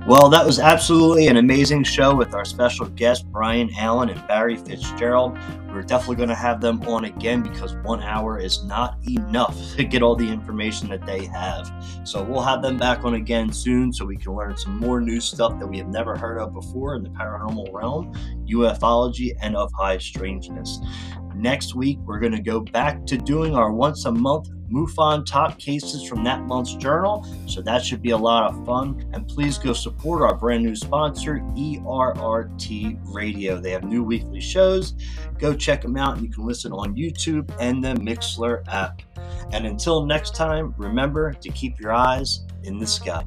Well, 0.06 0.28
that 0.32 0.46
was 0.46 0.60
absolutely 0.60 1.28
an 1.28 1.38
amazing 1.38 1.86
show 1.86 2.14
with 2.14 2.34
our 2.34 2.44
special 2.44 2.88
guests, 2.88 3.24
Brian 3.24 3.74
Allan 3.78 4.10
and 4.10 4.28
Barry 4.28 4.58
Fitzgerald. 4.58 5.38
We're 5.70 5.82
definitely 5.82 6.18
going 6.18 6.28
to 6.28 6.36
have 6.36 6.60
them 6.60 6.84
on 6.84 7.06
again 7.06 7.42
because 7.42 7.74
one 7.84 8.04
hour 8.04 8.38
is 8.38 8.66
not 8.66 8.98
enough 9.08 9.58
to 9.78 9.86
get 9.86 10.04
all 10.04 10.18
the 10.18 10.30
information 10.30 10.90
that 10.90 11.06
they 11.06 11.24
have. 11.28 11.72
So 12.04 12.22
we'll 12.22 12.42
have 12.42 12.62
them 12.62 12.76
back 12.76 13.06
on 13.06 13.14
again 13.14 13.54
soon 13.54 13.94
so 13.94 14.04
we 14.04 14.18
can 14.18 14.36
learn 14.36 14.58
some 14.58 14.78
more 14.78 15.00
new 15.00 15.22
stuff 15.22 15.58
that 15.58 15.68
we 15.68 15.78
have 15.78 15.88
never 15.88 16.18
heard 16.18 16.38
of 16.38 16.52
before 16.52 16.96
in 16.96 17.04
the 17.04 17.10
paranormal 17.12 17.72
realm, 17.72 18.14
ufology, 18.46 19.32
and 19.42 19.56
of 19.56 19.72
high 19.72 20.00
strangeness. 20.00 20.82
Next 21.36 21.76
week, 21.76 22.00
we're 22.06 22.20
going 22.20 22.34
to 22.34 22.42
go 22.42 22.60
back 22.60 23.06
to 23.08 23.18
doing 23.18 23.56
our 23.56 23.72
once 23.72 24.06
a 24.06 24.12
month 24.12 24.50
MUFON 24.74 25.24
top 25.26 25.60
cases 25.60 26.04
from 26.04 26.24
that 26.24 26.42
month's 26.42 26.74
journal. 26.76 27.26
So 27.48 27.62
that 27.62 27.86
should 27.86 28.02
be 28.02 28.10
a 28.10 28.18
lot 28.18 28.52
of 28.52 28.66
fun. 28.66 29.08
And 29.14 29.28
please 29.28 29.58
go 29.58 29.72
support 29.72 30.24
our 30.24 30.36
brand 30.36 30.64
new 30.64 30.76
sponsor, 30.76 31.40
ERRT 31.56 33.00
Radio. 33.14 33.60
They 33.60 33.72
have 33.72 33.84
new 33.84 34.04
weekly 34.04 34.42
shows. 34.42 34.96
Go 35.38 35.54
check 35.54 35.82
them 35.84 35.96
out. 35.96 36.22
You 36.22 36.30
can 36.30 36.46
listen 36.46 36.72
on 36.72 36.96
YouTube 36.96 37.54
and 37.60 37.84
the 37.84 37.94
Mixlr 37.96 38.64
app. 38.68 39.02
And 39.52 39.68
until 39.68 40.06
next 40.06 40.36
time, 40.36 40.74
remember 40.78 41.34
to 41.34 41.50
keep 41.50 41.80
your 41.80 41.94
eyes 41.94 42.44
in 42.64 42.80
the 42.80 42.88
sky. 42.88 43.24